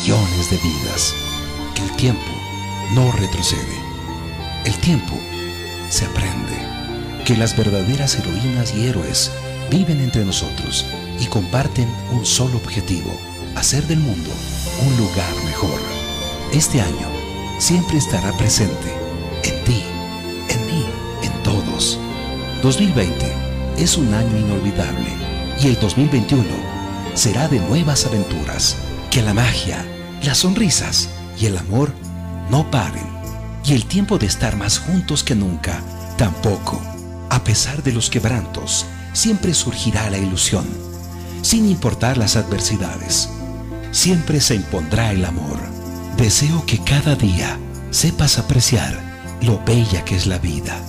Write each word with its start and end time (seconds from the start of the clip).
millones 0.00 0.50
de 0.50 0.56
vidas. 0.58 1.14
Que 1.74 1.82
el 1.82 1.96
tiempo 1.96 2.30
no 2.94 3.12
retrocede. 3.12 3.78
El 4.64 4.74
tiempo 4.78 5.14
se 5.88 6.06
aprende. 6.06 6.56
Que 7.24 7.36
las 7.36 7.56
verdaderas 7.56 8.16
heroínas 8.16 8.74
y 8.74 8.86
héroes 8.86 9.30
viven 9.70 10.00
entre 10.00 10.24
nosotros 10.24 10.86
y 11.18 11.26
comparten 11.26 11.88
un 12.12 12.24
solo 12.24 12.56
objetivo, 12.56 13.14
hacer 13.56 13.86
del 13.86 13.98
mundo 13.98 14.30
un 14.86 14.96
lugar 14.96 15.34
mejor. 15.44 15.80
Este 16.52 16.80
año 16.80 17.08
siempre 17.58 17.98
estará 17.98 18.32
presente 18.36 18.94
en 19.44 19.64
ti, 19.64 19.82
en 20.48 20.66
mí, 20.66 20.84
en 21.22 21.42
todos. 21.42 21.98
2020 22.62 23.32
es 23.76 23.96
un 23.96 24.12
año 24.14 24.36
inolvidable 24.38 25.10
y 25.62 25.68
el 25.68 25.78
2021 25.78 26.44
será 27.14 27.48
de 27.48 27.60
nuevas 27.60 28.06
aventuras. 28.06 28.76
Que 29.10 29.22
la 29.22 29.34
magia, 29.34 29.84
las 30.22 30.38
sonrisas 30.38 31.08
y 31.36 31.46
el 31.46 31.58
amor 31.58 31.92
no 32.48 32.70
paren. 32.70 33.08
Y 33.64 33.74
el 33.74 33.86
tiempo 33.86 34.18
de 34.18 34.26
estar 34.26 34.56
más 34.56 34.78
juntos 34.78 35.24
que 35.24 35.34
nunca 35.34 35.82
tampoco. 36.16 36.80
A 37.28 37.42
pesar 37.42 37.82
de 37.82 37.92
los 37.92 38.08
quebrantos, 38.08 38.86
siempre 39.12 39.52
surgirá 39.52 40.08
la 40.10 40.18
ilusión, 40.18 40.64
sin 41.42 41.68
importar 41.68 42.18
las 42.18 42.36
adversidades. 42.36 43.28
Siempre 43.90 44.40
se 44.40 44.54
impondrá 44.54 45.10
el 45.10 45.24
amor. 45.24 45.58
Deseo 46.16 46.64
que 46.64 46.78
cada 46.78 47.16
día 47.16 47.58
sepas 47.90 48.38
apreciar 48.38 48.96
lo 49.42 49.58
bella 49.64 50.04
que 50.04 50.14
es 50.14 50.26
la 50.26 50.38
vida. 50.38 50.80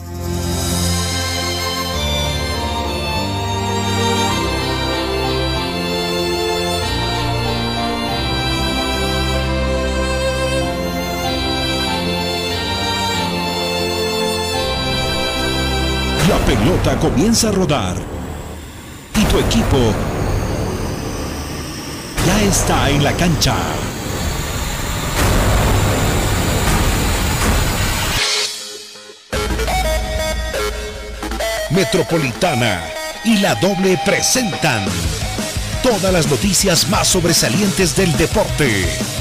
La 16.29 16.37
pelota 16.45 16.97
comienza 16.99 17.49
a 17.49 17.51
rodar 17.51 17.95
y 19.15 19.23
tu 19.25 19.39
equipo 19.39 19.77
ya 22.25 22.41
está 22.43 22.89
en 22.91 23.03
la 23.03 23.11
cancha. 23.13 23.55
Metropolitana 31.71 32.83
y 33.23 33.37
la 33.37 33.55
doble 33.55 33.99
presentan 34.05 34.85
todas 35.81 36.13
las 36.13 36.27
noticias 36.27 36.87
más 36.89 37.07
sobresalientes 37.07 37.95
del 37.95 38.15
deporte. 38.17 39.20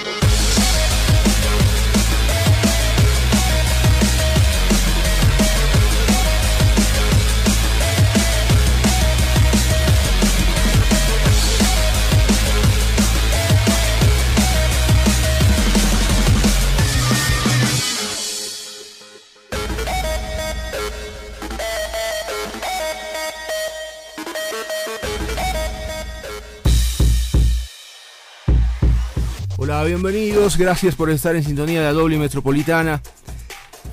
Gracias 30.41 30.95
por 30.95 31.11
estar 31.11 31.35
en 31.35 31.43
sintonía 31.43 31.81
de 31.81 31.85
la 31.85 31.93
doble 31.93 32.17
metropolitana. 32.17 32.99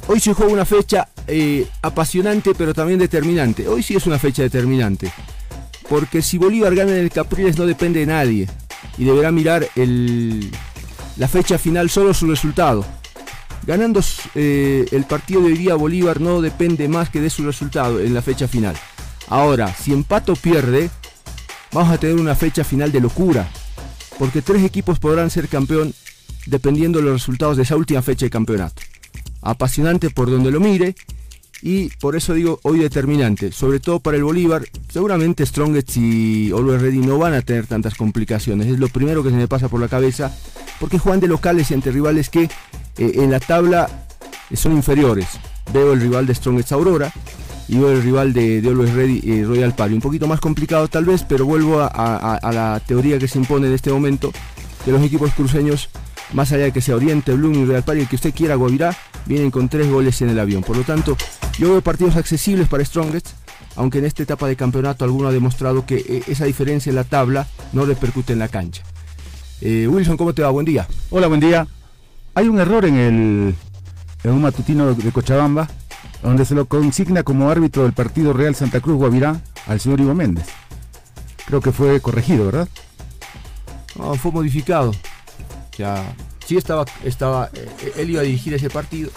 Hoy 0.06 0.19
se 0.19 0.32
juega 0.32 0.50
una 0.50 0.64
fecha 0.64 1.06
eh, 1.26 1.66
apasionante 1.82 2.54
pero 2.54 2.72
también 2.72 2.98
determinante. 2.98 3.69
Hoy 3.69 3.82
sí 3.82 3.94
es 3.97 4.06
una 4.06 4.19
fecha 4.19 4.42
determinante. 4.42 5.12
Porque 5.91 6.22
si 6.22 6.38
Bolívar 6.38 6.75
gana 6.75 6.92
en 6.92 6.98
el 6.98 7.10
Capriles 7.10 7.59
no 7.59 7.66
depende 7.66 8.00
de 8.00 8.06
nadie. 8.06 8.48
Y 8.97 9.04
deberá 9.04 9.31
mirar 9.31 9.69
la 11.19 11.28
fecha 11.28 11.59
final 11.59 11.91
solo 11.91 12.14
su 12.14 12.26
resultado. 12.26 12.82
Ganando 13.66 14.00
eh, 14.34 14.86
el 14.91 15.04
partido 15.04 15.42
de 15.42 15.48
hoy 15.48 15.59
día 15.59 15.75
Bolívar 15.75 16.19
no 16.19 16.41
depende 16.41 16.88
más 16.88 17.10
que 17.10 17.20
de 17.20 17.28
su 17.28 17.44
resultado 17.44 18.00
en 18.00 18.15
la 18.15 18.22
fecha 18.22 18.48
final. 18.48 18.75
Ahora, 19.28 19.75
si 19.75 19.92
empato 19.92 20.34
pierde, 20.34 20.88
vamos 21.72 21.92
a 21.92 21.98
tener 21.98 22.16
una 22.16 22.34
fecha 22.34 22.65
final 22.65 22.91
de 22.91 23.00
locura 23.00 23.47
porque 24.19 24.42
tres 24.42 24.65
equipos 24.65 24.98
podrán 24.98 25.30
ser 25.30 25.48
campeón 25.48 25.94
dependiendo 26.47 26.99
de 26.99 27.06
los 27.06 27.15
resultados 27.15 27.56
de 27.56 27.62
esa 27.62 27.76
última 27.76 28.03
fecha 28.03 28.26
de 28.26 28.31
campeonato. 28.31 28.82
Apasionante 29.43 30.10
por 30.10 30.31
donde 30.31 30.50
lo 30.50 30.60
mire 30.60 30.94
y 31.62 31.88
por 31.97 32.16
eso 32.16 32.34
digo 32.34 32.60
hoy 32.62 32.78
determinante, 32.78 33.53
sobre 33.53 33.81
todo 33.81 34.00
para 34.00 34.16
el 34.16 34.25
Bolívar. 34.25 34.65
Seguramente 34.93 35.44
Strongest 35.44 35.97
y 35.97 36.50
Always 36.50 36.82
Ready 36.82 36.98
no 36.98 37.19
van 37.19 37.34
a 37.34 37.43
tener 37.43 37.66
tantas 37.66 37.94
complicaciones, 37.94 38.66
es 38.69 38.78
lo 38.78 38.88
primero 38.88 39.22
que 39.22 39.31
se 39.31 39.37
me 39.37 39.48
pasa 39.48 39.69
por 39.69 39.81
la 39.81 39.88
cabeza, 39.88 40.34
porque 40.81 40.98
juegan 40.98 41.21
de 41.21 41.28
locales 41.28 41.71
y 41.71 41.75
ante 41.75 41.91
rivales 41.91 42.31
que 42.31 42.44
eh, 42.44 42.50
en 42.97 43.31
la 43.31 43.41
tabla 43.41 44.06
son 44.54 44.72
inferiores. 44.72 45.27
Veo 45.72 45.93
el 45.93 46.00
rival 46.00 46.27
de 46.27 46.34
Strongest 46.34 46.72
Aurora, 46.72 47.12
y 47.69 47.77
veo 47.77 47.93
el 47.93 48.03
rival 48.03 48.32
de, 48.32 48.60
de 48.62 48.69
Always 48.69 48.94
Ready, 48.94 49.22
eh, 49.25 49.44
Royal 49.47 49.75
Pali. 49.75 49.94
Un 49.94 50.00
poquito 50.00 50.27
más 50.27 50.41
complicado 50.41 50.88
tal 50.88 51.04
vez, 51.04 51.25
pero 51.28 51.44
vuelvo 51.44 51.81
a, 51.81 52.41
la 52.53 52.81
teoría 52.84 53.19
que 53.19 53.28
se 53.28 53.38
impone 53.38 53.69
en 53.69 53.75
este 53.75 53.93
momento 53.93 54.32
de 54.87 54.93
los 54.93 55.03
equipos 55.03 55.32
cruceños, 55.34 55.91
más 56.33 56.53
allá 56.53 56.65
de 56.65 56.72
que 56.72 56.81
sea 56.81 56.97
Oriente, 56.97 57.33
Bloom 57.33 57.55
y 57.55 57.65
Royal 57.65 57.83
Pali, 57.83 58.00
el 58.00 58.09
que 58.09 58.16
usted 58.16 58.34
quiera, 58.34 58.55
Guavirá, 58.55 58.97
vienen 59.27 59.50
con 59.50 59.69
tres 59.69 59.91
goles 59.91 60.21
en 60.22 60.31
el 60.31 60.39
avión. 60.39 60.62
Por 60.62 60.77
lo 60.77 60.83
tanto, 60.83 61.16
yo 61.59 61.71
veo 61.71 61.83
partidos 61.83 62.16
accesibles 62.16 62.69
para 62.69 62.84
Strongest, 62.84 63.28
aunque 63.77 63.99
en 63.99 64.05
esta 64.05 64.22
etapa 64.22 64.47
de 64.47 64.56
campeonato 64.56 65.05
alguno 65.05 65.28
ha 65.28 65.33
demostrado 65.33 65.87
que 65.87 65.97
eh, 65.97 66.22
esa 66.27 66.44
diferencia 66.44 66.91
en 66.91 66.97
la 66.97 67.05
tabla 67.05 67.47
no 67.72 67.84
repercute 67.84 68.33
en 68.33 68.39
la 68.41 68.49
cancha. 68.49 68.83
Eh, 69.61 69.89
Wilson, 69.89 70.16
¿cómo 70.16 70.34
te 70.34 70.43
va? 70.43 70.50
Buen 70.50 70.66
día. 70.66 70.87
Hola, 71.11 71.27
buen 71.27 71.41
día. 71.41 71.66
Hay 72.34 72.49
un 72.49 72.60
error 72.60 72.84
en 72.84 72.95
el 72.95 73.55
en 74.25 74.31
un 74.33 74.43
matutino 74.43 74.95
de 74.95 75.12
Cochabamba 75.12 75.69
donde 76.22 76.45
se 76.45 76.55
lo 76.55 76.66
consigna 76.66 77.22
como 77.22 77.50
árbitro 77.50 77.84
del 77.84 77.93
partido 77.93 78.33
Real 78.33 78.55
Santa 78.55 78.81
Cruz 78.81 78.97
Guavirá 78.97 79.41
al 79.66 79.81
señor 79.81 80.00
Ivo 80.00 80.15
Méndez. 80.15 80.47
Creo 81.47 81.60
que 81.60 81.72
fue 81.72 82.00
corregido, 82.00 82.47
¿verdad? 82.47 82.69
No, 83.97 84.15
fue 84.15 84.33
modificado. 84.33 84.93
Ya, 85.78 86.15
sí 86.44 86.56
estaba, 86.56 86.84
estaba, 87.05 87.50
eh, 87.55 87.93
él 87.99 88.11
iba 88.11 88.21
a 88.21 88.25
dirigir 88.25 88.53
ese 88.53 88.69
partido, 88.69 89.11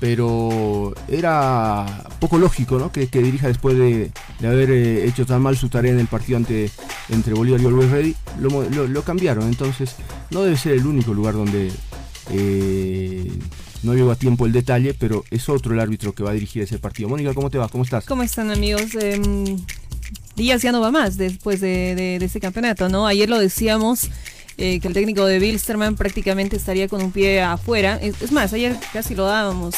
pero 0.00 0.94
era 1.06 2.04
poco 2.18 2.38
lógico, 2.38 2.78
¿no? 2.78 2.90
Que, 2.90 3.06
dirija 3.06 3.48
después 3.48 3.76
de, 3.76 4.10
haber 4.42 4.70
eh, 4.70 5.06
hecho 5.06 5.26
tan 5.26 5.42
mal 5.42 5.56
su 5.56 5.68
tarea 5.68 5.92
en 5.92 6.00
el 6.00 6.06
partido 6.06 6.38
ante, 6.38 6.70
entre 7.10 7.34
Bolívar 7.34 7.60
y 7.60 7.66
Always 7.66 7.90
Ready, 7.90 8.16
lo, 8.40 9.02
cambiaron. 9.02 9.44
Entonces, 9.48 9.96
no 10.30 10.42
debe 10.42 10.56
ser 10.56 10.72
el 10.72 10.86
único 10.86 11.12
lugar 11.14 11.34
donde 11.34 11.70
eh, 12.30 13.30
no 13.82 13.94
llegó 13.94 14.10
a 14.10 14.16
tiempo 14.16 14.46
el 14.46 14.52
detalle, 14.52 14.94
pero 14.94 15.24
es 15.30 15.48
otro 15.48 15.74
el 15.74 15.80
árbitro 15.80 16.14
que 16.14 16.22
va 16.22 16.30
a 16.30 16.34
dirigir 16.34 16.62
ese 16.62 16.78
partido. 16.78 17.08
Mónica, 17.08 17.34
¿cómo 17.34 17.50
te 17.50 17.58
va? 17.58 17.68
¿Cómo 17.68 17.84
estás? 17.84 18.06
¿Cómo 18.06 18.22
están 18.22 18.50
amigos? 18.50 18.94
Eh, 19.00 19.20
Díaz 20.36 20.62
ya 20.62 20.72
no 20.72 20.80
va 20.80 20.90
más 20.90 21.16
después 21.16 21.60
de, 21.60 21.94
de, 21.94 22.16
este 22.16 22.40
campeonato, 22.40 22.88
¿no? 22.88 23.06
Ayer 23.06 23.28
lo 23.28 23.38
decíamos. 23.38 24.10
Eh, 24.58 24.80
que 24.80 24.88
el 24.88 24.94
técnico 24.94 25.26
de 25.26 25.38
Bilsterman 25.38 25.96
prácticamente 25.96 26.56
estaría 26.56 26.88
con 26.88 27.02
un 27.02 27.12
pie 27.12 27.42
afuera. 27.42 27.98
Es, 28.00 28.32
más, 28.32 28.52
ayer 28.54 28.76
casi 28.92 29.14
lo 29.14 29.26
dábamos 29.26 29.74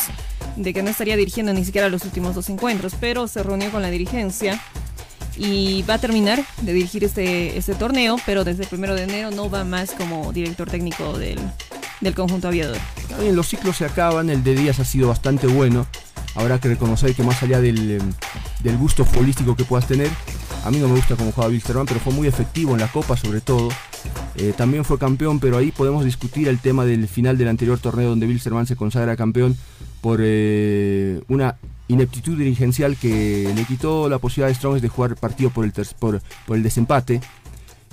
de 0.57 0.73
que 0.73 0.83
no 0.83 0.91
estaría 0.91 1.17
dirigiendo 1.17 1.53
ni 1.53 1.65
siquiera 1.65 1.89
los 1.89 2.05
últimos 2.05 2.35
dos 2.35 2.49
encuentros, 2.49 2.95
pero 3.01 3.27
se 3.27 3.43
reunió 3.43 3.71
con 3.71 3.83
la 3.83 3.91
dirigencia 3.91 4.61
y 5.37 5.83
va 5.83 5.95
a 5.95 5.99
terminar 5.99 6.45
de 6.63 6.73
dirigir 6.73 7.03
este, 7.03 7.57
este 7.57 7.75
torneo, 7.75 8.17
pero 8.25 8.45
desde 8.45 8.65
el 8.65 8.69
primero 8.69 8.95
de 8.95 9.05
enero 9.05 9.31
no 9.31 9.51
va 9.51 9.65
más 9.65 9.93
como 9.93 10.33
director 10.33 10.71
técnico 10.71 11.19
del, 11.19 11.39
del 12.01 12.15
conjunto 12.15 12.49
aviador. 12.49 12.79
Bien, 13.21 13.35
los 13.35 13.49
ciclos 13.49 13.77
se 13.77 13.85
acaban, 13.85 14.31
el 14.31 14.45
de 14.45 14.55
Díaz 14.55 14.79
ha 14.79 14.85
sido 14.85 15.09
bastante 15.09 15.47
bueno. 15.49 15.87
Habrá 16.35 16.61
que 16.61 16.69
reconocer 16.69 17.15
que 17.15 17.25
más 17.25 17.43
allá 17.43 17.61
del, 17.61 17.91
em, 17.91 18.13
del 18.61 18.77
gusto 18.77 19.05
futbolístico 19.05 19.57
que 19.57 19.65
puedas 19.65 19.89
tener, 19.89 20.11
a 20.65 20.71
mí 20.71 20.79
no 20.79 20.89
me 20.89 20.97
gusta 20.97 21.17
cómo 21.17 21.33
juega 21.33 21.51
Wilstermann, 21.51 21.87
pero 21.87 22.01
fue 22.01 22.13
muy 22.13 22.27
efectivo 22.27 22.73
en 22.73 22.81
la 22.81 22.89
Copa 22.89 23.17
sobre 23.17 23.41
todo. 23.41 23.69
Eh, 24.37 24.53
también 24.57 24.85
fue 24.85 24.99
campeón, 24.99 25.41
pero 25.41 25.57
ahí 25.57 25.73
podemos 25.73 26.05
discutir 26.05 26.49
el 26.49 26.59
tema 26.59 26.85
del 26.85 27.09
final 27.09 27.37
del 27.39 27.49
anterior 27.49 27.79
torneo 27.79 28.11
donde 28.11 28.27
Wilstermann 28.27 28.67
se 28.67 28.77
consagra 28.77 29.17
campeón 29.17 29.57
por 30.01 30.21
eh, 30.23 31.21
una 31.29 31.57
ineptitud 31.89 32.39
dirigencial 32.39 32.97
que 32.97 33.53
le 33.55 33.65
quitó 33.65 34.09
la 34.09 34.19
posibilidad 34.19 34.49
de 34.49 34.55
Strongest 34.55 34.83
de 34.83 34.89
jugar 34.89 35.17
partido 35.17 35.51
por 35.51 35.65
el, 35.65 35.73
por, 35.99 36.21
por 36.47 36.57
el 36.57 36.63
desempate 36.63 37.21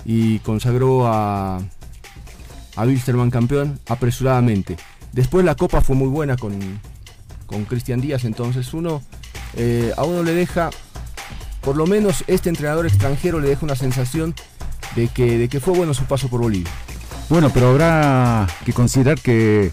y 0.04 0.38
consagró 0.40 1.06
a, 1.06 1.56
a 2.76 2.84
Wilstermann 2.84 3.30
campeón 3.30 3.80
apresuradamente. 3.88 4.76
Después 5.12 5.44
la 5.44 5.54
Copa 5.54 5.80
fue 5.80 5.96
muy 5.96 6.08
buena 6.08 6.36
con, 6.36 6.52
con 7.46 7.64
Cristian 7.64 8.00
Díaz, 8.00 8.24
entonces 8.24 8.72
uno 8.74 9.02
eh, 9.56 9.92
a 9.96 10.04
uno 10.04 10.22
le 10.22 10.34
deja, 10.34 10.70
por 11.66 11.76
lo 11.76 11.88
menos 11.88 12.22
este 12.28 12.48
entrenador 12.48 12.86
extranjero 12.86 13.40
le 13.40 13.48
deja 13.48 13.66
una 13.66 13.74
sensación 13.74 14.36
de 14.94 15.08
que, 15.08 15.36
de 15.36 15.48
que 15.48 15.58
fue 15.58 15.76
bueno 15.76 15.94
su 15.94 16.04
paso 16.04 16.28
por 16.28 16.40
Bolivia. 16.40 16.70
Bueno, 17.28 17.50
pero 17.52 17.70
habrá 17.70 18.46
que 18.64 18.72
considerar 18.72 19.18
que, 19.18 19.72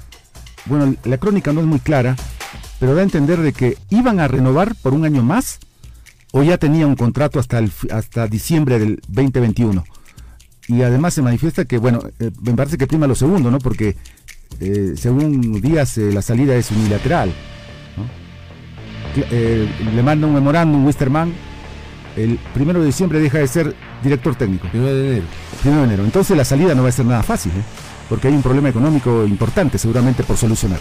bueno, 0.66 0.96
la 1.04 1.20
crónica 1.20 1.54
no 1.54 1.62
es 1.62 1.68
muy 1.68 1.78
clara, 1.78 2.16
pero 2.80 2.96
da 2.96 3.02
a 3.02 3.04
entender 3.04 3.42
de 3.42 3.54
que 3.54 3.78
iban 3.92 4.20
a 4.20 4.28
renovar 4.28 4.74
por 4.82 4.96
un 4.96 5.06
año 5.06 5.22
más 5.22 5.60
o 6.32 6.42
ya 6.42 6.58
tenía 6.58 6.88
un 6.88 6.96
contrato 6.96 7.40
hasta, 7.40 7.60
el, 7.60 7.72
hasta 7.92 8.26
diciembre 8.26 8.80
del 8.80 9.00
2021. 9.10 9.84
Y 10.70 10.82
además 10.82 11.14
se 11.14 11.22
manifiesta 11.22 11.66
que, 11.66 11.78
bueno, 11.78 12.00
eh, 12.20 12.32
me 12.42 12.54
parece 12.54 12.80
que 12.80 12.88
prima 12.88 13.06
lo 13.06 13.14
segundo, 13.14 13.52
¿no? 13.52 13.60
Porque 13.60 13.96
eh, 14.60 14.94
según 14.98 15.62
Díaz 15.62 15.98
la 15.98 16.24
salida 16.24 16.56
es 16.56 16.72
unilateral. 16.72 17.32
le 19.30 20.02
manda 20.02 20.26
un 20.26 20.34
memorándum 20.34 20.88
Wisterman 20.88 21.53
el 22.16 22.38
primero 22.54 22.80
de 22.80 22.88
diciembre 22.88 23.20
deja 23.20 23.40
de 23.40 23.48
ser 23.48 23.76
director 24.04 24.36
técnico. 24.36 24.68
Primero 24.70 24.94
de 24.94 25.08
enero. 25.10 25.26
Primero 25.62 25.82
de 25.82 25.88
enero. 25.88 26.04
Entonces 26.04 26.36
la 26.38 26.46
salida 26.46 26.76
no 26.76 26.84
va 26.84 26.90
a 26.90 26.92
ser 26.92 27.06
nada 27.06 27.24
fácil, 27.24 27.52
¿eh? 27.52 27.64
porque 28.10 28.28
hay 28.28 28.34
un 28.34 28.42
problema 28.42 28.70
económico 28.70 29.26
importante 29.26 29.78
seguramente 29.78 30.24
por 30.24 30.38
solucionar. 30.38 30.80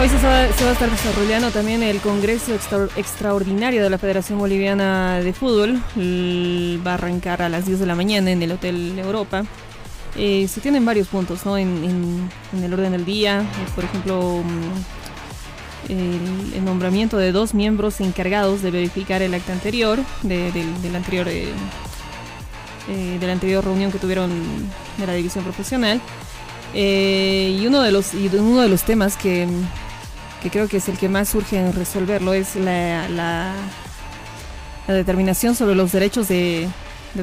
Hoy 0.00 0.08
se 0.08 0.16
va, 0.24 0.42
a 0.42 0.46
estar 0.46 0.88
desarrollando 0.88 1.50
también 1.50 1.82
el 1.82 1.98
Congreso 1.98 2.54
Extraordinario 2.96 3.82
de 3.82 3.90
la 3.90 3.98
Federación 3.98 4.38
Boliviana 4.38 5.18
de 5.18 5.32
Fútbol. 5.32 5.82
Va 6.86 6.92
a 6.92 6.94
arrancar 6.94 7.42
a 7.42 7.48
las 7.48 7.66
10 7.66 7.80
de 7.80 7.86
la 7.86 7.96
mañana 7.96 8.30
en 8.30 8.40
el 8.40 8.52
Hotel 8.52 8.96
Europa. 8.96 9.42
Eh, 10.16 10.46
se 10.46 10.60
tienen 10.60 10.84
varios 10.84 11.08
puntos 11.08 11.44
¿no? 11.44 11.58
en, 11.58 12.30
el 12.62 12.72
orden 12.72 12.92
del 12.92 13.04
día. 13.04 13.44
Por 13.74 13.84
ejemplo, 13.84 14.44
el, 15.88 16.64
nombramiento 16.64 17.16
de 17.16 17.32
dos 17.32 17.54
miembros 17.54 18.00
encargados 18.00 18.62
de 18.62 18.70
verificar 18.70 19.22
el 19.22 19.34
acta 19.34 19.52
anterior, 19.52 19.98
de, 20.22 20.52
del 20.52 20.96
anterior, 20.96 21.28
eh, 21.28 21.52
de 22.88 23.26
la 23.26 23.32
anterior 23.32 23.64
reunión 23.64 23.92
que 23.92 23.98
tuvieron 23.98 24.30
de 24.98 25.06
la 25.06 25.14
división 25.14 25.44
profesional. 25.44 26.00
Eh, 26.74 27.56
y 27.60 27.66
uno 27.66 27.80
de 27.80 27.92
los 27.92 28.12
y 28.12 28.28
uno 28.34 28.60
de 28.60 28.68
los 28.68 28.82
temas 28.82 29.16
que 29.16 29.46
que 30.42 30.50
creo 30.50 30.68
que 30.68 30.78
es 30.78 30.88
el 30.88 30.98
que 30.98 31.08
más 31.08 31.28
surge 31.28 31.58
en 31.58 31.72
resolverlo, 31.72 32.32
es 32.32 32.56
la, 32.56 33.08
la, 33.08 33.54
determinación 34.86 35.54
sobre 35.54 35.74
los 35.74 35.92
derechos 35.92 36.28
de, 36.28 36.68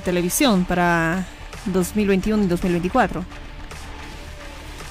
televisión 0.03 0.65
para 0.65 1.25
2021 1.67 2.43
y 2.43 2.47
2024. 2.47 3.23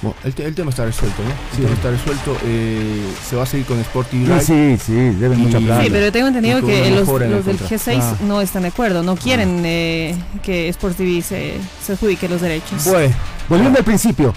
Bueno, 0.04 0.16
el, 0.22 0.54
tema 0.54 0.70
está 0.70 0.84
resuelto, 0.84 1.22
¿no? 1.22 1.30
Sí. 1.56 1.62
El 1.62 1.62
tema 1.62 1.74
está 1.74 1.90
resuelto. 1.90 2.36
Eh, 2.44 3.10
se 3.26 3.36
va 3.36 3.44
a 3.44 3.46
seguir 3.46 3.66
con 3.66 3.80
Sporting 3.80 4.26
Sí, 4.40 4.76
sí, 4.76 4.92
deben 4.92 5.38
mucha 5.40 5.58
plata. 5.58 5.82
Sí, 5.82 5.88
pero 5.90 6.12
tengo 6.12 6.28
entendido 6.28 6.60
que 6.60 6.90
los, 6.90 7.06
del 7.46 7.58
G6 7.58 7.98
ah. 8.00 8.16
no 8.26 8.40
están 8.42 8.62
de 8.62 8.68
acuerdo, 8.68 9.02
no 9.02 9.16
quieren 9.16 9.60
ah. 9.60 9.68
eh, 9.68 10.14
que 10.42 10.68
Sport 10.68 10.96
TV 10.96 11.22
se, 11.22 11.54
se 11.82 11.92
adjudique 11.92 12.28
los 12.28 12.42
derechos. 12.42 12.84
Bueno, 12.84 13.14
volviendo 13.48 13.78
al 13.78 13.84
principio, 13.84 14.34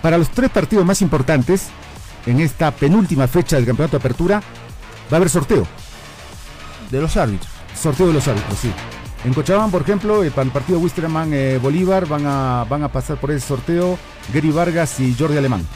para 0.00 0.16
los 0.16 0.30
tres 0.30 0.48
partidos 0.50 0.86
más 0.86 1.02
importantes, 1.02 1.66
en 2.24 2.40
esta 2.40 2.70
penúltima 2.70 3.28
fecha 3.28 3.56
del 3.56 3.66
campeonato 3.66 3.98
de 3.98 4.00
apertura, 4.00 4.40
va 5.12 5.12
a 5.12 5.16
haber 5.16 5.28
sorteo. 5.28 5.66
De 6.90 7.00
los 7.00 7.16
árbitros. 7.16 7.50
Sorteo 7.78 8.06
de 8.08 8.14
los 8.14 8.26
árbitros, 8.26 8.58
sí. 8.58 8.72
En 9.24 9.34
Cochabamba, 9.34 9.70
por 9.70 9.82
ejemplo, 9.82 10.24
eh, 10.24 10.30
para 10.30 10.46
el 10.46 10.50
partido 10.50 10.78
Wisterman 10.78 11.30
eh, 11.34 11.58
Bolívar 11.60 12.06
van 12.06 12.24
a, 12.24 12.64
van 12.68 12.82
a 12.82 12.88
pasar 12.90 13.18
por 13.18 13.30
ese 13.30 13.46
sorteo 13.46 13.98
Gary 14.32 14.50
Vargas 14.50 14.98
y 15.00 15.14
Jordi 15.14 15.36
Alemán. 15.36 15.66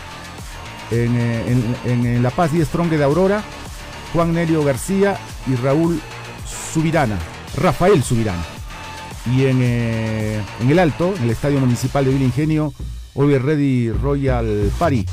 En, 0.91 1.15
eh, 1.17 2.19
La 2.23 2.31
Paz 2.31 2.53
y 2.55 2.65
Strong 2.65 2.89
de 2.89 3.05
Aurora, 3.05 3.43
Juan 4.13 4.33
Nelio 4.33 4.65
García 4.65 5.19
y 5.47 5.57
Raúl 5.57 6.01
Subirana, 6.73 7.19
Rafael 7.57 8.03
Subirana. 8.03 8.43
Y 9.27 9.47
en, 9.47 9.63
en 9.63 10.71
el 10.71 10.79
Alto, 10.79 11.15
en 11.17 11.25
el 11.25 11.31
Estadio 11.31 11.61
Municipal 11.61 12.05
de 12.05 12.13
Villa 12.13 12.25
Ingenio, 12.25 12.73
Oliver 13.15 13.43
Ready 13.43 13.91
Royal 13.91 14.71
Party, 14.79 15.07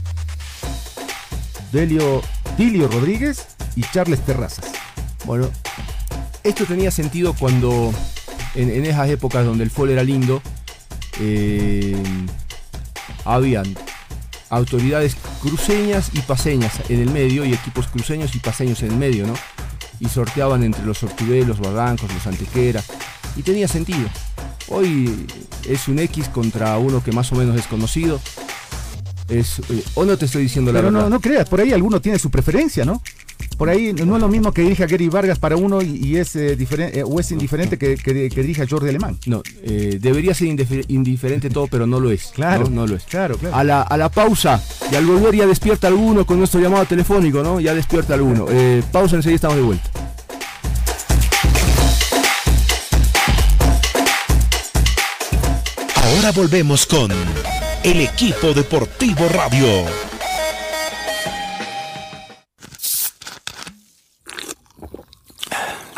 Delio, 1.72 2.22
Dilio 2.58 2.88
Rodríguez 2.88 3.48
y 3.76 3.82
Charles 3.82 4.22
Terrazas. 4.22 4.72
Bueno, 5.26 5.50
esto 6.44 6.66
tenía 6.66 6.92
sentido 6.92 7.34
cuando 7.34 7.94
en, 8.56 8.86
esas 8.86 9.10
épocas 9.10 9.46
donde 9.46 9.64
el 9.64 9.70
fútbol 9.70 9.92
era 9.92 10.04
lindo, 10.04 10.42
eh, 11.20 11.96
habían 13.26 13.76
autoridades 14.50 15.16
cruceñas 15.42 16.12
y 16.14 16.20
paseñas 16.20 16.74
en 16.90 17.00
el 17.00 17.10
medio 17.10 17.46
y 17.46 17.54
equipos 17.54 17.88
cruceños 17.88 18.36
y 18.36 18.40
paseños 18.40 18.84
en 18.84 18.92
el 18.92 18.98
medio, 18.98 19.26
¿no? 19.26 19.34
Y 20.00 20.10
sorteaban 20.10 20.64
entre 20.64 20.84
los 20.84 21.02
Ortubé, 21.04 21.46
los 21.46 21.60
Barrancos, 21.60 22.14
los 22.14 22.28
Antequera. 22.28 22.84
Y 23.36 23.44
tenía 23.44 23.68
sentido. 23.68 24.10
Hoy 24.68 25.28
es 25.68 25.88
un 25.88 26.00
X 26.00 26.28
contra 26.30 26.78
uno 26.78 27.04
que 27.04 27.12
más 27.12 27.32
o 27.32 27.36
menos 27.36 27.56
es 27.58 27.68
conocido 27.68 28.20
es, 29.32 29.60
eh, 29.60 29.84
o 29.96 30.06
no 30.06 30.18
te 30.18 30.26
estoy 30.26 30.44
diciendo 30.44 30.72
la 30.72 30.82
verdad. 30.82 31.02
No, 31.02 31.10
no 31.10 31.20
creas, 31.20 31.48
por 31.48 31.62
ahí 31.62 31.72
alguno 31.72 32.02
tiene 32.02 32.20
su 32.20 32.30
preferencia, 32.30 32.86
¿no? 32.86 33.02
Por 33.58 33.70
ahí 33.70 33.94
no 33.94 34.16
es 34.16 34.22
lo 34.22 34.28
mismo 34.28 34.52
que 34.52 34.64
dirija 34.64 34.88
Gary 34.88 35.08
Vargas 35.10 35.38
para 35.38 35.56
uno 35.56 35.82
y, 35.82 36.18
es 36.18 36.36
eh, 36.36 36.56
diferente 36.56 37.00
eh, 37.00 37.04
o 37.04 37.20
es 37.20 37.32
indiferente 37.32 37.78
que, 37.78 37.96
que, 37.96 38.14
dirija 38.14 38.66
Jordi 38.68 38.90
Alemán. 38.90 39.18
No, 39.26 39.44
debería 39.64 40.34
ser 40.34 40.48
indiferente 40.88 41.50
todo, 41.50 41.68
pero 41.68 41.86
no 41.86 42.00
lo 42.00 42.12
es. 42.12 42.32
Claro, 42.34 42.70
no, 42.70 42.88
lo 42.88 42.96
es. 42.96 43.04
Claro, 43.04 43.38
claro. 43.38 43.56
A 43.56 43.64
la, 43.64 43.82
a 43.82 43.98
la 43.98 44.10
pausa 44.10 44.64
y 44.92 44.96
al 44.96 45.06
volver 45.06 45.36
ya 45.36 45.46
despierta 45.46 45.88
alguno 45.88 46.26
con 46.26 46.40
nuestro 46.40 46.60
llamado 46.60 46.86
telefónico, 46.86 47.44
¿no? 47.44 47.60
Ya 47.60 47.74
despierta 47.76 48.16
alguno. 48.16 48.48
pausa, 48.92 49.16
enseguida 49.16 49.36
estamos 49.36 49.58
de 49.58 49.64
vuelta. 49.64 49.90
Ahora 55.96 56.32
volvemos 56.32 56.86
con 56.86 57.12
el 57.84 58.02
equipo 58.02 58.54
deportivo 58.54 59.28
radio. 59.30 60.11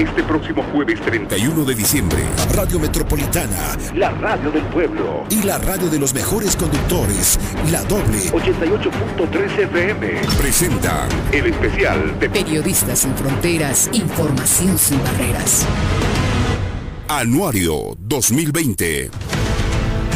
Este 0.00 0.22
próximo 0.22 0.62
jueves 0.72 0.98
31 0.98 1.62
de 1.62 1.74
diciembre, 1.74 2.22
Radio 2.54 2.80
Metropolitana, 2.80 3.76
la 3.94 4.10
radio 4.12 4.50
del 4.50 4.62
pueblo. 4.68 5.24
Y 5.28 5.42
la 5.42 5.58
radio 5.58 5.90
de 5.90 5.98
los 5.98 6.14
mejores 6.14 6.56
conductores, 6.56 7.38
la 7.70 7.82
doble. 7.84 8.32
88.3 8.32 9.58
FM, 9.58 10.22
presenta 10.38 11.06
el 11.32 11.48
especial 11.48 12.18
de 12.18 12.30
Periodistas 12.30 13.00
sin 13.00 13.14
Fronteras, 13.14 13.90
Información 13.92 14.78
sin 14.78 15.04
Barreras. 15.04 15.66
Anuario 17.06 17.94
2020 17.98 19.10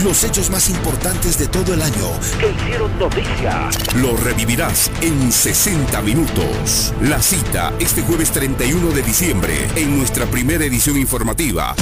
los 0.02 0.24
hechos 0.24 0.50
más 0.50 0.68
importantes 0.68 1.38
de 1.38 1.46
todo 1.46 1.74
el 1.74 1.82
año 1.82 2.10
que 2.38 2.50
hicieron 2.50 2.98
noticia. 2.98 3.68
Lo 3.96 4.16
revivirás 4.16 4.90
en 5.00 5.30
60 5.30 6.02
minutos. 6.02 6.92
La 7.02 7.20
cita 7.20 7.72
este 7.78 8.02
jueves 8.02 8.30
31 8.30 8.90
de 8.90 9.02
diciembre 9.02 9.54
en 9.76 9.98
nuestra 9.98 10.26
primera 10.26 10.64
edición 10.64 10.96
informativa. 10.96 11.74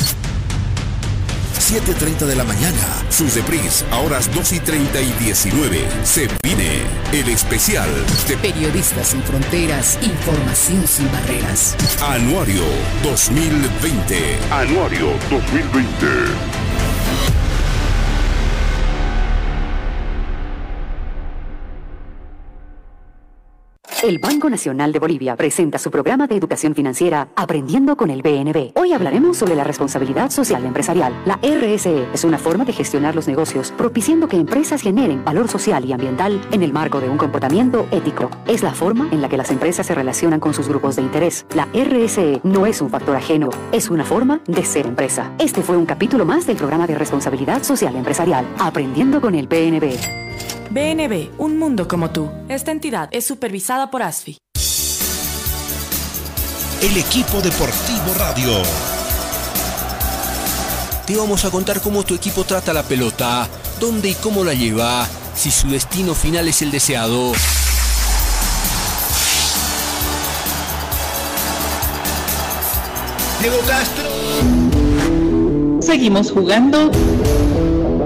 7.30 1.73 2.27
de 2.27 2.37
la 2.37 2.45
mañana. 2.45 3.05
Sus 3.09 3.35
depris 3.35 3.85
a 3.91 3.99
horas 4.01 4.29
2 4.35 4.53
y 4.53 4.61
30 4.61 5.01
y 5.01 5.13
19. 5.13 5.89
Se 6.05 6.29
viene 6.43 6.83
el 7.13 7.29
especial 7.29 7.89
de 8.29 8.37
Periodistas 8.37 9.09
sin 9.09 9.23
Fronteras, 9.23 9.99
Información 10.03 10.87
sin 10.87 11.11
Barreras. 11.11 11.77
Anuario 12.03 12.63
2020. 13.03 14.39
Anuario 14.51 15.07
2020. 15.31 16.62
El 24.03 24.19
Banco 24.19 24.51
Nacional 24.51 24.91
de 24.91 24.99
Bolivia 24.99 25.37
presenta 25.37 25.79
su 25.79 25.89
programa 25.89 26.27
de 26.27 26.35
educación 26.35 26.75
financiera 26.75 27.29
Aprendiendo 27.37 27.97
con 27.97 28.11
el 28.11 28.21
BNB. 28.21 28.73
Hoy 28.75 28.93
hablaremos 28.93 29.37
sobre 29.37 29.55
la 29.55 29.63
responsabilidad 29.63 30.31
social 30.31 30.65
empresarial. 30.65 31.15
La 31.25 31.37
RSE 31.37 32.09
es 32.13 32.25
una 32.25 32.37
forma 32.37 32.65
de 32.65 32.73
gestionar 32.73 33.15
los 33.15 33.29
negocios, 33.29 33.71
propiciando 33.71 34.27
que 34.27 34.37
empresas 34.37 34.83
generen 34.83 35.25
valor 35.25 35.47
social 35.47 35.85
y 35.85 35.93
ambiental 35.93 36.41
en 36.51 36.65
el 36.65 36.73
marco 36.73 37.01
de 37.01 37.09
un 37.09 37.17
comportamiento 37.17 37.87
ético. 37.93 38.29
Es 38.49 38.65
la 38.65 38.75
forma 38.75 39.09
en 39.13 39.23
la 39.23 39.29
que 39.29 39.37
las 39.37 39.53
empresas 39.53 39.87
se 39.87 39.95
relacionan 39.95 40.41
con 40.41 40.53
sus 40.53 40.67
grupos 40.67 40.97
de 40.97 41.03
interés. 41.03 41.47
La 41.55 41.69
RSE 41.73 42.41
no 42.43 42.67
es 42.67 42.81
un 42.81 42.91
factor 42.91 43.15
ajeno, 43.15 43.51
es 43.71 43.89
una 43.89 44.05
forma 44.05 44.41
de 44.49 44.65
ser 44.65 44.89
empresa. 44.89 45.31
Este 45.39 45.63
fue 45.63 45.77
un 45.77 45.87
capítulo 45.87 46.25
más 46.25 46.45
del 46.45 46.57
programa 46.57 46.89
de 46.89 46.97
responsabilidad 46.97 47.63
social 47.63 47.95
empresarial 47.95 48.49
Aprendiendo 48.59 49.21
con 49.21 49.37
el 49.37 49.47
BNB. 49.47 50.62
BNB, 50.73 51.29
un 51.37 51.59
mundo 51.59 51.87
como 51.87 52.11
tú. 52.13 52.31
Esta 52.49 52.71
entidad 52.71 53.11
es 53.13 53.27
supervisada 53.27 53.91
por 53.91 54.03
ASFI. 54.03 54.39
El 56.81 56.97
equipo 56.97 57.43
deportivo 57.43 58.15
radio. 58.17 58.63
Te 61.07 61.15
vamos 61.15 61.45
a 61.45 61.51
contar 61.51 61.83
cómo 61.83 62.05
tu 62.05 62.15
equipo 62.15 62.45
trata 62.45 62.73
la 62.73 62.83
pelota, 62.85 63.47
dónde 63.79 64.09
y 64.09 64.15
cómo 64.15 64.45
la 64.45 64.55
lleva, 64.55 65.07
si 65.35 65.51
su 65.51 65.69
destino 65.69 66.15
final 66.15 66.49
es 66.49 66.63
el 66.63 66.71
deseado. 66.71 67.33
Diego 73.41 73.59
Castro. 73.67 74.09
Seguimos 75.83 76.31
jugando 76.31 76.91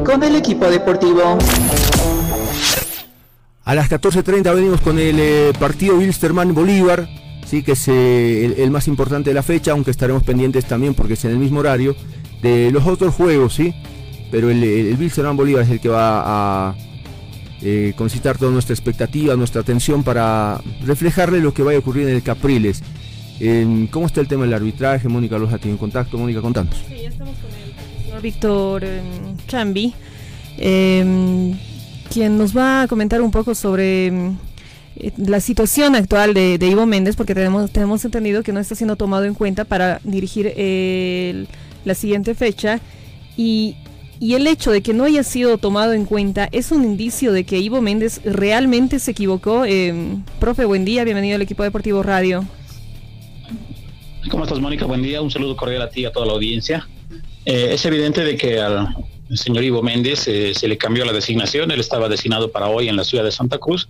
con 0.04 0.20
el 0.25 0.35
equipo 0.35 0.66
deportivo. 0.68 1.38
A 3.66 3.75
las 3.75 3.90
14.30 3.90 4.54
venimos 4.54 4.80
con 4.80 4.96
el 4.96 5.18
eh, 5.18 5.52
partido 5.58 5.96
Wilstermann 5.96 6.54
Bolívar, 6.54 7.08
sí 7.44 7.64
que 7.64 7.73
es 7.73 7.88
eh, 7.88 8.62
el, 8.62 8.70
más 8.70 8.87
importante 8.87 9.30
de 9.30 9.35
la 9.35 9.42
fecha, 9.42 9.73
aunque 9.73 9.90
estaremos 9.90 10.23
pendientes 10.23 10.66
también 10.66 10.94
porque 10.94 11.14
es 11.14 11.25
en 11.25 11.32
el 11.32 11.38
mismo 11.38 11.58
horario 11.58 11.96
de 12.42 12.70
los 12.70 12.87
otros 12.87 13.12
juegos, 13.12 13.54
sí. 13.54 13.75
Pero 14.30 14.50
el, 14.50 14.62
el, 14.62 14.87
el 14.87 14.96
Wilstermann 14.96 15.37
Bolívar 15.37 15.64
es 15.64 15.70
el 15.70 15.80
que 15.80 15.88
va 15.88 16.68
a 16.68 16.76
eh, 17.61 17.92
concitar 17.96 18.38
toda 18.38 18.52
nuestra 18.52 18.73
expectativa, 18.73 19.35
nuestra 19.35 19.62
atención 19.62 20.04
para 20.04 20.61
reflejarle 20.85 21.40
lo 21.40 21.52
que 21.52 21.64
vaya 21.64 21.78
a 21.78 21.80
ocurrir 21.80 22.06
en 22.06 22.14
el 22.14 22.23
Capriles. 22.23 22.85
¿Cómo 23.90 24.06
está 24.06 24.20
el 24.20 24.28
tema 24.28 24.44
del 24.44 24.54
arbitraje? 24.54 25.08
Mónica 25.08 25.38
Loja 25.38 25.58
tiene 25.58 25.76
contacto. 25.76 26.18
Mónica, 26.18 26.40
contanos. 26.40 26.76
Sí, 26.88 27.02
ya 27.02 27.08
estamos 27.08 27.35
con 27.38 27.50
el 27.50 28.04
señor 28.04 28.23
Víctor 28.23 28.85
Chambi, 29.49 29.92
eh, 30.56 31.52
quien 32.12 32.38
nos 32.38 32.56
va 32.56 32.82
a 32.82 32.88
comentar 32.88 33.20
un 33.20 33.30
poco 33.30 33.54
sobre 33.54 34.10
mm, 34.10 34.38
eh, 34.96 35.12
la 35.16 35.40
situación 35.40 35.94
actual 35.94 36.34
de, 36.34 36.58
de 36.58 36.66
Ivo 36.68 36.86
Méndez, 36.86 37.16
porque 37.16 37.34
tenemos, 37.34 37.70
tenemos 37.70 38.04
entendido 38.04 38.42
que 38.42 38.52
no 38.52 38.60
está 38.60 38.75
siendo 38.75 38.96
tomado 38.96 39.25
en 39.25 39.34
cuenta 39.34 39.64
para 39.64 40.00
dirigir 40.04 40.52
el- 40.56 41.48
la 41.84 41.94
siguiente 41.94 42.34
fecha. 42.34 42.80
Y, 43.36 43.76
y 44.18 44.34
el 44.34 44.46
hecho 44.46 44.70
de 44.72 44.80
que 44.82 44.94
no 44.94 45.04
haya 45.04 45.22
sido 45.22 45.58
tomado 45.58 45.92
en 45.92 46.04
cuenta 46.06 46.48
es 46.50 46.72
un 46.72 46.84
indicio 46.84 47.32
de 47.32 47.44
que 47.44 47.58
Ivo 47.58 47.80
Méndez 47.82 48.20
realmente 48.25 48.98
se 48.98 49.10
equivocó. 49.10 49.64
Eh, 49.66 49.94
profe, 50.40 50.64
buen 50.64 50.84
día, 50.84 51.04
bienvenido 51.04 51.36
al 51.36 51.42
equipo 51.42 51.62
deportivo 51.62 52.02
radio. 52.02 52.44
¿Cómo 54.30 54.42
estás, 54.44 54.58
Mónica? 54.58 54.86
Buen 54.86 55.02
día. 55.02 55.22
Un 55.22 55.30
saludo 55.30 55.54
cordial 55.56 55.82
a 55.82 55.90
ti 55.90 56.00
y 56.00 56.04
a 56.06 56.12
toda 56.12 56.26
la 56.26 56.32
audiencia. 56.32 56.88
Eh, 57.44 57.68
es 57.75 57.84
evidente 57.84 58.25
de 58.25 58.36
que 58.36 58.58
al 58.60 58.88
señor 59.35 59.64
Ivo 59.64 59.83
Méndez 59.83 60.28
eh, 60.28 60.54
se 60.54 60.68
le 60.68 60.78
cambió 60.78 61.04
la 61.04 61.12
designación. 61.12 61.71
Él 61.71 61.80
estaba 61.80 62.09
designado 62.09 62.50
para 62.50 62.68
hoy 62.68 62.88
en 62.88 62.97
la 62.97 63.04
ciudad 63.04 63.25
de 63.25 63.33
Santa 63.33 63.59
Cruz, 63.59 63.88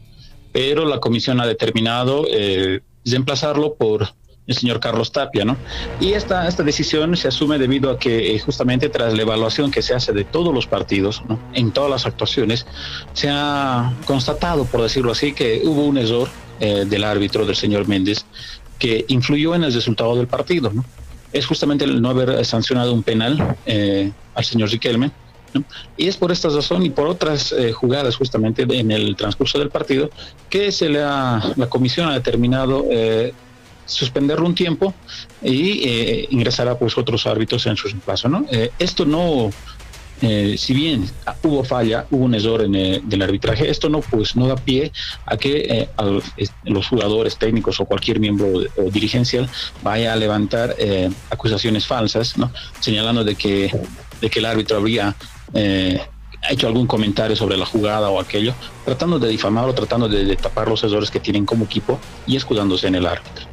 pero 0.52 0.86
la 0.86 1.00
comisión 1.00 1.38
ha 1.40 1.46
determinado 1.46 2.24
eh, 2.30 2.80
reemplazarlo 3.04 3.74
por 3.74 4.08
el 4.46 4.54
señor 4.54 4.80
Carlos 4.80 5.12
Tapia, 5.12 5.44
¿no? 5.44 5.56
Y 6.00 6.12
esta, 6.12 6.48
esta 6.48 6.62
decisión 6.62 7.14
se 7.14 7.28
asume 7.28 7.58
debido 7.58 7.90
a 7.90 7.98
que 7.98 8.34
eh, 8.34 8.38
justamente 8.38 8.88
tras 8.88 9.12
la 9.12 9.20
evaluación 9.20 9.70
que 9.70 9.82
se 9.82 9.92
hace 9.92 10.14
de 10.14 10.24
todos 10.24 10.54
los 10.54 10.66
partidos, 10.66 11.22
¿no? 11.28 11.38
en 11.52 11.72
todas 11.72 11.90
las 11.90 12.06
actuaciones, 12.06 12.66
se 13.12 13.28
ha 13.30 13.92
constatado, 14.06 14.64
por 14.64 14.80
decirlo 14.80 15.12
así, 15.12 15.34
que 15.34 15.60
hubo 15.64 15.84
un 15.84 15.98
error 15.98 16.28
eh, 16.60 16.86
del 16.86 17.04
árbitro, 17.04 17.44
del 17.44 17.56
señor 17.56 17.86
Méndez, 17.86 18.24
que 18.78 19.04
influyó 19.08 19.54
en 19.54 19.64
el 19.64 19.74
resultado 19.74 20.16
del 20.16 20.26
partido, 20.26 20.70
¿no? 20.72 20.86
Es 21.34 21.44
justamente 21.44 21.84
el 21.84 22.00
no 22.00 22.08
haber 22.08 22.42
sancionado 22.46 22.94
un 22.94 23.02
penal 23.02 23.56
al 24.34 24.44
señor 24.44 24.70
Riquelme, 24.70 25.10
Y 25.96 26.08
es 26.08 26.16
por 26.16 26.32
esta 26.32 26.48
razón 26.48 26.84
y 26.84 26.90
por 26.90 27.06
otras 27.06 27.52
eh, 27.52 27.72
jugadas 27.72 28.16
justamente 28.16 28.62
en 28.68 28.90
el 28.90 29.16
transcurso 29.16 29.58
del 29.58 29.70
partido 29.70 30.10
que 30.50 30.72
se 30.72 30.88
le 30.88 31.02
ha, 31.02 31.40
la 31.56 31.68
comisión 31.68 32.08
ha 32.08 32.14
determinado 32.14 32.86
eh, 32.90 33.32
suspenderlo 33.84 34.46
un 34.46 34.54
tiempo 34.54 34.94
y 35.42 35.88
eh, 35.88 36.26
ingresará 36.30 36.78
pues 36.78 36.98
otros 36.98 37.26
árbitros 37.26 37.66
en 37.66 37.76
su 37.76 37.88
reemplazo, 37.88 38.28
¿no? 38.28 38.44
Eh, 38.50 38.70
esto 38.78 39.04
no 39.04 39.50
eh, 40.22 40.56
si 40.56 40.72
bien 40.72 41.08
hubo 41.42 41.62
falla, 41.62 42.06
hubo 42.10 42.24
un 42.24 42.34
error 42.34 42.62
en 42.62 42.74
el, 42.74 43.06
del 43.06 43.22
arbitraje, 43.22 43.68
esto 43.68 43.90
no 43.90 44.00
pues 44.00 44.34
no 44.34 44.46
da 44.46 44.56
pie 44.56 44.90
a 45.26 45.36
que 45.36 45.88
eh, 45.96 46.48
los 46.64 46.88
jugadores 46.88 47.36
técnicos 47.36 47.80
o 47.80 47.84
cualquier 47.84 48.18
miembro 48.18 48.62
dirigencial 48.90 49.48
vaya 49.82 50.14
a 50.14 50.16
levantar 50.16 50.74
eh, 50.78 51.10
acusaciones 51.28 51.86
falsas, 51.86 52.38
¿no? 52.38 52.50
señalando 52.80 53.24
de 53.24 53.34
que 53.34 53.70
de 54.20 54.30
que 54.30 54.38
el 54.38 54.46
árbitro 54.46 54.78
habría 54.78 55.14
eh, 55.54 56.00
hecho 56.50 56.66
algún 56.66 56.86
comentario 56.86 57.36
sobre 57.36 57.56
la 57.56 57.66
jugada 57.66 58.10
o 58.10 58.20
aquello, 58.20 58.54
tratando 58.84 59.18
de 59.18 59.28
difamar 59.28 59.68
o 59.68 59.74
tratando 59.74 60.08
de, 60.08 60.24
de 60.24 60.36
tapar 60.36 60.68
los 60.68 60.82
errores 60.84 61.10
que 61.10 61.20
tienen 61.20 61.44
como 61.44 61.64
equipo 61.64 61.98
y 62.26 62.36
escudándose 62.36 62.86
en 62.86 62.96
el 62.96 63.06
árbitro. 63.06 63.46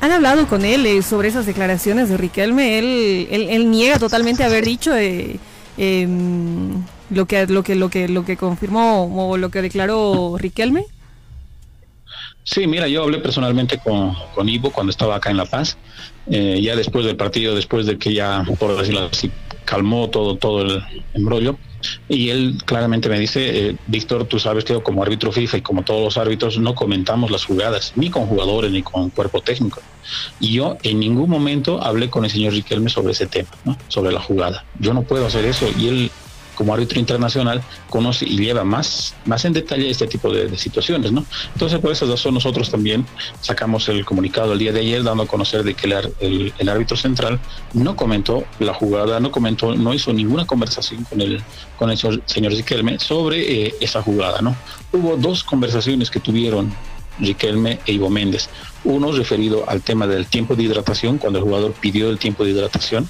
¿Han 0.00 0.12
hablado 0.12 0.46
con 0.46 0.64
él 0.64 0.86
eh, 0.86 1.02
sobre 1.02 1.28
esas 1.28 1.46
declaraciones 1.46 2.08
de 2.08 2.16
Riquelme? 2.16 2.78
Él, 2.78 3.28
él, 3.30 3.48
él 3.50 3.70
niega 3.70 3.98
totalmente 3.98 4.44
haber 4.44 4.64
dicho 4.64 4.94
eh, 4.94 5.38
em, 5.78 6.82
lo 7.10 7.26
que 7.26 7.46
lo 7.46 7.62
que 7.62 7.74
lo 7.74 7.88
que 7.88 8.08
lo 8.08 8.24
que 8.24 8.36
confirmó 8.36 9.30
o 9.30 9.36
lo 9.36 9.50
que 9.50 9.62
declaró 9.62 10.36
Riquelme. 10.38 10.84
Sí, 12.44 12.68
mira, 12.68 12.86
yo 12.86 13.02
hablé 13.02 13.18
personalmente 13.18 13.78
con, 13.78 14.14
con 14.34 14.48
Ivo 14.48 14.70
cuando 14.70 14.92
estaba 14.92 15.16
acá 15.16 15.30
en 15.30 15.36
La 15.36 15.46
Paz, 15.46 15.76
eh, 16.30 16.60
ya 16.62 16.76
después 16.76 17.04
del 17.04 17.16
partido, 17.16 17.56
después 17.56 17.86
de 17.86 17.98
que 17.98 18.14
ya, 18.14 18.44
por 18.60 18.76
decirlo 18.76 19.08
así, 19.10 19.32
calmó 19.66 20.08
todo, 20.08 20.36
todo 20.36 20.62
el 20.62 20.82
embrollo, 21.12 21.58
y 22.08 22.30
él 22.30 22.58
claramente 22.64 23.08
me 23.08 23.18
dice, 23.18 23.68
eh, 23.68 23.76
Víctor, 23.86 24.24
tú 24.24 24.38
sabes 24.38 24.64
que 24.64 24.72
yo 24.72 24.82
como 24.82 25.02
árbitro 25.02 25.32
FIFA 25.32 25.58
y 25.58 25.62
como 25.62 25.82
todos 25.82 26.02
los 26.02 26.16
árbitros 26.16 26.58
no 26.58 26.74
comentamos 26.74 27.30
las 27.30 27.44
jugadas, 27.44 27.92
ni 27.96 28.10
con 28.10 28.26
jugadores 28.26 28.70
ni 28.70 28.82
con 28.82 29.10
cuerpo 29.10 29.40
técnico. 29.40 29.80
Y 30.40 30.54
yo 30.54 30.78
en 30.82 31.00
ningún 31.00 31.28
momento 31.28 31.82
hablé 31.82 32.08
con 32.08 32.24
el 32.24 32.30
señor 32.30 32.52
Riquelme 32.52 32.90
sobre 32.90 33.12
ese 33.12 33.26
tema, 33.26 33.50
¿no? 33.64 33.76
sobre 33.88 34.12
la 34.12 34.20
jugada. 34.20 34.64
Yo 34.78 34.94
no 34.94 35.02
puedo 35.02 35.26
hacer 35.26 35.44
eso 35.44 35.66
y 35.78 35.88
él 35.88 36.10
como 36.56 36.74
árbitro 36.74 36.98
internacional 36.98 37.62
conoce 37.88 38.24
y 38.26 38.36
lleva 38.36 38.64
más, 38.64 39.14
más 39.26 39.44
en 39.44 39.52
detalle 39.52 39.88
este 39.88 40.08
tipo 40.08 40.32
de, 40.32 40.56
situaciones, 40.56 41.12
¿no? 41.12 41.24
Entonces, 41.52 41.78
por 41.78 41.92
esa 41.92 42.06
razón, 42.06 42.34
nosotros 42.34 42.70
también 42.70 43.06
sacamos 43.40 43.88
el 43.88 44.04
comunicado 44.04 44.54
el 44.54 44.58
día 44.58 44.72
de 44.72 44.80
ayer 44.80 45.04
dando 45.04 45.22
a 45.22 45.26
conocer 45.26 45.62
de 45.62 45.74
que 45.74 45.86
el, 45.86 45.92
el- 46.20 46.52
el 46.58 46.68
árbitro 46.68 46.96
central 46.96 47.38
no 47.74 47.94
comentó 47.94 48.44
la 48.58 48.72
jugada, 48.74 49.20
no 49.20 49.30
comentó, 49.30 49.74
no 49.76 49.92
hizo 49.94 50.12
ninguna 50.12 50.46
conversación 50.46 51.04
con 51.04 51.20
el, 51.20 51.42
con 51.78 51.90
el 51.90 51.96
señor, 51.98 52.52
Riquelme 52.52 52.98
sobre 52.98 53.66
eh, 53.66 53.74
esa 53.80 54.00
jugada, 54.02 54.40
¿no? 54.40 54.56
Hubo 54.92 55.16
dos 55.16 55.44
conversaciones 55.44 56.10
que 56.10 56.20
tuvieron 56.20 56.72
Riquelme 57.18 57.78
e 57.86 57.92
Ivo 57.92 58.10
Méndez. 58.10 58.48
Uno 58.84 59.10
referido 59.12 59.68
al 59.68 59.82
tema 59.82 60.06
del 60.06 60.26
tiempo 60.26 60.54
de 60.54 60.62
hidratación, 60.62 61.18
cuando 61.18 61.38
el 61.38 61.44
jugador 61.44 61.72
pidió 61.72 62.08
el 62.08 62.18
tiempo 62.18 62.44
de 62.44 62.52
hidratación. 62.52 63.08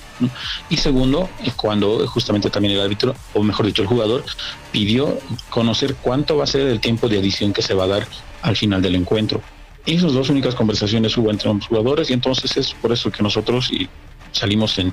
Y 0.70 0.76
segundo, 0.78 1.28
cuando 1.56 2.06
justamente 2.06 2.50
también 2.50 2.74
el 2.74 2.80
árbitro, 2.80 3.14
o 3.34 3.42
mejor 3.42 3.66
dicho, 3.66 3.82
el 3.82 3.88
jugador, 3.88 4.24
pidió 4.72 5.18
conocer 5.50 5.96
cuánto 5.96 6.36
va 6.36 6.44
a 6.44 6.46
ser 6.46 6.62
el 6.62 6.80
tiempo 6.80 7.08
de 7.08 7.18
adición 7.18 7.52
que 7.52 7.62
se 7.62 7.74
va 7.74 7.84
a 7.84 7.88
dar 7.88 8.06
al 8.42 8.56
final 8.56 8.80
del 8.80 8.94
encuentro. 8.94 9.42
Esas 9.84 10.12
dos 10.12 10.30
únicas 10.30 10.54
conversaciones 10.54 11.16
hubo 11.16 11.30
entre 11.30 11.52
los 11.52 11.66
jugadores 11.66 12.10
y 12.10 12.12
entonces 12.12 12.56
es 12.56 12.72
por 12.74 12.92
eso 12.92 13.10
que 13.10 13.22
nosotros 13.22 13.70
y 13.70 13.88
salimos 14.32 14.78
en, 14.78 14.92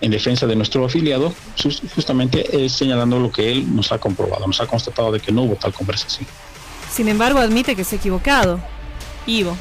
en 0.00 0.10
defensa 0.10 0.46
de 0.46 0.56
nuestro 0.56 0.84
afiliado, 0.84 1.34
justamente 1.94 2.64
eh, 2.64 2.68
señalando 2.68 3.18
lo 3.18 3.30
que 3.30 3.50
él 3.50 3.74
nos 3.74 3.92
ha 3.92 3.98
comprobado, 3.98 4.46
nos 4.46 4.60
ha 4.60 4.66
constatado 4.66 5.12
de 5.12 5.20
que 5.20 5.32
no 5.32 5.42
hubo 5.42 5.56
tal 5.56 5.72
conversación. 5.72 6.26
Sin 6.94 7.08
embargo, 7.08 7.40
admite 7.40 7.74
que 7.74 7.82
se 7.84 7.96
ha 7.96 7.98
equivocado. 7.98 8.60
Ivo. 9.26 9.56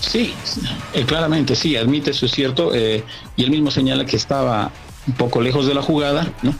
Sí, 0.00 0.34
eh, 0.94 1.04
claramente 1.04 1.54
sí, 1.54 1.76
admite 1.76 2.10
eso 2.10 2.26
es 2.26 2.32
cierto, 2.32 2.74
eh, 2.74 3.04
y 3.36 3.44
él 3.44 3.50
mismo 3.50 3.70
señala 3.70 4.04
que 4.04 4.16
estaba 4.16 4.70
un 5.06 5.14
poco 5.14 5.40
lejos 5.40 5.66
de 5.66 5.74
la 5.74 5.82
jugada, 5.82 6.32
¿no? 6.42 6.54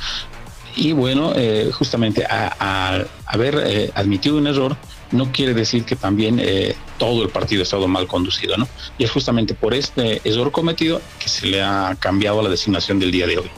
Y 0.77 0.93
bueno, 0.93 1.33
eh, 1.37 1.71
justamente 1.73 2.25
a- 2.25 2.55
a- 2.59 3.05
haber 3.27 3.63
eh, 3.67 3.91
admitido 3.95 4.37
un 4.39 4.47
error 4.47 4.77
no 5.11 5.31
quiere 5.31 5.55
decir 5.55 5.85
que 5.85 5.95
también 5.97 6.39
eh, 6.41 6.75
todo 6.99 7.23
el 7.23 7.29
partido 7.29 7.61
ha 7.61 7.65
estado 7.65 7.87
mal 7.89 8.07
conducido, 8.07 8.57
¿no? 8.57 8.67
Y 8.99 9.05
es 9.05 9.11
justamente 9.11 9.55
por 9.55 9.75
este 9.75 10.21
error 10.25 10.51
cometido 10.53 11.03
que 11.19 11.29
se 11.29 11.47
le 11.47 11.63
ha 11.63 11.97
cambiado 12.01 12.43
la 12.43 12.49
designación 12.49 12.99
del 12.99 13.11
día 13.11 13.27
de 13.27 13.39
hoy. 13.39 13.51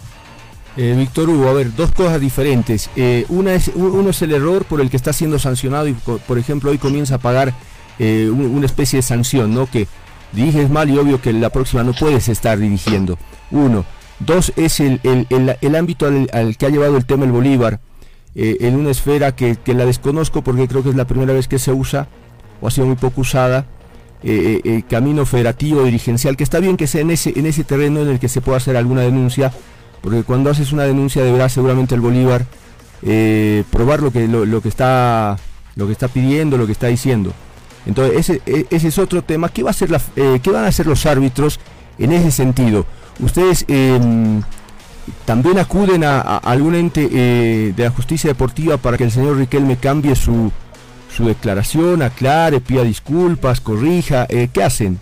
Eh, 0.77 0.95
Víctor 0.99 1.29
Hugo, 1.29 1.49
a 1.49 1.53
ver, 1.53 1.75
dos 1.75 1.93
cosas 1.93 2.21
diferentes. 2.21 2.91
Eh, 2.97 3.27
una 3.29 3.55
es, 3.55 3.71
uno 3.75 4.11
es 4.11 4.23
el 4.23 4.33
error 4.33 4.65
por 4.65 4.81
el 4.81 4.91
que 4.91 4.97
está 4.97 5.13
siendo 5.13 5.39
sancionado 5.39 5.87
y, 5.89 5.93
por 5.93 6.39
ejemplo, 6.39 6.71
hoy 6.71 6.79
comienza 6.79 7.17
a 7.17 7.19
pagar 7.19 7.55
eh, 7.99 8.29
una 8.29 8.67
especie 8.67 8.99
de 8.99 9.03
sanción, 9.03 9.55
¿no? 9.55 9.67
Que 9.67 9.87
diriges 10.33 10.69
mal 10.69 10.91
y 10.91 10.99
obvio 10.99 11.21
que 11.21 11.33
la 11.33 11.51
próxima 11.51 11.85
no 11.85 11.93
puedes 11.93 12.29
estar 12.29 12.59
dirigiendo. 12.59 13.19
Uno. 13.51 13.85
Dos, 14.21 14.53
es 14.57 14.81
el, 14.81 15.01
ámbito 15.77 16.07
al, 16.07 16.57
que 16.57 16.67
ha 16.67 16.69
llevado 16.69 16.97
el 16.97 17.05
tema 17.05 17.25
el 17.25 17.33
Bolívar, 17.33 17.81
eh, 18.35 18.59
en 18.61 18.77
una 18.77 18.91
esfera 18.91 19.35
que, 19.35 19.59
la 19.67 19.87
desconozco 19.87 20.43
porque 20.43 20.67
creo 20.67 20.83
que 20.83 20.91
es 20.91 20.97
la 20.97 21.05
primera 21.05 21.33
vez 21.33 21.47
que 21.47 21.59
se 21.59 21.73
usa, 21.73 22.09
o 22.61 22.69
ha 22.69 22.71
sido 22.71 22.87
muy 22.87 22.97
poco 22.97 23.21
usada, 23.21 23.67
eh, 24.23 24.83
camino 24.89 25.27
federativo, 25.27 25.85
dirigencial, 25.85 26.37
que 26.37 26.45
está 26.45 26.59
bien 26.59 26.77
que 26.77 26.87
sea 26.87 27.03
en 27.03 27.11
ese, 27.11 27.33
en 27.37 27.47
ese 27.47 27.63
terreno 27.63 28.01
en 28.01 28.09
el 28.09 28.19
que 28.19 28.29
se 28.29 28.41
pueda 28.41 28.57
hacer 28.57 28.77
alguna 28.77 29.03
denuncia, 29.03 29.53
porque 30.05 30.23
cuando 30.23 30.51
haces 30.51 30.71
una 30.71 30.85
denuncia 30.85 31.25
deberá 31.25 31.49
seguramente 31.49 31.97
el 31.97 32.03
Bolívar 32.03 32.45
probar 33.71 34.03
lo 34.03 34.13
que, 34.13 34.29
lo, 34.29 34.61
que 34.61 34.69
está, 34.69 35.37
lo 35.77 35.87
que 35.87 35.93
está 35.93 36.09
pidiendo, 36.09 36.57
lo 36.59 36.67
que 36.67 36.73
está 36.73 36.89
diciendo. 36.89 37.33
Entonces, 37.87 38.19
ese, 38.19 38.43
e, 38.47 38.67
ese 38.71 38.89
es 38.89 38.99
otro 38.99 39.23
tema. 39.23 39.49
¿Qué, 39.49 39.63
va 39.63 39.71
a 39.71 39.73
hacer 39.73 39.91
la, 39.91 40.01
eh, 40.17 40.41
¿Qué 40.43 40.51
van 40.51 40.65
a 40.65 40.69
hacer 40.69 40.87
los 40.87 41.05
árbitros 41.07 41.61
en 41.99 42.13
ese 42.13 42.31
sentido? 42.31 42.87
¿Ustedes 43.21 43.65
em, 43.69 44.43
también 45.25 45.59
acuden 45.59 46.05
a, 46.05 46.21
algún 46.21 46.75
ente 46.75 47.09
eh, 47.11 47.73
de 47.77 47.85
la 47.85 47.91
justicia 47.91 48.29
deportiva 48.29 48.77
para 48.77 48.97
que 48.97 49.05
el 49.05 49.11
señor 49.11 49.37
Riquelme 49.37 49.77
cambie 49.77 50.17
su, 50.17 50.51
su 51.15 51.27
declaración, 51.27 52.03
aclare, 52.03 52.61
pida 52.61 52.83
disculpas, 52.83 53.61
corrija? 53.61 54.27
Eh, 54.29 54.49
¿Qué 54.53 54.63
hacen? 54.63 54.99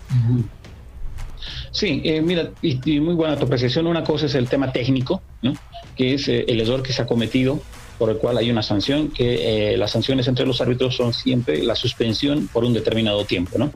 Sí, 1.73 2.01
mira, 2.23 2.51
y, 2.61 2.99
muy 2.99 3.15
buena 3.15 3.35
tu 3.35 3.45
apreciación. 3.45 3.87
Una 3.87 4.03
cosa 4.03 4.27
es 4.27 4.35
el 4.35 4.47
tema 4.47 4.71
técnico, 4.71 5.21
¿no? 5.41 5.53
que 5.97 6.13
es 6.13 6.27
el 6.27 6.61
error 6.61 6.81
que 6.81 6.93
se 6.93 7.01
ha 7.01 7.05
cometido 7.05 7.59
por 7.97 8.09
el 8.09 8.17
cual 8.17 8.37
hay 8.37 8.49
una 8.49 8.63
sanción, 8.63 9.09
que 9.09 9.73
eh, 9.73 9.77
las 9.77 9.91
sanciones 9.91 10.27
entre 10.27 10.45
los 10.45 10.59
árbitros 10.61 10.95
son 10.95 11.13
siempre 11.13 11.63
la 11.63 11.75
suspensión 11.75 12.47
por 12.47 12.63
un 12.63 12.73
determinado 12.73 13.25
tiempo. 13.25 13.57
¿no? 13.57 13.71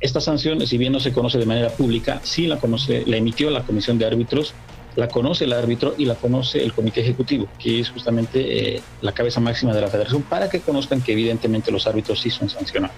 Esta 0.00 0.20
sanción, 0.20 0.66
si 0.66 0.78
bien 0.78 0.92
no 0.92 1.00
se 1.00 1.12
conoce 1.12 1.38
de 1.38 1.46
manera 1.46 1.70
pública, 1.70 2.20
sí 2.22 2.46
la 2.46 2.58
conoce, 2.58 3.04
la 3.06 3.16
emitió 3.16 3.50
la 3.50 3.62
Comisión 3.62 3.98
de 3.98 4.06
Árbitros, 4.06 4.54
la 4.96 5.08
conoce 5.08 5.44
el 5.44 5.52
árbitro 5.52 5.94
y 5.96 6.04
la 6.04 6.16
conoce 6.16 6.62
el 6.62 6.72
Comité 6.72 7.00
Ejecutivo, 7.00 7.48
que 7.58 7.80
es 7.80 7.90
justamente 7.90 8.76
eh, 8.76 8.82
la 9.02 9.12
cabeza 9.12 9.40
máxima 9.40 9.72
de 9.72 9.80
la 9.80 9.88
federación, 9.88 10.22
para 10.22 10.50
que 10.50 10.60
conozcan 10.60 11.00
que 11.00 11.12
evidentemente 11.12 11.70
los 11.70 11.86
árbitros 11.86 12.20
sí 12.20 12.30
son 12.30 12.50
sancionados. 12.50 12.96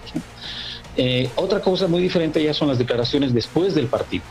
Eh, 0.97 1.31
otra 1.37 1.61
cosa 1.61 1.87
muy 1.87 2.03
diferente 2.03 2.43
ya 2.43 2.53
son 2.53 2.69
las 2.69 2.79
declaraciones 2.79 3.33
después 3.33 3.75
del 3.75 3.87
partido. 3.87 4.25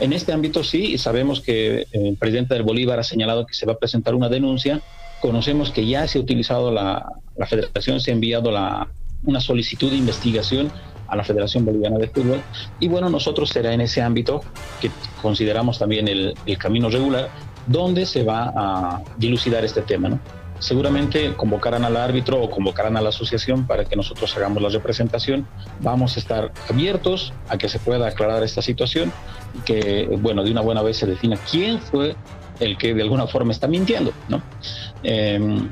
En 0.00 0.12
este 0.12 0.32
ámbito 0.32 0.64
sí, 0.64 0.98
sabemos 0.98 1.40
que 1.40 1.86
el 1.92 2.16
presidente 2.16 2.54
del 2.54 2.64
Bolívar 2.64 2.98
ha 2.98 3.04
señalado 3.04 3.46
que 3.46 3.54
se 3.54 3.66
va 3.66 3.74
a 3.74 3.78
presentar 3.78 4.14
una 4.14 4.28
denuncia 4.28 4.82
Conocemos 5.22 5.70
que 5.70 5.86
ya 5.86 6.08
se 6.08 6.18
ha 6.18 6.20
utilizado 6.20 6.72
la, 6.72 7.06
la 7.36 7.46
federación, 7.46 8.00
se 8.00 8.10
ha 8.10 8.14
enviado 8.14 8.50
la, 8.50 8.88
una 9.22 9.40
solicitud 9.40 9.88
de 9.88 9.96
investigación 9.96 10.68
a 11.06 11.14
la 11.14 11.22
Federación 11.22 11.64
Boliviana 11.64 11.96
de 11.96 12.08
Fútbol. 12.08 12.42
Y 12.80 12.88
bueno, 12.88 13.08
nosotros 13.08 13.50
será 13.50 13.72
en 13.72 13.82
ese 13.82 14.02
ámbito 14.02 14.40
que 14.80 14.90
consideramos 15.22 15.78
también 15.78 16.08
el, 16.08 16.34
el 16.44 16.58
camino 16.58 16.90
regular, 16.90 17.28
donde 17.68 18.04
se 18.04 18.24
va 18.24 18.52
a 18.56 19.02
dilucidar 19.16 19.64
este 19.64 19.82
tema. 19.82 20.08
¿no? 20.08 20.18
Seguramente 20.62 21.34
convocarán 21.34 21.84
al 21.84 21.96
árbitro 21.96 22.40
o 22.40 22.48
convocarán 22.48 22.96
a 22.96 23.00
la 23.00 23.08
asociación 23.08 23.66
para 23.66 23.84
que 23.84 23.96
nosotros 23.96 24.36
hagamos 24.36 24.62
la 24.62 24.68
representación. 24.68 25.44
Vamos 25.80 26.16
a 26.16 26.20
estar 26.20 26.52
abiertos 26.70 27.32
a 27.48 27.58
que 27.58 27.68
se 27.68 27.80
pueda 27.80 28.06
aclarar 28.06 28.44
esta 28.44 28.62
situación 28.62 29.12
y 29.58 29.60
que, 29.62 30.08
bueno, 30.20 30.44
de 30.44 30.52
una 30.52 30.60
buena 30.60 30.80
vez 30.80 30.98
se 30.98 31.06
defina 31.06 31.36
quién 31.50 31.80
fue 31.80 32.14
el 32.60 32.78
que 32.78 32.94
de 32.94 33.02
alguna 33.02 33.26
forma 33.26 33.50
está 33.50 33.66
mintiendo, 33.66 34.12
¿no? 34.28 34.40
Em, 35.02 35.68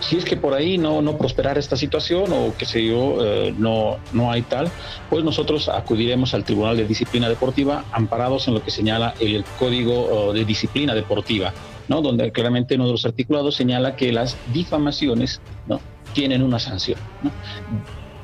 si 0.00 0.16
es 0.16 0.24
que 0.24 0.38
por 0.38 0.54
ahí 0.54 0.78
no, 0.78 1.02
no 1.02 1.18
prosperara 1.18 1.60
esta 1.60 1.76
situación 1.76 2.32
o 2.32 2.54
que 2.56 2.64
sé 2.64 2.86
yo, 2.86 3.18
eh, 3.20 3.54
no, 3.56 3.98
no 4.14 4.32
hay 4.32 4.40
tal, 4.40 4.70
pues 5.10 5.24
nosotros 5.24 5.68
acudiremos 5.68 6.32
al 6.32 6.44
Tribunal 6.44 6.78
de 6.78 6.86
Disciplina 6.86 7.28
Deportiva 7.28 7.84
amparados 7.92 8.48
en 8.48 8.54
lo 8.54 8.62
que 8.62 8.70
señala 8.70 9.12
el 9.20 9.44
Código 9.58 10.32
de 10.32 10.46
Disciplina 10.46 10.94
Deportiva, 10.94 11.52
¿no? 11.92 12.00
donde 12.00 12.32
claramente 12.32 12.74
uno 12.76 12.86
de 12.86 12.92
los 12.92 13.04
articulados 13.04 13.54
señala 13.54 13.96
que 13.96 14.12
las 14.12 14.38
difamaciones 14.54 15.42
¿no? 15.68 15.78
tienen 16.14 16.42
una 16.42 16.58
sanción. 16.58 16.98
¿no? 17.22 17.30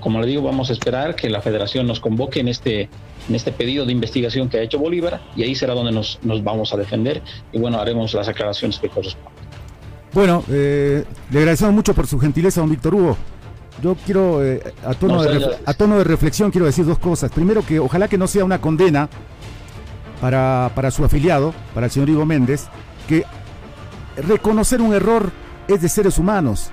Como 0.00 0.20
le 0.20 0.26
digo, 0.26 0.40
vamos 0.42 0.70
a 0.70 0.72
esperar 0.72 1.14
que 1.14 1.28
la 1.28 1.42
federación 1.42 1.86
nos 1.86 2.00
convoque 2.00 2.40
en 2.40 2.48
este, 2.48 2.88
en 3.28 3.34
este 3.34 3.52
pedido 3.52 3.84
de 3.84 3.92
investigación 3.92 4.48
que 4.48 4.56
ha 4.56 4.62
hecho 4.62 4.78
Bolívar 4.78 5.20
y 5.36 5.42
ahí 5.42 5.54
será 5.54 5.74
donde 5.74 5.92
nos, 5.92 6.18
nos 6.22 6.42
vamos 6.42 6.72
a 6.72 6.78
defender 6.78 7.20
y 7.52 7.58
bueno, 7.58 7.78
haremos 7.78 8.14
las 8.14 8.26
aclaraciones 8.26 8.78
que 8.78 8.88
correspondan. 8.88 9.34
Bueno, 10.14 10.42
eh, 10.48 11.04
le 11.30 11.38
agradecemos 11.38 11.74
mucho 11.74 11.92
por 11.92 12.06
su 12.06 12.18
gentileza, 12.18 12.62
don 12.62 12.70
Víctor 12.70 12.94
Hugo. 12.94 13.18
Yo 13.82 13.96
quiero, 14.06 14.42
eh, 14.42 14.62
a, 14.82 14.94
tono 14.94 15.22
de 15.22 15.56
a 15.66 15.74
tono 15.74 15.98
de 15.98 16.04
reflexión, 16.04 16.50
quiero 16.50 16.64
decir 16.64 16.86
dos 16.86 16.98
cosas. 16.98 17.30
Primero, 17.30 17.64
que 17.66 17.78
ojalá 17.78 18.08
que 18.08 18.16
no 18.16 18.26
sea 18.26 18.44
una 18.46 18.62
condena 18.62 19.10
para, 20.22 20.72
para 20.74 20.90
su 20.90 21.04
afiliado, 21.04 21.52
para 21.74 21.86
el 21.86 21.92
señor 21.92 22.08
Ivo 22.08 22.24
Méndez, 22.24 22.68
que 23.08 23.24
reconocer 24.26 24.80
un 24.80 24.94
error 24.94 25.30
es 25.66 25.82
de 25.82 25.88
seres 25.88 26.18
humanos 26.18 26.70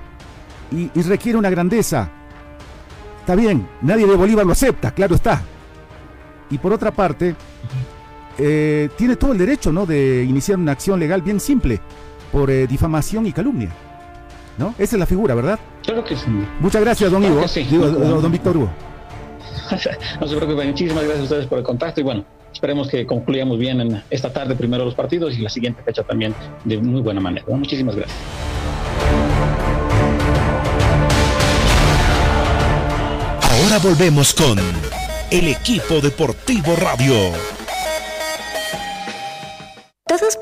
y, 0.70 0.90
y 0.94 1.02
requiere 1.02 1.38
una 1.38 1.50
grandeza. 1.50 2.10
Está 3.20 3.34
bien, 3.34 3.68
nadie 3.82 4.06
de 4.06 4.16
Bolívar 4.16 4.46
lo 4.46 4.52
acepta, 4.52 4.92
claro 4.92 5.14
está. 5.14 5.42
Y 6.50 6.58
por 6.58 6.72
otra 6.72 6.92
parte, 6.92 7.34
eh, 8.38 8.88
tiene 8.96 9.16
todo 9.16 9.32
el 9.32 9.38
derecho 9.38 9.72
¿no? 9.72 9.86
de 9.86 10.24
iniciar 10.24 10.58
una 10.58 10.72
acción 10.72 11.00
legal 11.00 11.22
bien 11.22 11.40
simple 11.40 11.80
por 12.30 12.50
eh, 12.50 12.66
difamación 12.66 13.26
y 13.26 13.32
calumnia. 13.32 13.70
¿No? 14.58 14.74
Esa 14.78 14.96
es 14.96 15.00
la 15.00 15.06
figura, 15.06 15.34
¿verdad? 15.34 15.58
Claro 15.82 16.04
que 16.04 16.16
sí. 16.16 16.26
Muchas 16.60 16.82
gracias, 16.82 17.10
don 17.10 17.22
Ivo. 17.24 17.44
don 18.20 18.32
Víctor 18.32 18.56
Hugo. 18.56 18.70
no 20.20 20.26
se 20.26 20.36
preocupe, 20.36 20.66
muchísimas 20.66 21.04
gracias 21.04 21.20
a 21.20 21.22
ustedes 21.24 21.46
por 21.46 21.58
el 21.58 21.64
contacto 21.64 22.00
y 22.00 22.04
bueno, 22.04 22.24
esperemos 22.56 22.88
que 22.88 23.04
concluyamos 23.04 23.58
bien 23.58 23.80
en 23.82 24.02
esta 24.08 24.32
tarde 24.32 24.54
primero 24.54 24.84
los 24.84 24.94
partidos 24.94 25.38
y 25.38 25.42
la 25.42 25.50
siguiente 25.50 25.82
fecha 25.82 26.02
también 26.02 26.34
de 26.64 26.78
muy 26.78 27.02
buena 27.02 27.20
manera. 27.20 27.44
Muchísimas 27.48 27.94
gracias. 27.94 28.18
Ahora 33.42 33.78
volvemos 33.78 34.32
con 34.32 34.58
el 35.30 35.48
equipo 35.48 36.00
deportivo 36.00 36.74
radio. 36.76 37.55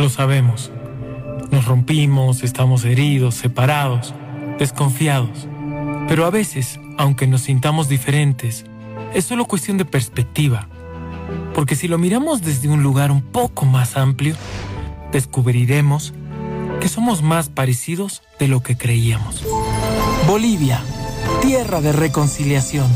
lo 0.00 0.08
sabemos. 0.08 0.72
Nos 1.50 1.66
rompimos, 1.66 2.42
estamos 2.42 2.84
heridos, 2.84 3.34
separados, 3.34 4.14
desconfiados. 4.58 5.46
Pero 6.08 6.24
a 6.24 6.30
veces, 6.30 6.80
aunque 6.96 7.26
nos 7.26 7.42
sintamos 7.42 7.88
diferentes, 7.88 8.64
es 9.14 9.24
solo 9.24 9.44
cuestión 9.44 9.78
de 9.78 9.84
perspectiva. 9.84 10.68
Porque 11.54 11.76
si 11.76 11.86
lo 11.86 11.98
miramos 11.98 12.42
desde 12.42 12.68
un 12.68 12.82
lugar 12.82 13.10
un 13.10 13.22
poco 13.22 13.66
más 13.66 13.96
amplio, 13.96 14.34
descubriremos 15.12 16.14
que 16.80 16.88
somos 16.88 17.22
más 17.22 17.48
parecidos 17.48 18.22
de 18.38 18.48
lo 18.48 18.62
que 18.62 18.76
creíamos. 18.76 19.44
Bolivia 20.26 20.82
Tierra 21.42 21.80
de 21.80 21.92
Reconciliación. 21.92 22.86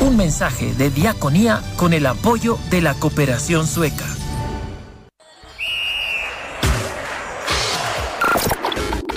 Un 0.00 0.16
mensaje 0.16 0.74
de 0.74 0.90
diaconía 0.90 1.62
con 1.76 1.92
el 1.92 2.06
apoyo 2.06 2.58
de 2.70 2.82
la 2.82 2.94
cooperación 2.94 3.66
sueca. 3.66 4.06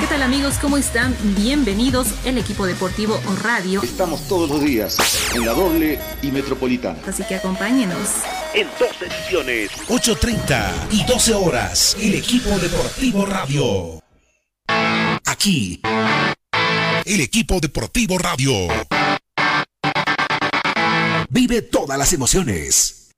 ¿Qué 0.00 0.06
tal 0.06 0.22
amigos? 0.22 0.54
¿Cómo 0.58 0.78
están? 0.78 1.14
Bienvenidos 1.36 2.08
el 2.24 2.38
equipo 2.38 2.64
deportivo 2.64 3.20
o 3.28 3.36
radio. 3.36 3.82
Estamos 3.82 4.26
todos 4.28 4.48
los 4.48 4.62
días 4.62 4.96
en 5.34 5.44
la 5.44 5.52
doble 5.52 5.98
y 6.22 6.30
metropolitana. 6.30 6.98
Así 7.06 7.22
que 7.24 7.34
acompáñenos. 7.34 8.08
En 8.54 8.66
dos 8.78 8.90
ediciones, 9.02 9.70
8.30 9.88 10.72
y 10.92 11.04
12 11.04 11.34
horas, 11.34 11.96
el 12.00 12.14
equipo 12.14 12.48
deportivo 12.58 13.26
radio. 13.26 14.02
Aquí 15.26 15.82
El 17.04 17.20
equipo 17.20 17.60
deportivo 17.60 18.16
radio. 18.16 18.52
Vive 21.28 21.60
todas 21.60 21.98
las 21.98 22.12
emociones. 22.14 23.10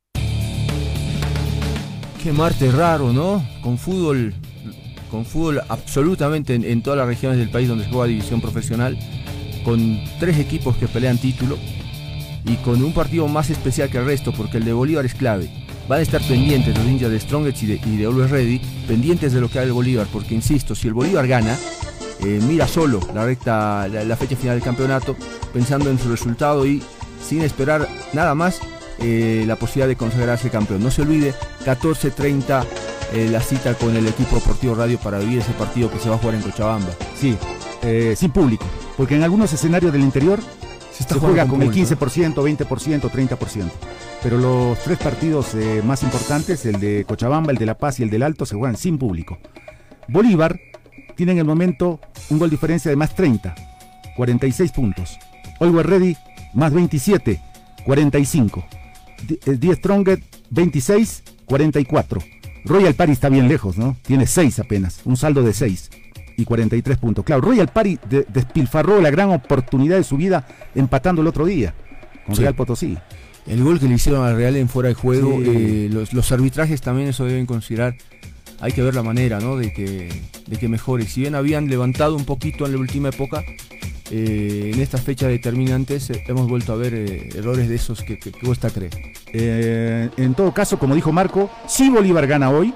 Qué 2.23 2.33
martes 2.33 2.75
raro, 2.75 3.12
¿no? 3.12 3.49
Con 3.62 3.79
fútbol, 3.79 4.35
con 5.12 5.27
fútbol 5.27 5.61
absolutamente 5.68 6.55
en, 6.55 6.83
todas 6.83 6.98
las 6.98 7.07
regiones 7.07 7.38
del 7.38 7.51
país 7.51 7.68
donde 7.68 7.85
se 7.85 7.90
juega 7.90 8.07
división 8.07 8.40
profesional, 8.40 8.98
con 9.62 10.01
tres 10.18 10.38
equipos 10.38 10.75
que 10.79 10.88
pelean 10.88 11.18
título 11.18 11.59
y 12.46 12.57
con 12.57 12.83
un 12.83 12.94
partido 12.94 13.29
más 13.29 13.51
especial 13.51 13.90
que 13.90 13.98
el 13.98 14.07
resto, 14.07 14.33
porque 14.33 14.57
el 14.57 14.64
de 14.64 14.72
Bolívar 14.72 15.05
es 15.05 15.14
clave. 15.14 15.51
Van 15.87 15.98
a 15.98 16.03
estar 16.03 16.22
pendientes 16.22 16.75
los 16.77 16.87
ninjas 16.87 17.11
de 17.11 17.20
Strongest 17.20 17.62
y 17.62 17.66
de, 17.66 17.81
y 17.85 17.96
de 17.98 18.07
Always 18.07 18.31
Ready, 18.31 18.61
pendientes 18.88 19.35
de 19.35 19.42
lo 19.42 19.51
que 19.51 19.59
haga 19.59 19.66
el 19.66 19.75
Bolívar, 19.75 20.07
porque 20.11 20.35
insisto, 20.35 20.75
si 20.75 20.88
el 20.88 20.94
Bolívar 20.94 21.29
gana, 21.29 21.59
eh, 22.25 22.40
mira 22.48 22.66
solo 22.66 22.98
la 23.14 23.27
recta, 23.27 23.87
la, 23.88 24.05
la 24.05 24.16
fecha 24.16 24.35
final 24.35 24.57
del 24.57 24.64
campeonato, 24.64 25.14
pensando 25.53 25.90
en 25.90 25.98
su 25.98 26.09
resultado 26.09 26.64
y 26.66 26.83
sin 27.22 27.42
esperar 27.42 27.87
nada 28.14 28.35
más 28.35 28.61
eh, 28.98 29.44
la 29.46 29.57
posibilidad 29.57 29.88
de 29.88 29.96
consagrarse 29.96 30.48
campeón. 30.48 30.83
No 30.83 30.90
se 30.90 31.03
olvide, 31.03 31.35
14.30 31.66 32.64
eh, 33.14 33.29
la 33.31 33.40
cita 33.40 33.75
con 33.75 33.96
el 33.96 34.07
equipo 34.07 34.37
deportivo 34.37 34.75
radio 34.75 34.98
para 34.98 35.18
vivir 35.18 35.38
ese 35.40 35.53
partido 35.53 35.90
que 35.90 35.98
se 35.98 36.09
va 36.09 36.16
a 36.16 36.18
jugar 36.18 36.35
en 36.37 36.42
Cochabamba. 36.42 36.90
Sí, 37.18 37.37
eh, 37.83 38.14
sin 38.16 38.31
público, 38.31 38.64
porque 38.96 39.16
en 39.16 39.22
algunos 39.22 39.53
escenarios 39.53 39.92
del 39.92 40.03
interior 40.03 40.40
se, 40.92 41.03
está 41.03 41.14
juega 41.16 41.44
jugando 41.44 41.51
con, 41.53 41.61
con 41.61 41.62
el 41.75 41.87
público, 41.87 42.07
15%, 42.07 42.66
20%, 42.68 43.11
30%. 43.38 43.64
Pero 44.22 44.38
los 44.38 44.79
tres 44.79 44.98
partidos 44.98 45.55
eh, 45.55 45.83
más 45.85 46.03
importantes, 46.05 46.64
el 46.66 46.79
de 46.79 47.05
Cochabamba, 47.07 47.51
el 47.53 47.59
de 47.59 47.66
La 47.66 47.77
Paz 47.77 47.98
y 47.98 48.05
el 48.05 48.11
del 48.11 48.22
Alto, 48.22 48.46
se 48.46 48.55
juegan 48.57 48.77
sin 48.77 48.98
público. 48.98 49.38
Bolívar 50.09 50.59
tiene 51.16 51.33
en 51.33 51.38
el 51.38 51.44
momento 51.44 52.01
un 52.31 52.38
gol 52.38 52.48
diferencia 52.51 52.90
de 52.90 52.96
más 52.96 53.14
30, 53.14 53.55
46 54.16 54.70
puntos. 54.72 55.18
Always 55.61 55.87
Ready 55.87 56.16
más 56.55 56.72
27, 56.72 57.40
45. 57.85 58.64
Di- 59.27 59.38
eh, 59.46 59.57
Die 59.59 59.75
Strongest 59.75 60.22
26, 60.51 61.22
44. 61.46 62.20
Royal 62.64 62.94
Party 62.94 63.12
está 63.12 63.29
bien 63.29 63.48
lejos, 63.48 63.77
¿no? 63.79 63.96
Tiene 64.03 64.27
6 64.27 64.59
apenas, 64.61 65.01
un 65.05 65.16
saldo 65.16 65.42
de 65.42 65.53
6 65.53 65.90
y 66.37 66.44
43 66.44 66.98
puntos. 66.98 67.25
Claro, 67.25 67.42
Royal 67.42 67.68
Party 67.68 67.98
de- 68.09 68.27
despilfarró 68.33 69.01
la 69.01 69.11
gran 69.11 69.31
oportunidad 69.31 69.96
de 69.96 70.05
su 70.05 70.16
vida 70.16 70.46
empatando 70.75 71.20
el 71.22 71.29
otro 71.29 71.44
día 71.44 71.75
con 72.27 72.35
Sí. 72.37 72.42
Real 72.42 72.55
Potosí. 72.55 72.96
El 73.46 73.64
gol 73.64 73.81
que 73.81 73.88
le 73.88 73.94
hicieron 73.94 74.25
al 74.25 74.37
Real 74.37 74.55
en 74.57 74.68
fuera 74.68 74.88
de 74.88 74.94
juego, 74.94 75.33
Sí. 75.42 75.44
eh, 75.46 75.88
los, 75.92 76.12
los 76.12 76.31
arbitrajes 76.31 76.81
también 76.81 77.09
eso 77.09 77.25
deben 77.25 77.44
considerar. 77.46 77.96
Hay 78.62 78.72
que 78.72 78.81
ver 78.81 78.94
la 78.94 79.03
manera, 79.03 79.40
¿no? 79.40 79.57
De 79.57 79.72
que, 79.72 80.09
de 80.46 80.57
que 80.57 80.68
mejore. 80.68 81.05
Si 81.07 81.20
bien 81.20 81.35
habían 81.35 81.68
levantado 81.68 82.16
un 82.16 82.25
poquito 82.25 82.64
en 82.64 82.72
la 82.72 82.79
última 82.79 83.09
época, 83.11 83.44
eh, 84.11 84.70
en 84.72 84.81
estas 84.81 85.03
fechas 85.03 85.29
determinantes 85.31 86.09
eh, 86.11 86.22
hemos 86.29 86.48
vuelto 86.48 86.72
a 86.72 86.77
ver 86.77 86.94
eh, 86.94 87.29
errores 87.37 87.68
de 87.68 87.75
esos 87.75 88.03
que, 88.03 88.18
que- 88.18 88.31
que 88.33 88.40
cuesta 88.46 88.70
creer. 88.70 88.92
Eh, 89.33 90.09
en 90.16 90.35
todo 90.35 90.55
caso, 90.55 90.79
como 90.79 90.94
dijo 90.94 91.12
Marco, 91.12 91.51
si 91.66 91.90
Bolívar 91.90 92.27
gana 92.27 92.51
hoy, 92.51 92.72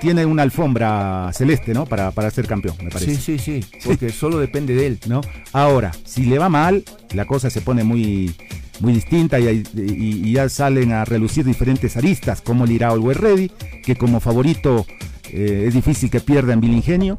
tiene 0.00 0.26
una 0.26 0.42
alfombra 0.42 1.30
celeste, 1.32 1.72
¿no? 1.74 1.86
Para, 1.86 2.10
para 2.10 2.30
ser 2.30 2.46
campeón, 2.48 2.76
me 2.82 2.90
parece. 2.90 3.14
Sí, 3.14 3.38
sí, 3.38 3.60
sí, 3.60 3.78
porque 3.84 4.10
solo 4.10 4.38
depende 4.38 4.74
de 4.74 4.86
él. 4.88 4.98
¿no? 5.06 5.20
Ahora, 5.52 5.92
si 6.04 6.24
le 6.24 6.38
va 6.38 6.48
mal, 6.48 6.84
la 7.14 7.24
cosa 7.24 7.50
se 7.50 7.60
pone 7.60 7.84
muy, 7.84 8.34
muy 8.82 8.92
distinta 8.92 9.38
y, 9.40 10.32
ya 10.32 10.48
salen 10.48 10.92
a 10.92 11.04
relucir 11.04 11.44
diferentes 11.44 11.96
aristas, 11.96 12.42
como 12.42 12.66
irá 12.66 12.88
a 12.88 12.90
Always 12.90 13.18
Ready, 13.18 13.50
que 13.82 13.96
como 13.96 14.20
favorito 14.20 14.84
eh, 15.30 15.64
es 15.68 15.74
difícil 15.74 16.10
que 16.10 16.20
pierda 16.20 16.52
en 16.52 16.60
Bilingenio. 16.60 17.18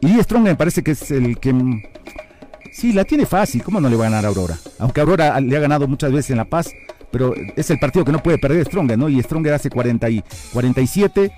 Y 0.00 0.20
Strong 0.20 0.42
me 0.42 0.56
parece 0.56 0.82
que 0.82 0.90
es 0.90 1.10
el 1.10 1.38
que... 1.38 1.52
mm, 1.52 1.82
Sí, 2.76 2.92
la 2.92 3.04
tiene 3.04 3.24
fácil, 3.24 3.62
¿cómo 3.62 3.80
no 3.80 3.88
le 3.88 3.96
va 3.96 4.06
a 4.06 4.10
ganar 4.10 4.26
a 4.26 4.28
Aurora? 4.28 4.58
Aunque 4.78 5.00
Aurora 5.00 5.40
le 5.40 5.56
ha 5.56 5.60
ganado 5.60 5.88
muchas 5.88 6.12
veces 6.12 6.32
en 6.32 6.36
La 6.36 6.44
Paz, 6.44 6.74
pero 7.10 7.32
es 7.56 7.70
el 7.70 7.78
partido 7.78 8.04
que 8.04 8.12
no 8.12 8.22
puede 8.22 8.36
perder 8.36 8.66
Stronger, 8.66 8.98
¿no? 8.98 9.08
Y 9.08 9.22
Stronger 9.22 9.54
hace 9.54 9.70
40 9.70 10.10
y 10.10 10.22
47, 10.52 11.32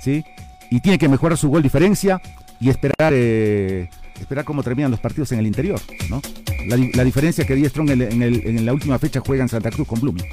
¿sí? 0.00 0.24
Y 0.70 0.80
tiene 0.80 0.96
que 0.96 1.06
mejorar 1.06 1.36
su 1.36 1.50
gol 1.50 1.62
diferencia 1.62 2.22
y 2.60 2.70
esperar 2.70 3.12
eh, 3.14 3.90
esperar 4.20 4.44
cómo 4.44 4.62
terminan 4.62 4.90
los 4.90 5.00
partidos 5.00 5.32
en 5.32 5.38
el 5.40 5.46
interior, 5.46 5.80
¿no? 6.10 6.20
La, 6.66 6.76
di- 6.76 6.92
la 6.92 7.04
diferencia 7.04 7.46
que 7.46 7.54
Die 7.54 7.68
Strong 7.68 7.90
en, 7.90 8.02
el- 8.02 8.12
en 8.12 8.22
el- 8.22 8.46
en 8.46 8.66
la 8.66 8.72
última 8.72 8.98
fecha 8.98 9.20
juega 9.24 9.42
en 9.42 9.48
Santa 9.48 9.70
Cruz 9.70 9.86
con 9.88 10.00
Blooming. 10.00 10.24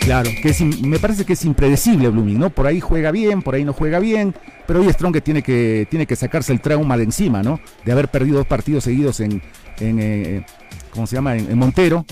Claro, 0.00 0.30
que 0.42 0.48
es 0.48 0.60
me 0.62 0.98
parece 0.98 1.24
que 1.24 1.34
es 1.34 1.44
impredecible 1.44 2.08
Blooming, 2.08 2.38
¿no? 2.38 2.50
Por 2.50 2.66
ahí 2.66 2.80
juega 2.80 3.10
bien, 3.10 3.42
por 3.42 3.54
ahí 3.54 3.64
no 3.64 3.72
juega 3.72 3.98
bien, 3.98 4.34
pero 4.66 4.80
hoy 4.80 4.90
Strong 4.92 5.20
tiene 5.22 5.42
que, 5.42 5.86
tiene 5.90 6.06
que 6.06 6.16
sacarse 6.16 6.52
el 6.52 6.60
trauma 6.60 6.96
de 6.96 7.04
encima, 7.04 7.42
¿no? 7.42 7.60
De 7.84 7.92
haber 7.92 8.08
perdido 8.08 8.38
dos 8.38 8.46
partidos 8.46 8.84
seguidos 8.84 9.20
en, 9.20 9.42
en 9.78 9.98
eh, 10.00 10.46
¿cómo 10.92 11.06
se 11.06 11.16
llama? 11.16 11.36
En, 11.36 11.50
en 11.50 11.58
Montero, 11.58 12.06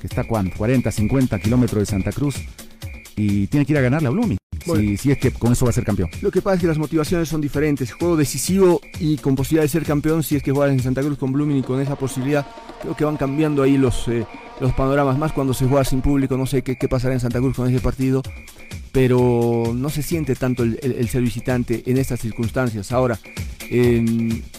que 0.00 0.06
está 0.06 0.24
cuánto, 0.24 0.56
40, 0.58 0.90
50 0.92 1.38
kilómetros 1.38 1.80
de 1.80 1.86
Santa 1.86 2.12
Cruz, 2.12 2.36
y 3.18 3.46
tiene 3.48 3.66
que 3.66 3.72
ir 3.72 3.78
a 3.78 3.82
ganarle 3.82 4.08
a 4.08 4.10
Blooming, 4.10 4.38
Bueno. 4.66 4.80
si, 4.82 4.96
si 4.96 5.10
es 5.10 5.18
que 5.18 5.30
con 5.32 5.52
eso 5.52 5.64
va 5.64 5.70
a 5.70 5.74
ser 5.74 5.84
campeón. 5.84 6.08
Lo 6.22 6.30
que 6.30 6.40
pasa 6.42 6.54
es 6.56 6.60
que 6.60 6.66
las 6.68 6.78
motivaciones 6.78 7.28
son 7.28 7.40
diferentes. 7.40 7.92
Juego 7.92 8.16
decisivo 8.16 8.80
y 9.00 9.16
con 9.18 9.34
posibilidad 9.34 9.62
de 9.64 9.68
ser 9.68 9.84
campeón 9.84 10.22
si 10.22 10.36
es 10.36 10.42
que 10.42 10.52
juegas 10.52 10.72
en 10.72 10.82
Santa 10.82 11.02
Cruz 11.02 11.18
con 11.18 11.32
Blooming 11.32 11.58
y 11.58 11.62
con 11.62 11.80
esa 11.80 11.96
posibilidad. 11.96 12.46
Creo 12.82 12.96
que 12.96 13.04
van 13.04 13.16
cambiando 13.16 13.62
ahí 13.62 13.76
los, 13.76 14.06
eh, 14.08 14.24
los 14.60 14.72
panoramas 14.74 15.18
más 15.18 15.32
cuando 15.32 15.52
se 15.54 15.66
juega 15.66 15.84
sin 15.84 16.00
público. 16.00 16.36
No 16.36 16.46
sé 16.46 16.62
qué, 16.62 16.76
qué 16.76 16.88
pasará 16.88 17.14
en 17.14 17.20
Santa 17.20 17.38
Cruz 17.40 17.56
con 17.56 17.68
ese 17.68 17.80
partido. 17.80 18.22
Pero 18.92 19.72
no 19.74 19.90
se 19.90 20.02
siente 20.02 20.34
tanto 20.34 20.62
el, 20.62 20.78
el- 20.82 20.92
el 20.92 21.08
ser 21.08 21.22
visitante 21.22 21.82
en 21.86 21.98
estas 21.98 22.20
circunstancias. 22.20 22.90
Ahora, 22.90 23.18
eh, 23.70 24.04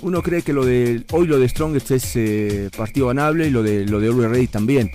uno 0.02 0.22
cree 0.22 0.44
que 0.44 0.54
lo 0.54 0.66
de 0.66 1.04
hoy 1.12 1.26
lo 1.28 1.40
de 1.40 1.50
Strongest 1.50 1.92
es 1.92 2.12
eh, 2.16 2.70
partido 2.78 3.08
ganable 3.08 3.48
y 3.48 3.50
lo 3.52 3.64
de 3.64 3.86
lo 3.86 4.00
de 4.00 4.12
Ready 4.12 4.48
también. 4.48 4.92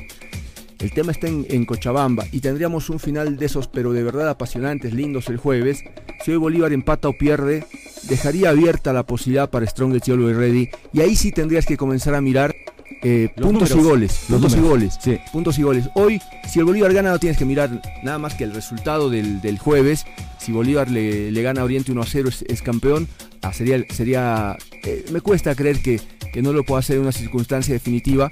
El 0.85 0.93
tema 0.93 1.13
está 1.13 1.29
en, 1.29 1.47
en 1.49 1.65
Cochabamba 1.65 2.27
y 2.31 2.41
tendríamos 2.41 2.91
un 2.91 3.01
final 3.01 3.39
de 3.39 3.47
esos, 3.47 3.69
pero 3.69 3.95
de 3.95 4.03
verdad 4.03 4.29
apasionantes, 4.29 4.93
lindos 4.93 5.31
el 5.31 5.39
jueves. 5.39 5.83
Si 6.23 6.31
hoy 6.31 6.37
Bolívar 6.37 6.75
empata 6.75 7.09
o 7.09 7.15
pierde, 7.15 7.65
dejaría 8.03 8.51
abierta 8.51 8.93
la 8.93 9.07
posibilidad 9.07 9.49
para 9.49 9.67
Strongest 9.67 10.09
y 10.09 10.11
Always 10.13 10.37
Ready. 10.37 10.69
Y 10.93 11.01
ahí 11.01 11.17
sí 11.17 11.33
tendrías 11.33 11.65
que 11.65 11.79
comenzar 11.79 12.15
a 12.15 12.21
mirar 12.21 12.55
eh, 13.03 13.31
puntos 13.35 13.71
y 13.71 13.81
goles. 13.81 14.27
Los 14.29 14.41
Puntos 14.43 14.59
y 14.59 14.61
goles. 14.61 14.99
Puntos 15.33 15.59
y 15.59 15.63
goles. 15.63 15.89
Hoy, 15.95 16.21
si 16.53 16.59
el 16.59 16.67
Bolívar 16.67 16.93
gana, 16.93 17.11
no 17.11 17.19
tienes 17.19 17.39
que 17.39 17.47
mirar 17.47 17.81
nada 18.03 18.19
más 18.19 18.35
que 18.35 18.45
el 18.45 18.53
resultado 18.53 19.09
del, 19.09 19.41
del 19.41 19.59
jueves. 19.59 20.05
Si 20.39 20.53
Bolívar 20.53 20.91
le, 20.91 21.31
le 21.31 21.43
gana 21.43 21.63
a 21.63 21.65
Oriente 21.65 21.93
1 21.93 22.03
a 22.03 22.07
0, 22.07 22.29
es, 22.29 22.45
es 22.47 22.61
campeón. 22.61 23.09
Ah, 23.41 23.55
sería, 23.55 23.83
sería 23.91 24.59
eh, 24.83 25.07
me 25.13 25.23
cuesta 25.23 25.55
creer 25.55 25.81
que, 25.81 25.99
que 26.33 26.43
no 26.43 26.53
lo 26.53 26.63
pueda 26.63 26.81
hacer 26.81 26.97
en 26.97 27.03
una 27.03 27.13
circunstancia 27.13 27.73
definitiva. 27.73 28.29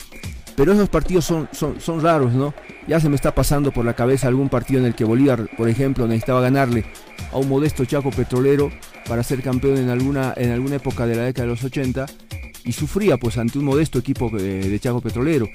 Pero 0.56 0.72
esos 0.72 0.88
partidos 0.88 1.24
son, 1.24 1.48
son, 1.52 1.80
son 1.80 2.02
raros, 2.02 2.32
¿no? 2.32 2.54
Ya 2.86 3.00
se 3.00 3.08
me 3.08 3.16
está 3.16 3.34
pasando 3.34 3.72
por 3.72 3.84
la 3.84 3.94
cabeza 3.94 4.28
algún 4.28 4.48
partido 4.48 4.80
en 4.80 4.86
el 4.86 4.94
que 4.94 5.04
Bolívar, 5.04 5.48
por 5.56 5.68
ejemplo, 5.68 6.06
necesitaba 6.06 6.40
ganarle 6.40 6.84
a 7.32 7.38
un 7.38 7.48
modesto 7.48 7.84
Chaco 7.84 8.10
Petrolero 8.10 8.70
para 9.08 9.22
ser 9.22 9.42
campeón 9.42 9.78
en 9.78 9.88
alguna, 9.88 10.34
en 10.36 10.50
alguna 10.50 10.76
época 10.76 11.06
de 11.06 11.16
la 11.16 11.22
década 11.22 11.46
de 11.46 11.52
los 11.52 11.64
80 11.64 12.06
y 12.64 12.72
sufría 12.72 13.16
pues 13.16 13.38
ante 13.38 13.58
un 13.58 13.64
modesto 13.64 13.98
equipo 13.98 14.30
de, 14.30 14.78
Chaco 14.80 15.00
Petrolero, 15.00 15.48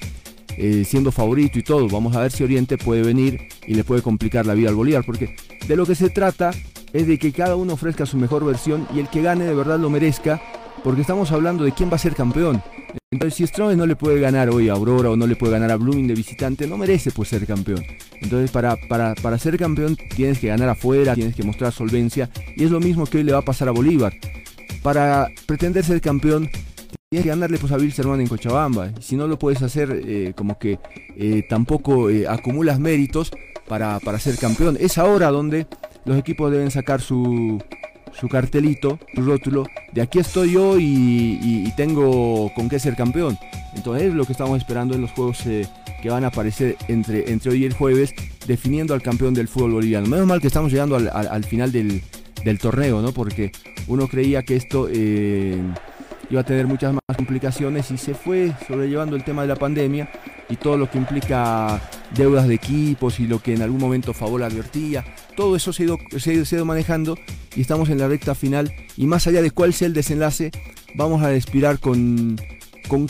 eh, 0.56 0.84
siendo 0.84 1.12
favorito 1.12 1.58
y 1.58 1.62
todo. 1.62 1.88
Vamos 1.88 2.16
a 2.16 2.20
ver 2.20 2.32
si 2.32 2.44
Oriente 2.44 2.78
puede 2.78 3.02
venir 3.02 3.48
y 3.66 3.74
le 3.74 3.84
puede 3.84 4.02
complicar 4.02 4.46
la 4.46 4.54
vida 4.54 4.68
al 4.68 4.74
Bolívar, 4.74 5.04
porque 5.04 5.36
de 5.66 5.76
lo 5.76 5.86
que 5.86 5.94
se 5.94 6.10
trata 6.10 6.50
es 6.92 7.06
de 7.06 7.18
que 7.18 7.32
cada 7.32 7.56
uno 7.56 7.74
ofrezca 7.74 8.06
su 8.06 8.16
mejor 8.16 8.44
versión 8.44 8.86
y 8.94 9.00
el 9.00 9.08
que 9.08 9.22
gane 9.22 9.44
de 9.44 9.54
verdad 9.54 9.78
lo 9.78 9.90
merezca, 9.90 10.40
porque 10.82 11.00
estamos 11.00 11.32
hablando 11.32 11.64
de 11.64 11.72
quién 11.72 11.90
va 11.90 11.96
a 11.96 11.98
ser 11.98 12.14
campeón. 12.14 12.62
Entonces, 13.10 13.36
si 13.36 13.46
Strong 13.46 13.76
no 13.76 13.86
le 13.86 13.96
puede 13.96 14.20
ganar 14.20 14.50
hoy 14.50 14.68
a 14.68 14.74
Aurora 14.74 15.10
o 15.10 15.16
no 15.16 15.26
le 15.26 15.34
puede 15.34 15.52
ganar 15.52 15.70
a 15.70 15.76
Blooming 15.76 16.08
de 16.08 16.14
visitante, 16.14 16.66
no 16.66 16.76
merece 16.76 17.10
pues 17.10 17.30
ser 17.30 17.46
campeón. 17.46 17.82
Entonces, 18.20 18.50
para, 18.50 18.76
para, 18.88 19.14
para 19.14 19.38
ser 19.38 19.56
campeón 19.56 19.96
tienes 20.14 20.38
que 20.38 20.48
ganar 20.48 20.68
afuera, 20.68 21.14
tienes 21.14 21.34
que 21.34 21.42
mostrar 21.42 21.72
solvencia, 21.72 22.28
y 22.56 22.64
es 22.64 22.70
lo 22.70 22.80
mismo 22.80 23.06
que 23.06 23.18
hoy 23.18 23.24
le 23.24 23.32
va 23.32 23.38
a 23.38 23.42
pasar 23.42 23.68
a 23.68 23.72
Bolívar. 23.72 24.12
Para 24.82 25.28
pretender 25.46 25.84
ser 25.84 26.00
campeón, 26.00 26.50
tienes 27.08 27.24
que 27.24 27.30
ganarle 27.30 27.58
pues 27.58 27.72
a 27.72 27.76
Wilstermann 27.76 28.20
en 28.20 28.28
Cochabamba. 28.28 28.92
Si 29.00 29.16
no 29.16 29.26
lo 29.26 29.38
puedes 29.38 29.62
hacer, 29.62 30.02
eh, 30.06 30.34
como 30.36 30.58
que 30.58 30.78
eh, 31.16 31.44
tampoco 31.48 32.10
eh, 32.10 32.28
acumulas 32.28 32.78
méritos 32.78 33.32
para, 33.66 34.00
para 34.00 34.18
ser 34.18 34.36
campeón. 34.36 34.76
Es 34.78 34.98
ahora 34.98 35.30
donde 35.30 35.66
los 36.04 36.18
equipos 36.18 36.52
deben 36.52 36.70
sacar 36.70 37.00
su, 37.00 37.62
su 38.12 38.28
cartelito, 38.28 38.98
su 39.14 39.22
rótulo, 39.22 39.66
de 39.92 40.02
aquí 40.02 40.18
estoy 40.18 40.52
yo 40.52 40.78
y, 40.78 41.72
tengo 41.76 42.52
con 42.54 42.68
qué 42.68 42.78
ser 42.78 42.96
campeón. 42.96 43.38
Entonces 43.76 44.08
es 44.08 44.14
lo 44.14 44.24
que 44.24 44.32
estamos 44.32 44.58
esperando 44.58 44.94
en 44.94 45.02
los 45.02 45.12
juegos 45.12 45.46
eh, 45.46 45.66
que 46.02 46.10
van 46.10 46.24
a 46.24 46.28
aparecer 46.28 46.76
entre, 46.88 47.30
entre 47.30 47.50
hoy 47.52 47.62
y 47.62 47.64
el 47.66 47.72
jueves, 47.74 48.12
definiendo 48.46 48.94
al 48.94 49.02
campeón 49.02 49.34
del 49.34 49.46
fútbol 49.48 49.72
boliviano. 49.72 50.06
Menos 50.08 50.26
mal 50.26 50.40
que 50.40 50.48
estamos 50.48 50.72
llegando 50.72 50.96
al, 50.96 51.08
al- 51.12 51.28
al 51.28 51.44
final 51.44 51.70
del, 51.70 52.02
del 52.44 52.58
torneo, 52.58 53.00
¿no? 53.00 53.12
Porque 53.12 53.52
uno 53.86 54.08
creía 54.08 54.42
que 54.42 54.56
esto 54.56 54.88
eh, 54.90 55.56
iba 56.30 56.40
a 56.40 56.44
tener 56.44 56.66
muchas 56.66 56.92
más 56.92 57.16
complicaciones 57.16 57.90
y 57.90 57.98
se 57.98 58.14
fue 58.14 58.52
sobrellevando 58.66 59.16
el 59.16 59.24
tema 59.24 59.42
de 59.42 59.48
la 59.48 59.56
pandemia 59.56 60.10
y 60.48 60.56
todo 60.56 60.76
lo 60.76 60.90
que 60.90 60.98
implica 60.98 61.80
deudas 62.14 62.48
de 62.48 62.54
equipos 62.54 63.20
y 63.20 63.26
lo 63.26 63.40
que 63.40 63.54
en 63.54 63.62
algún 63.62 63.80
momento 63.80 64.14
Favol 64.14 64.42
advertía. 64.42 65.04
Todo 65.36 65.56
eso 65.56 65.72
se 65.72 65.84
ha, 65.84 66.32
ido, 66.32 66.64
manejando 66.64 67.16
y 67.54 67.60
estamos 67.60 67.88
en 67.90 67.98
la 67.98 68.08
recta 68.08 68.34
final 68.34 68.72
y 68.96 69.06
más 69.06 69.26
allá 69.26 69.42
de 69.42 69.50
cuál 69.50 69.72
sea 69.72 69.86
el 69.86 69.94
desenlace, 69.94 70.50
vamos 70.94 71.22
a 71.22 71.30
respirar 71.30 71.78
con, 71.78 72.36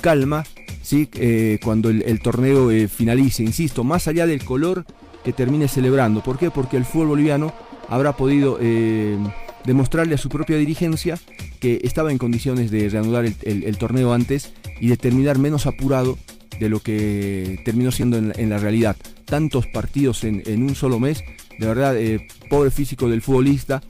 calma, 0.00 0.44
¿sí? 0.82 1.08
Eh, 1.14 1.58
cuando 1.62 1.88
el, 1.88 2.02
el 2.02 2.20
torneo 2.20 2.70
eh, 2.70 2.88
finalice, 2.88 3.42
insisto, 3.42 3.84
más 3.84 4.08
allá 4.08 4.26
del 4.26 4.44
color 4.44 4.84
que 5.24 5.32
termine 5.32 5.68
celebrando. 5.68 6.22
¿Por 6.22 6.38
qué? 6.38 6.50
Porque 6.50 6.76
el 6.76 6.84
fútbol 6.84 7.08
boliviano 7.08 7.52
habrá 7.88 8.12
podido 8.12 8.58
eh, 8.60 9.16
demostrarle 9.64 10.14
a 10.14 10.18
su 10.18 10.28
propia 10.28 10.56
dirigencia 10.56 11.18
que 11.60 11.80
estaba 11.82 12.12
en 12.12 12.18
condiciones 12.18 12.70
de 12.70 12.88
reanudar 12.88 13.24
el, 13.24 13.78
torneo 13.78 14.12
antes 14.12 14.52
y 14.80 14.88
de 14.88 14.96
terminar 14.96 15.38
menos 15.38 15.66
apurado 15.66 16.18
de 16.58 16.68
lo 16.68 16.80
que 16.80 17.60
terminó 17.64 17.90
siendo 17.92 18.16
en, 18.16 18.50
la- 18.50 18.58
realidad. 18.58 18.96
Tantos 19.24 19.66
partidos 19.66 20.24
en, 20.24 20.62
un 20.62 20.74
solo 20.74 20.98
mes, 20.98 21.22
de 21.58 21.66
verdad, 21.66 21.96
eh, 21.96 22.26
pobre 22.48 22.70
físico 22.70 23.08
del 23.08 23.22
futbolista, 23.22 23.82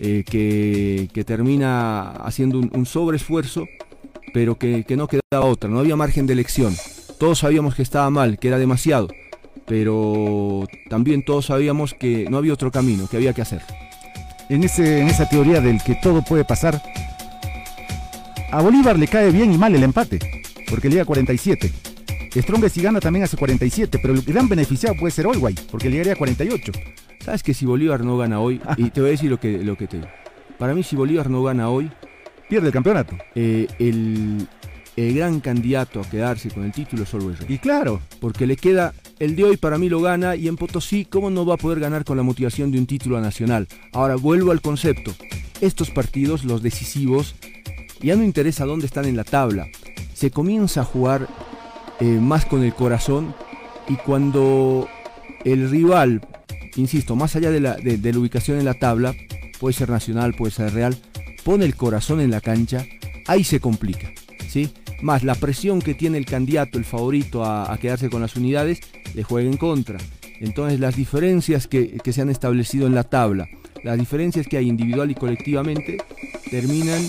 eh, 0.00 0.24
que, 0.24 1.24
termina 1.24 2.10
haciendo 2.10 2.58
un, 2.58 2.86
sobreesfuerzo, 2.86 3.66
pero 4.34 4.58
que 4.58 4.84
no 4.96 5.08
quedaba 5.08 5.46
otra, 5.46 5.70
no 5.70 5.78
había 5.80 5.96
margen 5.96 6.26
de 6.26 6.34
elección. 6.34 6.74
Todos 7.18 7.40
sabíamos 7.40 7.74
que 7.74 7.82
estaba 7.82 8.10
mal, 8.10 8.38
que 8.38 8.48
era 8.48 8.58
demasiado, 8.58 9.08
pero 9.66 10.66
también 10.88 11.24
todos 11.24 11.46
sabíamos 11.46 11.94
que 11.94 12.28
no 12.30 12.38
había 12.38 12.52
otro 12.52 12.70
camino, 12.70 13.08
que 13.08 13.16
había 13.16 13.32
que 13.32 13.42
hacer. 13.42 13.62
En, 14.48 14.64
ese, 14.64 15.00
en 15.00 15.08
esa 15.08 15.28
teoría 15.28 15.60
del 15.60 15.82
que 15.82 15.94
todo 15.96 16.22
puede 16.22 16.44
pasar, 16.44 16.82
a 18.50 18.62
Bolívar 18.62 18.98
le 18.98 19.06
cae 19.08 19.30
bien 19.30 19.52
y 19.52 19.58
mal 19.58 19.74
el 19.74 19.82
empate, 19.82 20.18
porque 20.70 20.88
le 20.88 20.94
llega 20.94 21.02
a 21.02 21.06
47. 21.06 21.70
Strongest 22.34 22.74
si 22.74 22.82
gana 22.82 23.00
también 23.00 23.24
hace 23.24 23.36
47, 23.36 23.98
pero 24.00 24.14
el 24.14 24.22
gran 24.22 24.48
beneficiado 24.48 24.94
puede 24.98 25.10
ser 25.10 25.26
Olway, 25.26 25.54
porque 25.70 25.90
llegaría 25.90 26.12
a 26.12 26.16
48. 26.16 26.72
Sabes 27.24 27.42
que 27.42 27.52
si 27.52 27.66
Bolívar 27.66 28.04
no 28.04 28.16
gana 28.16 28.40
hoy, 28.40 28.60
y 28.76 28.90
te 28.90 29.00
voy 29.00 29.08
a 29.08 29.12
decir 29.12 29.30
lo 29.30 29.40
que, 29.40 29.58
lo 29.58 29.76
que 29.76 29.86
te 29.86 29.98
digo. 29.98 30.08
Para 30.58 30.74
mí, 30.74 30.82
si 30.82 30.96
Bolívar 30.96 31.30
no 31.30 31.42
gana 31.42 31.68
hoy, 31.68 31.90
pierde 32.48 32.68
el 32.68 32.72
campeonato. 32.72 33.16
el, 33.34 34.48
el 34.98 35.14
gran 35.14 35.38
candidato 35.38 36.00
a 36.00 36.10
quedarse 36.10 36.50
con 36.50 36.64
el 36.64 36.72
título 36.72 37.04
es 37.04 37.12
Ready. 37.12 37.54
Y 37.54 37.58
claro. 37.58 38.00
Porque 38.20 38.46
le 38.46 38.56
queda, 38.56 38.92
el 39.20 39.36
de 39.36 39.44
hoy 39.44 39.56
para 39.56 39.78
mí 39.78 39.88
lo 39.88 40.00
gana, 40.00 40.36
y 40.36 40.48
en 40.48 40.56
Potosí, 40.56 41.04
¿cómo 41.04 41.30
no 41.30 41.44
va 41.44 41.54
a 41.54 41.58
poder 41.58 41.80
ganar 41.80 42.04
con 42.04 42.16
la 42.16 42.22
motivación 42.22 42.70
de 42.70 42.78
un 42.78 42.86
título 42.86 43.20
nacional? 43.20 43.66
Ahora, 43.92 44.16
vuelvo 44.16 44.52
al 44.52 44.60
concepto. 44.60 45.12
Estos 45.60 45.90
partidos, 45.90 46.44
los 46.44 46.62
decisivos, 46.62 47.34
ya 48.00 48.14
no 48.16 48.22
interesa 48.22 48.64
dónde 48.64 48.86
están 48.86 49.06
en 49.06 49.16
la 49.16 49.24
tabla. 49.24 49.66
Se 50.14 50.30
comienza 50.30 50.82
a 50.82 50.84
jugar 50.84 51.28
eh, 52.00 52.04
más 52.04 52.44
con 52.46 52.62
el 52.62 52.72
corazón 52.74 53.34
y 53.88 53.94
cuando 53.96 54.88
el 55.44 55.68
rival, 55.70 56.20
insisto, 56.76 57.16
más 57.16 57.34
allá 57.34 57.50
de 57.50 57.60
la, 57.60 57.74
de- 57.74 57.98
de 57.98 58.12
la 58.12 58.18
ubicación 58.20 58.58
en 58.58 58.64
la 58.64 58.74
tabla, 58.74 59.14
puede 59.58 59.72
ser 59.74 59.90
nacional, 59.90 60.34
puede 60.34 60.52
ser 60.52 60.72
real, 60.72 60.96
pone 61.44 61.64
el 61.64 61.74
corazón 61.74 62.20
en 62.20 62.30
la 62.30 62.40
cancha, 62.40 62.84
ahí 63.26 63.42
se 63.42 63.58
complica. 63.58 64.10
¿sí? 64.48 64.70
Más 65.00 65.22
la 65.22 65.34
presión 65.34 65.80
que 65.80 65.94
tiene 65.94 66.18
el 66.18 66.26
candidato, 66.26 66.78
el 66.78 66.84
favorito 66.84 67.44
a, 67.44 67.76
quedarse 67.78 68.10
con 68.10 68.20
las 68.20 68.36
unidades, 68.36 68.80
le 69.14 69.22
juega 69.22 69.48
en 69.48 69.56
contra. 69.56 69.98
Entonces 70.40 70.80
las 70.80 70.96
diferencias 70.96 71.66
que, 71.66 71.98
que 72.02 72.12
se 72.12 72.22
han 72.22 72.30
establecido 72.30 72.86
en 72.86 72.94
la 72.94 73.04
tabla, 73.04 73.48
las 73.84 73.98
diferencias 73.98 74.46
que 74.46 74.56
hay 74.56 74.68
individual 74.68 75.10
y 75.10 75.14
colectivamente, 75.14 75.98
terminan 76.50 77.02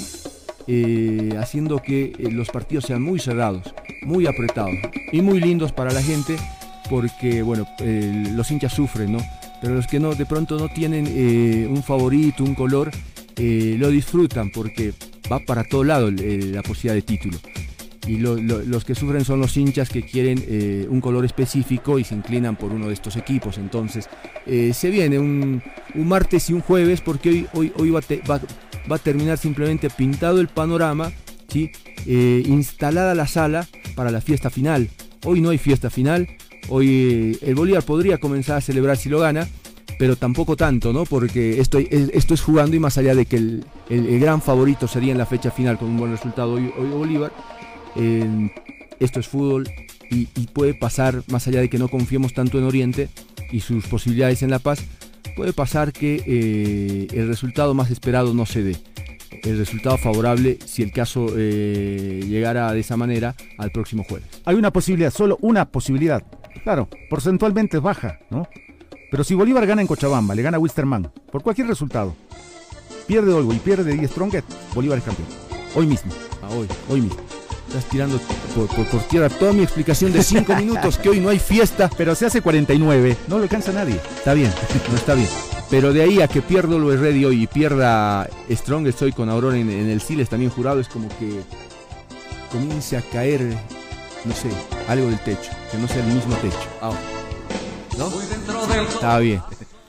eh, 0.71 1.36
haciendo 1.39 1.82
que 1.82 2.13
eh, 2.19 2.30
los 2.32 2.49
partidos 2.49 2.86
sean 2.86 3.02
muy 3.02 3.19
cerrados, 3.19 3.73
muy 4.04 4.28
apretados 4.28 4.75
y 5.12 5.19
muy 5.19 5.39
lindos 5.39 5.71
para 5.71 5.91
la 5.91 6.04
gente, 6.04 6.36
porque 6.91 7.41
bueno, 7.41 7.65
los 7.80 8.52
hinchas 8.52 8.73
sufren, 8.73 9.13
¿no? 9.13 9.19
Pero 9.62 9.73
los 9.73 9.88
que 9.88 9.99
no, 9.99 10.13
de 10.13 10.28
pronto 10.28 10.60
no 10.60 10.69
tienen 10.69 11.06
eh, 11.10 11.67
un 11.67 11.82
favorito, 11.82 12.43
un 12.43 12.54
color, 12.54 12.91
lo 13.36 13.89
disfrutan 13.89 14.52
porque 14.52 14.93
va 15.32 15.39
para 15.39 15.63
todo 15.63 15.84
lado 15.84 16.12
la 16.12 16.62
posibilidad 16.62 16.93
de 16.93 17.02
título. 17.02 17.39
Y 18.10 18.17
lo- 18.17 18.38
lo- 18.38 18.63
los 18.63 18.86
que 18.86 18.95
sufren 18.95 19.24
son 19.24 19.39
los 19.39 19.56
hinchas 19.56 19.89
que 19.89 20.02
quieren 20.02 20.43
eh, 20.48 20.88
un 20.89 21.00
color 21.00 21.26
específico 21.26 22.00
y 22.00 22.04
se 22.04 22.15
inclinan 22.15 22.56
por 22.56 22.72
uno 22.72 22.88
de 22.88 22.93
estos 22.93 23.15
equipos. 23.15 23.60
Entonces, 23.60 24.10
eh, 24.48 24.72
se 24.74 24.89
viene 24.89 25.19
un, 25.19 25.62
un 25.93 26.08
martes 26.08 26.50
y 26.50 26.54
un 26.54 26.62
jueves 26.62 27.02
porque 27.02 27.30
hoy, 27.30 27.48
hoy, 27.54 27.72
hoy 27.76 27.89
va, 27.91 28.00
va- 28.28 28.41
va 28.91 28.95
a 28.95 29.00
terminar 29.00 29.38
simplemente 29.38 29.91
pintado 29.91 30.39
el 30.41 30.48
panorama, 30.48 31.12
¿sí? 31.50 31.69
Eh, 32.08 32.41
instalada 32.48 33.13
la 33.13 33.28
sala 33.28 33.67
para 33.95 34.10
la 34.10 34.22
fiesta 34.22 34.50
final. 34.50 34.89
Hoy 35.26 35.41
no 35.41 35.52
hay 35.52 35.60
fiesta 35.60 35.91
final. 35.91 36.28
Hoy 36.69 37.38
el 37.43 37.54
Bolívar 37.54 37.84
podría 37.84 38.17
comenzar 38.17 38.58
a 38.58 38.62
celebrar 38.62 38.98
si 38.98 39.10
lo 39.10 39.19
gana, 39.19 39.48
pero 40.00 40.15
tampoco 40.15 40.56
tanto, 40.56 40.93
¿no? 40.93 41.04
Porque 41.06 41.60
esto, 41.60 41.78
es- 41.78 42.10
esto 42.13 42.34
es 42.34 42.41
jugando 42.41 42.76
y 42.76 42.80
más 42.80 42.98
allá 42.98 43.13
de 43.13 43.26
que 43.28 43.36
el, 43.36 43.63
el- 43.89 44.08
el 44.08 44.19
gran 44.19 44.41
favorito 44.41 44.88
sería 44.88 45.12
en 45.12 45.17
la 45.19 45.26
fecha 45.28 45.52
final 45.52 45.78
con 45.78 45.89
un 45.89 45.98
buen 45.98 46.12
resultado 46.12 46.54
hoy, 46.54 46.72
hoy 46.80 46.88
Bolívar, 46.89 47.32
eh, 47.95 48.52
esto 48.99 49.19
es 49.19 49.28
fútbol 49.28 49.69
y, 50.10 50.28
y 50.36 50.47
puede 50.47 50.73
pasar, 50.73 51.23
más 51.30 51.47
allá 51.47 51.62
de 51.62 51.69
que 51.69 51.78
no 51.78 51.88
confiemos 51.88 52.34
tanto 52.34 52.58
en 52.58 52.65
Oriente 52.65 53.10
y 53.52 53.62
sus 53.62 53.86
posibilidades 53.88 54.43
en 54.43 54.52
La 54.52 54.60
Paz, 54.60 54.84
puede 55.36 55.54
pasar 55.54 55.93
que 55.93 56.21
eh, 56.25 57.08
el 57.13 57.28
resultado 57.28 57.73
más 57.73 57.89
esperado 57.91 58.34
no 58.34 58.45
se 58.45 58.62
dé. 58.62 58.78
El 59.43 59.58
resultado 59.58 59.97
favorable, 59.97 60.58
si 60.65 60.84
el 60.84 60.91
caso 60.91 61.28
eh, 61.38 62.25
llegara 62.28 62.73
de 62.73 62.82
esa 62.82 62.97
manera, 62.97 63.36
al 63.58 63.71
próximo 63.71 64.04
jueves. 64.04 64.28
Hay 64.43 64.56
una 64.56 64.71
posibilidad, 64.71 65.13
solo 65.13 65.38
una 65.39 65.65
posibilidad. 65.65 66.23
Claro, 66.63 66.89
porcentualmente 67.10 67.78
es 67.78 67.84
baja, 67.84 68.19
¿no? 68.30 68.49
Pero 69.12 69.23
si 69.23 69.34
Bolívar 69.34 69.65
gana 69.65 69.82
en 69.82 69.88
Cochabamba, 69.88 70.36
le 70.36 70.41
gana 70.41 70.58
a 70.58 70.60
Wisterman, 70.60 71.10
por 71.32 71.41
cualquier 71.41 71.67
resultado, 71.67 72.15
pierde 73.08 73.32
Olgo 73.32 73.54
y 73.54 73.60
pierde 73.60 73.95
Die 73.95 74.08
Strongest, 74.08 74.52
Bolívar 74.75 74.97
es 74.97 75.06
campeón. 75.06 75.28
Hoy 75.73 75.88
mismo. 75.88 76.12
A 76.41 76.49
hoy, 76.49 76.67
hoy 76.89 77.02
mismo. 77.02 77.29
Estás 77.69 77.86
tirando 77.86 78.19
por, 78.55 78.67
por- 78.67 78.88
por 78.88 79.01
tierra 79.03 79.29
toda 79.29 79.53
mi 79.53 79.62
explicación 79.63 80.12
de 80.12 80.23
5 80.23 80.55
minutos, 80.58 80.97
que 80.97 81.10
hoy 81.10 81.19
no 81.19 81.29
hay 81.29 81.39
fiesta. 81.39 81.89
Pero 81.95 82.15
se 82.15 82.25
hace 82.25 82.41
49, 82.41 83.15
no 83.27 83.38
lo 83.38 83.43
alcanza 83.43 83.71
nadie. 83.71 83.99
Está 84.17 84.34
bien, 84.34 84.51
no 84.89 84.95
está 84.95 85.13
bien. 85.13 85.27
Pero 85.69 85.93
de 85.93 86.01
ahí 86.01 86.19
a 86.21 86.27
que 86.27 86.41
pierdo 86.41 86.79
lo 86.79 86.95
Ready 86.95 87.25
hoy 87.25 87.43
y 87.43 87.47
pierda 87.47 88.27
Strong 88.49 88.88
estoy 88.88 89.12
con 89.12 89.29
Aurora 89.29 89.55
en, 89.55 89.69
en 89.69 89.88
el 89.88 90.01
Siles 90.01 90.27
también 90.27 90.49
jurado, 90.51 90.79
es 90.79 90.88
como 90.88 91.08
que 91.19 91.41
comience 92.51 92.97
a 92.97 93.01
caer, 93.03 93.55
no 94.25 94.34
sé, 94.34 94.49
algo 94.88 95.05
del 95.05 95.19
techo, 95.19 95.51
que 95.71 95.77
no 95.77 95.88
sea 95.88 96.03
el 96.03 96.12
mismo 96.12 96.36
techo. 96.38 96.58
¿No? 97.99 98.10
Está 98.82 99.19
bien. 99.19 99.41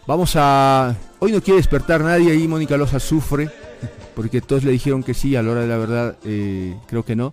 Vamos 0.07 0.33
a... 0.37 0.95
Hoy 1.19 1.33
no 1.33 1.41
quiere 1.43 1.57
despertar 1.59 2.03
nadie 2.03 2.33
ahí, 2.33 2.47
Mónica 2.47 2.77
Loza 2.77 3.01
sufre, 3.01 3.49
porque 4.15 4.43
todos 4.43 4.65
le 4.65 4.73
dijeron 4.73 5.03
que 5.03 5.15
sí, 5.15 5.35
a 5.35 5.43
la 5.43 5.51
hora 5.53 5.61
de 5.63 5.67
la 5.67 5.77
verdad 5.79 6.17
eh, 6.25 6.77
creo 6.89 7.05
que 7.07 7.17
no. 7.17 7.33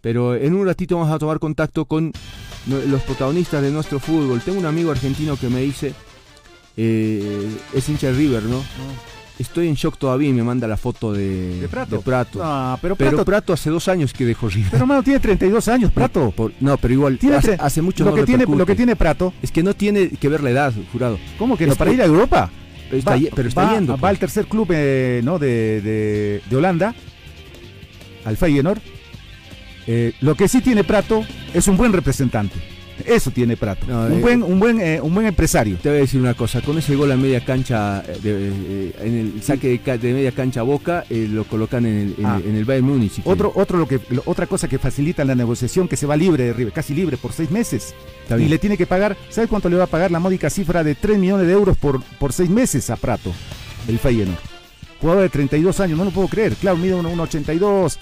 Pero 0.00 0.34
en 0.34 0.54
un 0.54 0.66
ratito 0.66 0.96
vamos 0.96 1.12
a 1.12 1.18
tomar 1.18 1.38
contacto 1.38 1.84
con 1.84 2.12
los 2.66 3.02
protagonistas 3.02 3.62
de 3.62 3.70
nuestro 3.70 3.98
fútbol. 4.00 4.40
Tengo 4.40 4.58
un 4.58 4.66
amigo 4.66 4.90
argentino 4.90 5.36
que 5.36 5.48
me 5.48 5.60
dice, 5.60 5.92
eh, 6.76 7.48
es 7.74 7.88
hincha 7.88 8.08
de 8.08 8.14
River, 8.14 8.42
¿no? 8.44 8.62
Estoy 9.38 9.68
en 9.68 9.74
shock 9.74 9.96
todavía 9.96 10.28
y 10.28 10.32
me 10.34 10.42
manda 10.42 10.68
la 10.68 10.76
foto 10.76 11.14
de, 11.14 11.60
¿De 11.60 11.68
Prato? 11.68 11.96
de 11.96 12.02
Prato. 12.02 12.38
No, 12.40 12.78
pero 12.82 12.94
Pero 12.94 13.10
Prato- 13.10 13.24
Prato 13.24 13.52
hace 13.54 13.70
dos 13.70 13.88
años 13.88 14.12
que 14.12 14.26
dejó 14.26 14.48
River. 14.50 14.70
Pero 14.70 14.82
hermano, 14.84 15.02
tiene 15.02 15.18
32 15.18 15.66
años, 15.68 15.90
Prato. 15.92 16.30
Por- 16.30 16.52
no, 16.60 16.76
pero 16.76 16.92
igual, 16.92 17.16
Tiene 17.18 17.36
hace, 17.36 17.56
hace 17.58 17.80
mucho 17.80 18.04
lo 18.04 18.10
no 18.10 18.16
que 18.16 18.24
tiene. 18.24 18.44
Lo 18.44 18.66
que 18.66 18.74
tiene 18.76 18.96
Prato, 18.96 19.32
Es 19.42 19.50
que 19.50 19.62
no 19.62 19.72
tiene 19.74 20.10
que 20.10 20.28
ver 20.28 20.42
la 20.42 20.50
edad, 20.50 20.74
jurado. 20.92 21.18
¿cómo 21.38 21.56
que 21.56 21.64
no? 21.66 21.72
Es 21.72 21.78
Para 21.78 21.88
por- 21.90 21.94
ir 21.94 22.02
a 22.02 22.04
Europa. 22.06 22.50
Pero 22.90 22.98
está, 22.98 23.12
va, 23.16 23.20
pero 23.34 23.48
está 23.48 23.62
va- 23.64 23.74
yendo. 23.74 23.92
Va 23.94 23.98
pues. 24.00 24.10
al 24.10 24.18
tercer 24.18 24.46
club 24.46 24.68
eh, 24.72 25.20
¿no? 25.24 25.38
de, 25.38 25.80
de- 25.80 26.42
de 26.48 26.56
Holanda, 26.56 26.94
al 28.26 28.36
Feyenoord. 28.36 28.80
Eh, 29.92 30.12
lo 30.20 30.36
que 30.36 30.46
sí 30.46 30.60
tiene 30.60 30.84
Prato 30.84 31.24
es 31.52 31.66
un 31.66 31.76
buen 31.76 31.92
representante. 31.92 32.54
Eso 33.04 33.30
tiene 33.32 33.56
Prato. 33.56 33.86
No, 33.88 34.02
un, 34.06 34.12
eh, 34.12 34.20
buen, 34.20 34.42
un, 34.44 34.60
buen, 34.60 34.80
eh, 34.80 35.00
un 35.02 35.12
buen 35.12 35.26
empresario. 35.26 35.78
Te 35.82 35.88
voy 35.88 35.98
a 35.98 36.00
decir 36.02 36.20
una 36.20 36.34
cosa, 36.34 36.60
con 36.60 36.78
ese 36.78 36.94
gol 36.94 37.10
a 37.10 37.16
media 37.16 37.44
cancha, 37.44 38.02
de- 38.22 38.50
eh, 38.52 38.92
en 39.02 39.18
el 39.36 39.42
saque 39.42 39.80
de, 39.98 40.12
media 40.12 40.30
cancha 40.30 40.60
a 40.60 40.62
Boca, 40.62 41.04
lo 41.10 41.42
colocan 41.44 41.86
en 41.86 42.14
el, 42.18 42.24
Ah. 42.24 42.38
en 42.44 42.54
el 42.54 42.64
Bayern 42.64 42.86
Múnich. 42.86 43.12
si 43.14 43.22
Otro, 43.24 43.50
otro 43.56 43.78
lo 43.78 43.88
que, 43.88 43.98
lo- 44.10 44.22
otra 44.26 44.46
cosa 44.46 44.68
que 44.68 44.78
facilita 44.78 45.24
la 45.24 45.34
negociación, 45.34 45.88
que 45.88 45.96
se 45.96 46.06
va 46.06 46.14
libre 46.16 46.44
de 46.44 46.52
River, 46.52 46.72
casi 46.72 46.94
libre 46.94 47.16
por 47.16 47.32
seis 47.32 47.50
meses. 47.50 47.94
Está 48.22 48.38
y 48.38 48.48
le 48.48 48.58
tiene 48.58 48.76
que 48.76 48.86
pagar, 48.86 49.16
¿sabes 49.28 49.50
cuánto 49.50 49.68
le 49.68 49.76
va 49.76 49.84
a 49.84 49.88
pagar 49.88 50.10
la 50.12 50.20
módica 50.20 50.50
cifra 50.50 50.84
de 50.84 50.94
3 50.94 51.18
millones 51.18 51.46
de 51.48 51.52
euros 51.54 51.76
por, 51.78 52.00
por 52.20 52.32
seis 52.32 52.48
meses 52.50 52.90
a 52.90 52.96
Prato, 52.96 53.32
el 53.88 53.98
Feyenoord? 53.98 54.38
Jugador 55.00 55.22
de 55.22 55.28
32 55.30 55.80
años, 55.80 55.96
no 55.98 56.04
lo 56.04 56.10
puedo 56.10 56.28
creer. 56.28 56.52
Claro, 56.56 56.76
mide 56.76 56.94
1,82. 56.94 57.96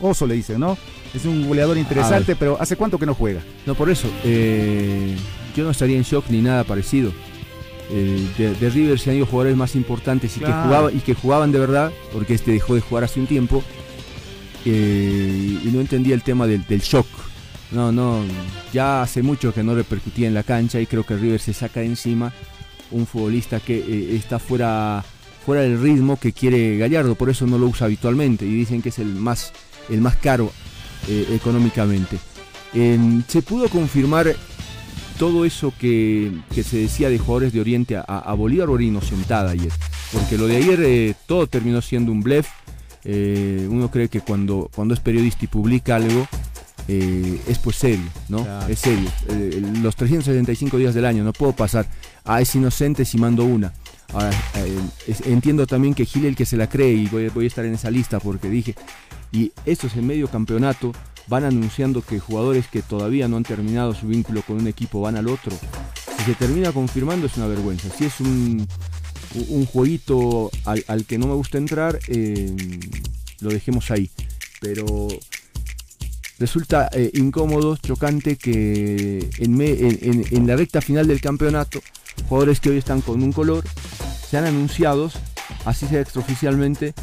Oso 0.00 0.26
le 0.26 0.34
dicen, 0.34 0.60
¿no? 0.60 0.78
Es 1.14 1.24
un 1.26 1.46
goleador 1.46 1.78
interesante, 1.78 2.34
pero 2.34 2.60
¿hace 2.60 2.76
cuánto 2.76 2.98
que 2.98 3.06
no 3.06 3.14
juega? 3.14 3.40
No, 3.66 3.74
por 3.74 3.88
eso, 3.88 4.08
eh, 4.24 5.14
yo 5.56 5.62
no 5.64 5.70
estaría 5.70 5.96
en 5.96 6.02
shock 6.02 6.24
ni 6.28 6.40
nada 6.42 6.64
parecido. 6.64 7.12
Eh, 7.90 8.26
de, 8.38 8.54
de 8.54 8.70
River 8.70 8.98
se 8.98 9.10
han 9.10 9.16
ido 9.16 9.26
jugadores 9.26 9.56
más 9.56 9.76
importantes 9.76 10.36
y, 10.36 10.40
Claro. 10.40 10.54
que 10.54 10.62
jugaban, 10.68 10.96
y 10.96 11.00
que 11.00 11.14
jugaban 11.14 11.52
de 11.52 11.58
verdad, 11.60 11.92
porque 12.12 12.34
este 12.34 12.50
dejó 12.52 12.74
de 12.74 12.80
jugar 12.80 13.04
hace 13.04 13.20
un 13.20 13.26
tiempo, 13.26 13.62
eh, 14.64 15.58
y 15.64 15.68
no 15.68 15.80
entendía 15.80 16.14
el 16.14 16.22
tema 16.22 16.46
del, 16.46 16.64
del 16.66 16.80
shock. 16.80 17.06
No, 17.70 17.92
no, 17.92 18.20
ya 18.72 19.02
hace 19.02 19.22
mucho 19.22 19.52
que 19.52 19.62
no 19.62 19.74
repercutía 19.74 20.28
en 20.28 20.34
la 20.34 20.42
cancha 20.42 20.80
y 20.80 20.86
creo 20.86 21.04
que 21.04 21.16
River 21.16 21.40
se 21.40 21.52
saca 21.52 21.80
de 21.80 21.86
encima 21.86 22.32
un 22.90 23.06
futbolista 23.06 23.58
que 23.60 23.76
eh, 23.78 24.16
está 24.16 24.38
fuera, 24.38 25.04
fuera 25.44 25.62
del 25.62 25.80
ritmo 25.80 26.18
que 26.18 26.32
quiere 26.32 26.76
Gallardo, 26.78 27.14
por 27.16 27.30
eso 27.30 27.46
no 27.46 27.58
lo 27.58 27.66
usa 27.66 27.86
habitualmente 27.86 28.44
y 28.46 28.50
dicen 28.54 28.80
que 28.82 28.90
es 28.90 28.98
el 29.00 29.06
más, 29.14 29.52
el 29.90 30.00
más 30.00 30.16
caro 30.16 30.52
eh, 31.08 31.26
económicamente. 31.32 32.18
se 33.28 33.42
pudo 33.42 33.68
confirmar 33.68 34.34
todo 35.18 35.44
eso 35.44 35.72
que, 35.78 36.32
se 36.50 36.76
decía 36.76 37.08
de 37.08 37.18
jugadores 37.18 37.52
de 37.52 37.60
Oriente 37.60 37.96
a, 37.96 38.34
Bolívar 38.34 38.68
o 38.68 38.74
era 38.76 38.84
inocentada 38.84 39.50
ayer, 39.50 39.72
porque 40.12 40.38
lo 40.38 40.46
de 40.46 40.56
ayer 40.56 40.80
eh, 40.82 41.14
todo 41.26 41.46
terminó 41.46 41.80
siendo 41.82 42.12
un 42.12 42.22
blef. 42.22 42.48
Eh, 43.06 43.68
uno 43.70 43.90
cree 43.90 44.08
que 44.08 44.22
cuando, 44.22 44.70
cuando 44.74 44.94
es 44.94 45.00
periodista 45.00 45.44
y 45.44 45.48
publica 45.48 45.96
algo, 45.96 46.26
es 46.88 47.58
pues 47.58 47.76
serio, 47.76 48.06
¿no? 48.28 48.46
Es 48.68 48.80
serio. 48.80 49.10
los 49.82 49.96
375 49.96 50.76
días 50.76 50.94
del 50.94 51.04
año, 51.06 51.24
no 51.24 51.32
puedo 51.32 51.52
pasar, 51.52 51.86
a 52.24 52.40
es 52.40 52.54
inocente 52.54 53.04
si 53.04 53.18
mando 53.18 53.44
una. 53.44 53.72
Ahora, 54.12 54.30
entiendo 55.24 55.66
también 55.66 55.94
que 55.94 56.04
Gil 56.04 56.24
el 56.26 56.36
que 56.36 56.46
se 56.46 56.56
la 56.56 56.68
cree 56.68 56.92
y 56.92 57.06
voy, 57.06 57.28
voy, 57.28 57.44
a 57.44 57.48
estar 57.48 57.64
en 57.64 57.74
esa 57.74 57.90
lista 57.90 58.20
porque 58.20 58.48
dije, 58.48 58.74
y 59.34 59.52
esto 59.66 59.88
es 59.88 59.96
en 59.96 60.06
medio 60.06 60.28
campeonato, 60.28 60.92
van 61.26 61.44
anunciando 61.44 62.02
que 62.02 62.20
jugadores 62.20 62.68
que 62.68 62.82
todavía 62.82 63.26
no 63.26 63.36
han 63.36 63.42
terminado 63.42 63.92
su 63.92 64.06
vínculo 64.06 64.42
con 64.42 64.58
un 64.58 64.68
equipo 64.68 65.00
van 65.00 65.16
al 65.16 65.28
otro. 65.28 65.52
Si 66.16 66.24
se 66.24 66.34
termina 66.34 66.70
confirmando 66.70 67.26
es 67.26 67.36
una 67.36 67.48
vergüenza. 67.48 67.88
Si 67.90 68.04
es 68.04 68.20
un, 68.20 68.66
un 69.48 69.66
jueguito 69.66 70.52
al, 70.64 71.04
que 71.04 71.18
no 71.18 71.26
me 71.26 71.34
gusta 71.34 71.58
entrar, 71.58 71.98
eh, 72.06 72.54
lo 73.40 73.50
dejemos 73.50 73.90
ahí. 73.90 74.08
Pero 74.60 75.08
resulta 76.38 76.88
eh, 76.92 77.10
incómodo, 77.14 77.76
chocante 77.76 78.36
que 78.36 79.28
en, 79.38 79.60
en, 79.60 80.46
la 80.46 80.54
recta 80.54 80.80
final 80.80 81.08
del 81.08 81.20
campeonato, 81.20 81.80
jugadores 82.28 82.60
que 82.60 82.70
hoy 82.70 82.78
están 82.78 83.00
con 83.00 83.20
un 83.20 83.32
color, 83.32 83.64
sean 84.30 84.44
anunciados, 84.44 85.14
así 85.64 85.86
sea 85.88 86.00
extraoficialmente, 86.00 86.94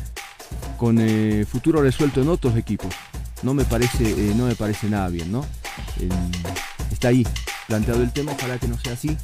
con 0.81 0.97
eh, 0.99 1.45
futuro 1.47 1.79
resuelto 1.79 2.23
en 2.23 2.29
otros 2.29 2.57
equipos 2.57 2.91
no 3.43 3.53
me 3.53 3.65
parece, 3.65 4.03
eh, 4.03 4.33
no 4.35 4.47
me 4.47 4.55
parece 4.55 4.89
nada 4.89 5.09
bien, 5.09 5.31
¿no? 5.31 5.45
está 6.91 7.09
ahí 7.09 7.23
planteado 7.67 8.01
el 8.01 8.11
tema, 8.11 8.31
ojalá 8.31 8.57
que 8.57 8.67
no 8.67 8.79
sea 8.79 8.93
así 8.93 9.15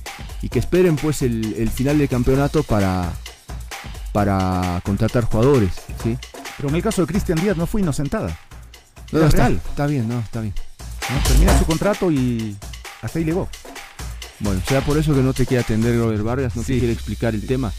y 0.43 0.49
que 0.49 0.59
esperen 0.59 0.97
pues 0.97 1.23
el, 1.23 1.67
final 1.73 1.97
del 1.97 2.07
campeonato 2.07 2.61
para, 2.61 3.11
para 4.11 4.81
contratar 4.85 5.23
jugadores, 5.23 5.71
¿sí? 6.03 6.15
Pero 6.57 6.69
en 6.69 6.75
el 6.75 6.83
caso 6.83 7.01
de 7.01 7.07
Cristian 7.07 7.41
Díaz 7.41 7.57
no 7.57 7.65
fue 7.65 7.81
inocentada. 7.81 8.37
No, 9.11 9.25
está, 9.25 9.49
está 9.49 9.87
bien, 9.87 10.07
no, 10.07 10.19
está 10.19 10.41
bien. 10.41 10.53
Termina 11.27 11.57
su 11.57 11.65
contrato 11.65 12.11
y 12.11 12.55
hasta 13.01 13.17
ahí 13.17 13.25
llegó. 13.25 13.49
Bueno, 14.41 14.61
sea 14.67 14.81
por 14.81 14.99
eso 14.99 15.15
que 15.15 15.21
no 15.21 15.33
te 15.33 15.47
quiere 15.47 15.63
atender 15.63 15.97
Robert 15.97 16.21
Vargas, 16.21 16.55
no 16.55 16.61
te 16.61 16.77
quiere 16.77 16.93
explicar 16.93 17.33
el 17.33 17.47
tema 17.47 17.73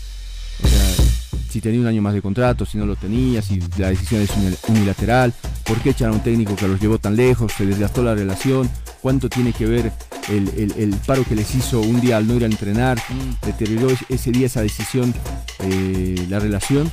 si 1.48 1.60
tenía 1.60 1.80
un 1.80 1.86
año 1.86 2.02
más 2.02 2.14
de 2.14 2.22
contrato, 2.22 2.66
si 2.66 2.78
no 2.78 2.86
lo 2.86 2.96
tenía, 2.96 3.42
si 3.42 3.60
la 3.78 3.88
decisión 3.88 4.22
es 4.22 4.30
unilateral, 4.68 5.32
por 5.64 5.78
qué 5.80 5.90
echar 5.90 6.10
a 6.10 6.12
un 6.12 6.20
técnico 6.20 6.56
que 6.56 6.68
los 6.68 6.80
llevó 6.80 6.98
tan 6.98 7.16
lejos, 7.16 7.52
se 7.52 7.66
desgastó 7.66 8.02
la 8.02 8.14
relación, 8.14 8.68
cuánto 9.00 9.28
tiene 9.28 9.52
que 9.52 9.66
ver 9.66 9.92
el, 10.28 10.94
paro 11.06 11.24
que 11.24 11.34
les 11.34 11.54
hizo 11.54 11.80
un 11.80 12.00
día 12.00 12.16
al 12.16 12.26
no 12.26 12.34
ir 12.34 12.44
a 12.44 12.46
entrenar, 12.46 12.98
mm. 12.98 13.46
deterioró 13.46 13.88
ese 14.08 14.30
día 14.30 14.46
esa 14.46 14.62
decisión 14.62 15.14
eh, 15.60 16.26
la 16.28 16.38
relación, 16.38 16.90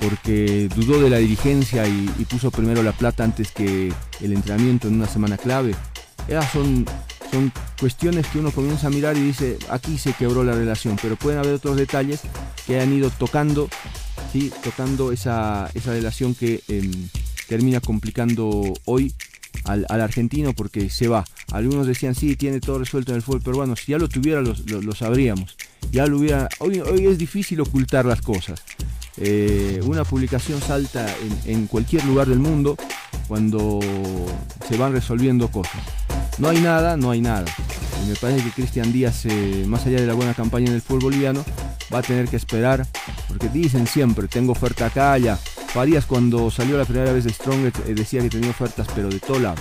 porque 0.00 0.68
dudó 0.74 1.00
de 1.00 1.10
la 1.10 1.18
dirigencia 1.18 1.86
y, 1.86 2.06
puso 2.28 2.50
primero 2.50 2.82
la 2.82 2.92
plata 2.92 3.24
antes 3.24 3.52
que 3.52 3.92
el 4.20 4.32
entrenamiento 4.32 4.88
en 4.88 4.94
una 4.96 5.06
semana 5.06 5.36
clave. 5.38 5.74
Esas 6.28 6.50
son, 6.52 6.84
son 7.36 7.52
cuestiones 7.78 8.26
que 8.28 8.38
uno 8.38 8.50
comienza 8.50 8.86
a 8.86 8.90
mirar 8.90 9.16
y 9.16 9.20
dice, 9.20 9.58
aquí 9.68 9.98
se 9.98 10.14
quebró 10.14 10.42
la 10.42 10.54
relación, 10.54 10.96
pero 11.00 11.16
pueden 11.16 11.38
haber 11.38 11.54
otros 11.54 11.76
detalles 11.76 12.22
que 12.66 12.80
han 12.80 12.92
ido 12.94 13.10
tocando, 13.10 13.68
¿sí? 14.32 14.50
tocando 14.64 15.12
esa, 15.12 15.70
relación 15.84 16.34
que 16.34 16.62
em, 16.68 16.90
termina 17.46 17.80
complicando 17.80 18.72
hoy 18.86 19.12
al, 19.64 19.84
argentino 19.88 20.54
porque 20.54 20.88
se 20.88 21.08
va. 21.08 21.24
Algunos 21.52 21.86
decían, 21.86 22.14
sí, 22.14 22.36
tiene 22.36 22.60
todo 22.60 22.78
resuelto 22.78 23.12
en 23.12 23.16
el 23.16 23.22
fútbol 23.22 23.42
peruano. 23.42 23.76
Si 23.76 23.92
ya 23.92 23.98
lo 23.98 24.08
tuviera, 24.08 24.40
lo, 24.40 24.92
sabríamos. 24.94 25.56
Ya 25.92 26.06
lo 26.06 26.18
hubiera. 26.18 26.48
Hoy, 26.60 26.80
hoy, 26.80 27.06
es 27.06 27.18
difícil 27.18 27.60
ocultar 27.60 28.06
las 28.06 28.22
cosas. 28.22 28.62
Eh, 29.18 29.80
una 29.84 30.04
publicación 30.04 30.60
salta 30.60 31.06
en, 31.44 31.66
cualquier 31.66 32.04
lugar 32.04 32.28
del 32.28 32.38
mundo 32.38 32.76
cuando 33.28 33.80
se 34.68 34.76
van 34.78 34.92
resolviendo 34.92 35.48
cosas. 35.48 35.82
No 36.38 36.48
hay 36.48 36.60
nada, 36.60 36.96
no 36.96 37.10
hay 37.10 37.22
nada. 37.22 37.46
Y 38.04 38.10
me 38.10 38.16
parece 38.16 38.44
que 38.44 38.50
Cristian 38.50 38.92
Díaz, 38.92 39.24
eh, 39.24 39.64
más 39.66 39.86
allá 39.86 40.00
de 40.00 40.06
la 40.06 40.12
buena 40.12 40.34
campaña 40.34 40.66
en 40.66 40.74
el 40.74 40.82
fútbol 40.82 41.04
boliviano, 41.04 41.44
va 41.92 42.00
a 42.00 42.02
tener 42.02 42.28
que 42.28 42.36
esperar, 42.36 42.86
porque 43.28 43.48
dicen 43.48 43.86
siempre, 43.86 44.28
tengo 44.28 44.52
oferta 44.52 44.86
acá, 44.86 45.12
allá. 45.12 45.36
Farías 45.68 46.04
cuando 46.04 46.50
salió 46.50 46.76
la 46.76 46.84
primera 46.84 47.12
vez 47.12 47.24
de 47.24 47.32
Strong 47.32 47.72
eh, 47.86 47.94
decía 47.94 48.20
que 48.20 48.28
tenía 48.28 48.50
ofertas, 48.50 48.86
pero 48.94 49.08
de 49.08 49.18
todo 49.18 49.38
lado. 49.38 49.56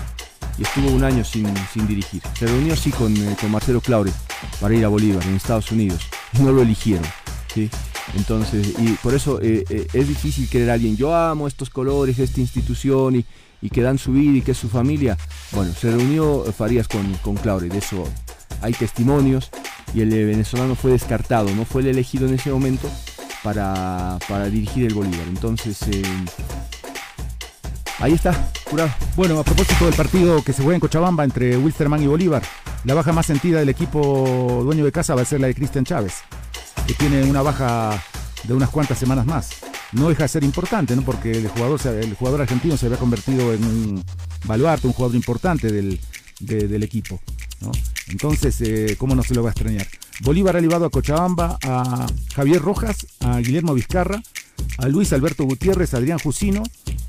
Y 0.57 0.63
estuvo 0.63 0.89
un 0.89 1.03
año 1.03 1.23
sin, 1.23 1.47
dirigir. 1.87 2.21
Se 2.37 2.45
reunió 2.45 2.75
sí 2.75 2.91
con, 2.91 3.15
eh, 3.15 3.35
con 3.39 3.51
Marcelo 3.51 3.79
Claure 3.79 4.11
para 4.59 4.75
ir 4.75 4.83
a 4.83 4.89
Bolívar, 4.89 5.23
en 5.25 5.35
Estados 5.35 5.71
Unidos. 5.71 6.01
No 6.41 6.51
lo 6.51 6.61
eligieron. 6.61 7.05
¿sí? 7.53 7.69
Entonces, 8.15 8.73
y 8.79 8.89
por 9.01 9.13
eso 9.13 9.39
es 9.41 10.07
difícil 10.07 10.47
querer 10.49 10.69
a 10.69 10.73
alguien. 10.73 10.95
Yo 10.95 11.15
amo 11.15 11.47
estos 11.47 11.69
colores, 11.69 12.19
esta 12.19 12.39
institución 12.39 13.15
y, 13.15 13.25
y 13.65 13.69
que 13.69 13.81
dan 13.81 13.97
su 13.97 14.11
vida 14.11 14.37
y 14.37 14.41
que 14.41 14.51
es 14.51 14.57
su 14.57 14.69
familia. 14.69 15.17
Bueno, 15.51 15.73
se 15.73 15.89
reunió 15.89 16.43
Farías 16.55 16.87
con, 16.87 17.11
con 17.15 17.35
Claure, 17.35 17.67
de 17.67 17.79
eso 17.79 18.07
hay 18.61 18.73
testimonios 18.73 19.49
y 19.93 20.01
el 20.01 20.09
venezolano 20.09 20.75
fue 20.75 20.91
descartado, 20.91 21.49
no 21.55 21.65
fue 21.65 21.81
el 21.81 21.87
elegido 21.87 22.27
en 22.27 22.35
ese 22.35 22.51
momento 22.51 22.89
para, 23.43 24.19
dirigir 24.51 24.85
el 24.85 24.93
Bolívar. 24.93 25.27
Entonces, 25.27 25.81
eh, 25.87 26.03
ahí 27.99 28.13
está, 28.13 28.51
curado. 28.69 28.91
Bueno, 29.15 29.39
a 29.39 29.43
propósito 29.43 29.85
del 29.85 29.95
partido 29.95 30.43
que 30.43 30.53
se 30.53 30.61
juega 30.61 30.75
en 30.75 30.81
Cochabamba 30.81 31.23
entre 31.23 31.57
Wilstermann 31.57 32.03
y 32.03 32.07
Bolívar, 32.07 32.43
la 32.83 32.93
baja 32.93 33.13
más 33.13 33.25
sentida 33.25 33.59
del 33.59 33.69
equipo 33.69 34.61
dueño 34.63 34.85
de 34.85 34.91
casa 34.91 35.15
va 35.15 35.23
a 35.23 35.25
ser 35.25 35.41
la 35.41 35.47
de 35.47 35.55
Cristian 35.55 35.85
Chávez, 35.85 36.17
que 36.85 36.93
tiene 36.93 37.23
una 37.23 37.41
baja 37.41 37.99
de 38.43 38.53
unas 38.53 38.69
cuantas 38.69 38.99
semanas 38.99 39.25
más. 39.25 39.74
No 39.95 40.09
deja 40.09 40.23
de 40.23 40.29
ser 40.29 40.43
importante, 40.43 40.95
¿no? 40.95 41.01
porque 41.03 41.31
el 41.31 41.47
jugador, 41.47 41.79
el 41.87 42.13
jugador 42.15 42.41
argentino 42.41 42.77
se 42.77 42.85
había 42.85 42.97
convertido 42.97 43.53
en 43.53 43.63
un 43.63 44.03
baluarte, 44.45 44.87
un 44.87 44.93
jugador 44.93 45.15
importante 45.15 45.71
del, 45.71 45.99
del 46.39 46.83
equipo. 46.83 47.19
Entonces, 48.07 48.61
eh, 48.61 48.95
¿cómo 48.97 49.15
no 49.15 49.23
se 49.23 49.33
lo 49.33 49.43
va 49.43 49.49
a 49.49 49.51
extrañar? 49.51 49.87
Bolívar 50.21 50.55
ha 50.57 50.61
llevado 50.61 50.85
a 50.85 50.89
Cochabamba 50.89 51.57
a 51.63 52.05
Javier 52.35 52.61
Rojas, 52.61 53.07
a 53.21 53.39
Guillermo 53.39 53.73
Vizcarra, 53.73 54.21
a 54.77 54.87
Luis 54.87 55.11
Alberto 55.13 55.43
Gutiérrez, 55.43 55.93
Adrián 55.93 56.19
Jusino, 56.19 56.63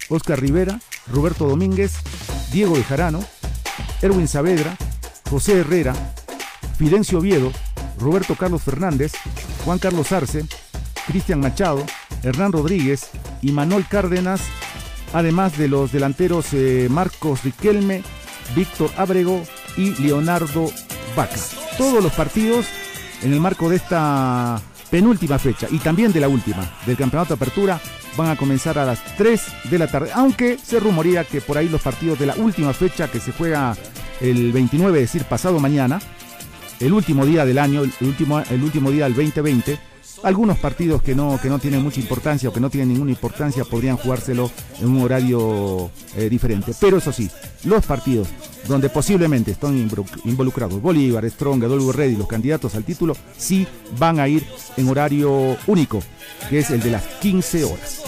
Oscar 0.09 0.41
Rivera, 0.41 0.81
Roberto 1.13 1.47
Domínguez, 1.49 1.95
Diego 2.53 2.75
Bejarano, 2.75 3.25
Erwin 4.03 4.29
Saavedra, 4.29 4.77
José 5.31 5.61
Herrera, 5.61 5.95
Fidencio 6.79 7.19
Oviedo, 7.19 7.53
Roberto 7.99 8.35
Carlos 8.35 8.63
Fernández, 8.63 9.13
Juan 9.65 9.79
Carlos 9.79 10.13
Arce, 10.13 10.45
Cristian 11.07 11.41
Machado, 11.41 11.85
Hernán 12.23 12.53
Rodríguez 12.53 13.11
y 13.43 13.53
Manuel 13.53 13.87
Cárdenas, 13.89 14.41
además 15.13 15.57
de 15.57 15.69
los 15.69 15.93
delanteros 15.93 16.53
eh, 16.53 16.89
Marcos 16.91 17.45
Riquelme, 17.45 18.03
Víctor 18.55 18.91
Abrego 18.97 19.43
y 19.77 19.95
Leonardo 20.03 20.71
Vaca. 21.17 21.37
Todos 21.79 22.03
los 22.03 22.13
partidos 22.13 22.67
en 23.23 23.33
el 23.33 23.41
marco 23.41 23.69
de 23.69 23.77
esta 23.77 24.61
penúltima 24.91 25.39
fecha 25.39 25.67
y 25.71 25.79
también 25.79 26.13
de 26.13 26.21
la 26.21 26.29
última 26.29 26.71
del 26.87 26.97
Campeonato 26.97 27.35
Apertura 27.35 27.81
van 28.17 28.31
a 28.31 28.37
comenzar 28.37 28.79
a 28.79 28.85
las 28.85 29.03
3 29.17 29.43
de 29.65 29.79
la 29.79 29.89
tarde, 29.89 30.11
aunque 30.15 30.59
se 30.59 30.81
rumorea 30.81 31.25
que 31.25 31.41
por 31.41 31.59
ahí 31.59 31.69
los 31.69 31.83
partidos 31.83 32.19
de 32.19 32.27
la 32.27 32.35
última 32.37 32.73
fecha 32.73 33.09
que 33.09 33.21
se 33.21 33.33
juega 33.33 33.77
el 34.21 34.53
29, 34.53 35.03
es 35.03 35.13
decir, 35.13 35.29
pasado 35.29 35.61
mañana, 35.61 36.01
el 36.81 36.93
último 36.93 37.27
día 37.27 37.45
del 37.45 37.59
año, 37.59 37.83
el 37.83 37.93
último, 38.01 38.41
el 38.41 38.63
último 38.63 38.91
día 38.91 39.05
del 39.05 39.15
2020, 39.15 39.79
algunos 40.23 40.59
partidos 40.59 41.03
que 41.03 41.15
no, 41.15 41.39
que 41.41 41.49
no 41.49 41.59
tienen 41.59 41.83
mucha 41.83 42.01
importancia 42.01 42.49
o 42.49 42.53
que 42.53 42.61
no 42.61 42.71
tienen 42.71 42.89
ninguna 42.89 43.11
importancia 43.11 43.65
podrían 43.65 43.97
jugárselo 43.97 44.51
en 44.81 44.89
un 44.89 45.03
horario 45.03 45.91
eh, 46.17 46.29
diferente. 46.29 46.73
Pero 46.81 46.99
eso 46.99 47.13
sí, 47.13 47.31
los 47.65 47.85
partidos 47.85 48.29
donde 48.67 48.89
posiblemente 48.89 49.53
están 49.53 49.77
involucrados 50.25 50.81
Bolívar, 50.81 51.29
Strong, 51.29 51.65
Adolfo 51.65 51.93
Red 51.93 52.11
y 52.11 52.17
los 52.17 52.27
candidatos 52.27 52.75
al 52.75 52.85
título, 52.85 53.17
sí 53.37 53.67
van 53.99 54.19
a 54.19 54.29
ir 54.29 54.45
en 54.77 54.89
horario 54.89 55.57
único, 55.67 56.03
que 56.51 56.59
es 56.61 56.71
el 56.71 56.81
de 56.81 56.91
las 56.91 57.05
15 57.21 57.65
horas. 57.65 58.03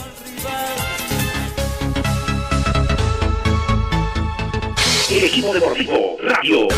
El 5.10 5.24
equipo 5.24 5.54
deportivo 5.54 6.16
Radio. 6.22 6.68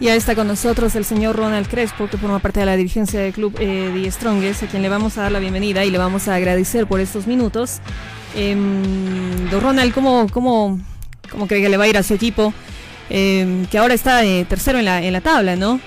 Ya 0.00 0.14
está 0.14 0.36
con 0.36 0.46
nosotros 0.46 0.94
el 0.94 1.04
señor 1.04 1.34
Ronald 1.34 1.66
Crespo, 1.66 2.06
que 2.06 2.18
forma 2.18 2.38
parte 2.38 2.60
de 2.60 2.66
la 2.66 2.76
dirigencia 2.76 3.18
del 3.18 3.32
club 3.32 3.56
eh, 3.58 3.90
The 3.92 4.10
Strongest, 4.12 4.62
a 4.62 4.66
quien 4.68 4.80
le 4.82 4.88
vamos 4.88 5.18
a 5.18 5.22
dar 5.22 5.32
la 5.32 5.40
bienvenida 5.40 5.84
y 5.84 5.90
le 5.90 5.98
vamos 5.98 6.28
a 6.28 6.36
agradecer 6.36 6.86
por 6.86 7.00
estos 7.00 7.26
minutos. 7.26 7.80
Em, 8.36 9.50
don 9.50 9.60
Ronald, 9.60 9.92
¿cómo, 9.92 10.28
cómo, 10.32 10.78
cómo 11.28 11.48
cree 11.48 11.62
que 11.62 11.68
le 11.68 11.76
va 11.76 11.84
a 11.84 11.88
ir 11.88 11.98
a 11.98 12.04
su 12.04 12.14
equipo? 12.14 12.54
Em, 13.10 13.66
que 13.66 13.76
ahora 13.76 13.92
está 13.94 14.24
eh, 14.24 14.44
tercero 14.48 14.78
en 14.78 14.84
la, 14.84 15.02
en 15.02 15.12
la 15.12 15.20
tabla, 15.20 15.56
¿no? 15.56 15.80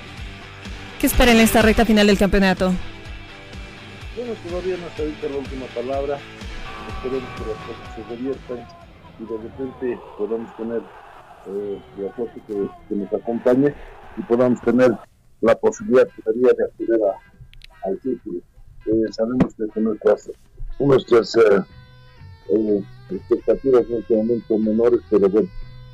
¿Qué 0.99 1.07
espera 1.07 1.32
en 1.32 1.39
esta 1.39 1.62
recta 1.62 1.86
final 1.86 2.07
del 2.07 2.18
campeonato? 2.18 2.74
Bueno, 4.18 4.34
todavía 4.45 4.76
no 4.76 4.88
está 4.88 5.03
dicha 5.03 5.30
la 5.30 5.38
última 5.38 5.66
palabra. 5.68 6.20
Esperemos 6.97 7.30
que 7.38 7.45
las 7.45 7.57
cosas 7.66 7.95
se 7.95 8.03
reviertan 8.14 8.68
y 9.20 9.24
de 9.24 9.38
repente 9.38 9.99
podamos 10.18 10.57
tener 10.57 10.82
eh, 11.47 11.82
la 11.97 12.12
que, 12.14 12.70
que, 12.89 12.95
nos 12.95 13.14
acompañe 13.14 13.74
y 14.18 14.22
podamos 14.24 14.62
tener 14.62 14.91
la 15.41 15.55
posibilidad 15.55 16.07
todavía 16.24 16.53
de 16.57 16.66
acceder 16.66 16.99
a, 17.03 17.88
al 17.88 17.99
círculo. 18.01 18.39
Eh, 18.86 19.12
sabemos 19.12 19.53
que 19.55 19.80
nuestras, 19.80 20.32
nuestras 20.80 21.36
eh, 21.36 21.62
eh, 22.49 22.84
expectativas 23.09 23.84
en 23.89 23.97
este 23.97 24.16
momento 24.16 24.57
menores, 24.57 25.01
pero 25.09 25.30
bueno, 25.30 25.49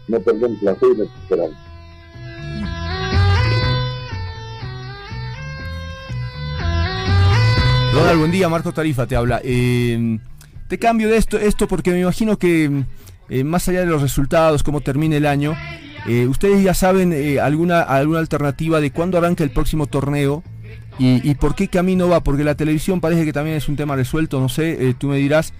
no 0.07 0.20
perdemos 0.20 0.61
la 0.61 0.76
fe 0.76 0.86
y 0.93 0.97
la 0.97 1.03
esperanza. 1.03 1.57
Ronald, 7.93 8.20
buen 8.20 8.32
día, 8.32 8.47
Marco 8.47 8.72
Tarifa 8.72 9.07
te 9.07 9.15
habla. 9.15 9.41
Te 9.41 10.80
cambio 10.80 11.09
de 11.09 11.18
esto, 11.18 11.38
esto 11.38 11.68
porque 11.68 11.91
me 11.91 12.01
imagino 12.01 12.38
que 12.38 12.84
más 13.43 13.68
allá 13.68 13.80
de 13.80 13.88
los 13.88 14.01
resultados, 14.01 14.61
cómo 14.61 14.82
termine 14.82 15.18
el 15.18 15.26
año, 15.26 15.55
eh, 16.08 16.28
ustedes 16.28 16.64
ya 16.64 16.74
saben 16.74 17.14
eh, 17.14 17.39
alguna, 17.39 17.82
alguna 17.82 18.20
alternativa 18.20 18.80
de 18.80 18.91
cuándo 18.91 19.18
arranca 19.18 19.43
el 19.43 19.51
próximo 19.51 19.88
torneo 19.88 20.43
y, 20.99 21.30
y, 21.30 21.36
por 21.36 21.53
qué 21.53 21.68
camino 21.68 22.10
va, 22.10 22.22
porque 22.22 22.43
la 22.43 22.55
televisión 22.55 23.01
parece 23.01 23.24
que 23.26 23.34
también 23.34 23.58
es 23.58 23.70
un 23.70 23.76
tema 23.76 23.95
resuelto, 23.95 24.39
no 24.39 24.49
sé, 24.49 24.95
tú 24.97 25.08
me 25.08 25.18
dirás, 25.18 25.53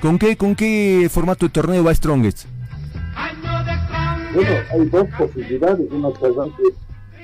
¿con, 0.00 0.18
qué, 0.18 0.36
¿con 0.36 0.54
qué 0.54 1.08
formato 1.10 1.46
de 1.46 1.50
torneo 1.50 1.82
va 1.82 1.92
Strongest? 1.92 2.46
Bueno, 4.34 4.50
hay 4.70 4.84
dos 4.86 5.08
posibilidades, 5.16 5.90
una 5.90 6.12
que 6.12 6.26
arranque 6.26 6.62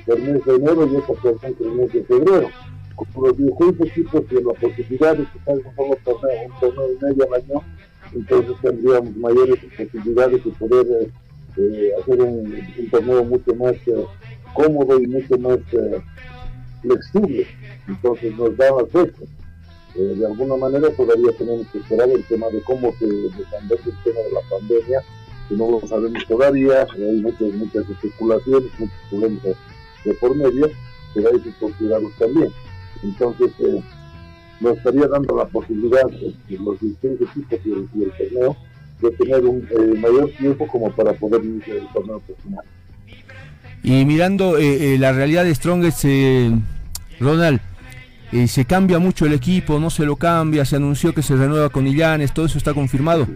el 0.06 0.22
mes 0.22 0.44
de 0.44 0.54
enero 0.54 0.90
y 0.90 0.96
otra 0.96 1.14
que 1.22 1.28
arranque 1.28 1.64
el 1.64 1.72
mes 1.72 1.92
de 1.92 2.04
febrero. 2.04 2.48
Como 2.94 3.26
los 3.26 3.36
16 3.36 3.90
equipos 3.90 4.22
y 4.30 4.34
la 4.34 4.52
posibilidad 4.54 5.16
de 5.16 5.24
que 5.24 5.38
salga 5.44 5.68
un 5.68 5.76
solo 5.76 5.98
torneo, 6.04 6.42
un 6.46 6.60
torneo 6.60 6.86
y 6.88 7.04
medio 7.04 7.34
año, 7.34 7.62
entonces 8.14 8.56
tendríamos 8.62 9.16
mayores 9.16 9.58
posibilidades 9.76 10.44
de 10.44 10.50
poder 10.52 10.86
eh, 11.56 11.90
eh, 11.90 11.90
hacer 12.00 12.20
un, 12.20 12.54
un, 12.78 12.90
torneo 12.90 13.24
mucho 13.24 13.54
más 13.54 13.74
eh, 13.86 14.06
cómodo 14.54 15.00
y 15.00 15.06
mucho 15.06 15.38
más 15.38 15.58
flexible. 16.82 17.46
Entonces 17.88 18.36
nos 18.36 18.56
da 18.56 18.74
más 18.74 18.90
fechas. 18.90 19.28
de 19.94 20.26
alguna 20.26 20.56
manera 20.56 20.90
todavía 20.90 21.30
tenemos 21.38 21.66
que 21.68 21.78
esperar 21.78 22.08
el 22.10 22.24
tema 22.24 22.48
de 22.48 22.60
cómo 22.62 22.92
se 22.98 23.06
desenvuelve 23.06 23.90
el 23.90 24.02
tema 24.04 24.20
de 24.20 24.32
la 24.32 24.40
pandemia, 24.50 25.02
que 25.48 25.54
no 25.54 25.70
lo 25.70 25.86
sabemos 25.86 26.26
todavía, 26.26 26.86
hay 26.94 27.20
muchas, 27.20 27.54
muchas 27.54 27.88
especulaciones, 27.88 28.70
muchos 28.78 28.96
problemas 29.10 29.42
de 30.04 30.14
por 30.14 30.36
medio, 30.36 30.70
pero 31.14 31.30
hay 31.32 31.40
que 31.40 31.52
considerarlos 31.58 32.12
también. 32.18 32.52
Entonces, 33.02 33.52
eh, 33.60 33.82
nos 34.60 34.76
estaría 34.78 35.06
dando 35.08 35.36
la 35.36 35.46
posibilidad, 35.46 36.08
eh, 36.12 36.34
los 36.48 36.80
16 36.80 37.20
equipos 37.20 37.58
y 37.64 38.02
el, 38.02 38.12
torneo, 38.12 38.56
de 39.04 39.16
tener 39.16 39.44
un 39.44 39.66
eh, 39.70 39.98
mayor 39.98 40.30
tiempo 40.38 40.66
como 40.66 40.90
para 40.92 41.12
poder 41.12 41.44
iniciar 41.44 41.76
el 41.78 41.88
torneo 41.92 42.20
profesional. 42.20 42.64
Y 43.82 44.04
mirando 44.04 44.56
eh, 44.58 44.96
la 44.98 45.12
realidad 45.12 45.44
de 45.44 45.54
Strongest, 45.54 46.04
Ronald, 47.20 47.60
se 48.46 48.64
cambia 48.64 48.98
mucho 48.98 49.26
el 49.26 49.34
equipo, 49.34 49.78
no 49.78 49.90
se 49.90 50.04
lo 50.04 50.16
cambia, 50.16 50.64
se 50.64 50.76
anunció 50.76 51.14
que 51.14 51.22
se 51.22 51.36
renueva 51.36 51.68
con 51.68 51.86
Illanes, 51.86 52.32
todo 52.32 52.46
eso 52.46 52.58
está 52.58 52.72
confirmado. 52.74 53.26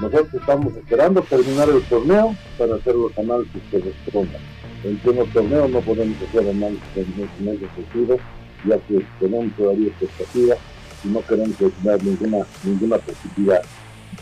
Nosotros 0.00 0.34
estamos 0.34 0.74
esperando 0.74 1.22
terminar 1.22 1.68
el 1.68 1.82
torneo 1.82 2.34
para 2.58 2.74
hacer 2.74 2.94
los 2.94 3.16
análisis 3.18 3.62
que 3.70 3.78
respondan 3.78 4.40
en 4.84 4.96
pleno 4.98 5.24
torneo 5.32 5.68
no 5.68 5.80
podemos 5.80 6.16
hacer 6.28 6.48
análisis 6.48 6.82
en 6.96 7.48
ese 7.48 7.66
sentido, 7.74 8.18
ya 8.64 8.78
que 8.86 9.04
tenemos 9.20 9.52
todavía 9.56 9.88
expectativas 9.88 10.58
y 11.04 11.08
no 11.08 11.20
queremos 11.22 11.56
tener 11.56 12.02
ninguna, 12.02 12.46
ninguna 12.64 12.98
posibilidad. 12.98 13.62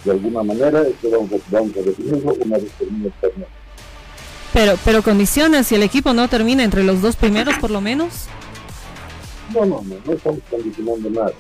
De 0.05 0.11
alguna 0.11 0.43
manera, 0.43 0.83
esto 0.83 1.11
vamos 1.11 1.33
a, 1.33 1.37
vamos 1.51 1.77
a 1.77 1.81
definirlo 1.81 2.35
una 2.45 2.59
vez 2.59 2.70
termine 2.79 3.07
el 3.07 3.12
torneo. 3.12 3.49
Pero, 4.53 4.75
pero 4.85 5.03
condiciona 5.03 5.64
si 5.64 5.75
el 5.75 5.83
equipo 5.83 6.12
no 6.12 6.29
termina 6.29 6.62
entre 6.62 6.85
los 6.85 7.03
dos 7.03 7.16
primeros, 7.16 7.55
por 7.59 7.70
lo 7.70 7.81
menos. 7.81 8.27
No, 9.53 9.64
no, 9.64 9.83
no, 9.83 9.97
no 10.05 10.12
estamos 10.12 10.41
condicionando 10.51 11.11
nada. 11.11 11.33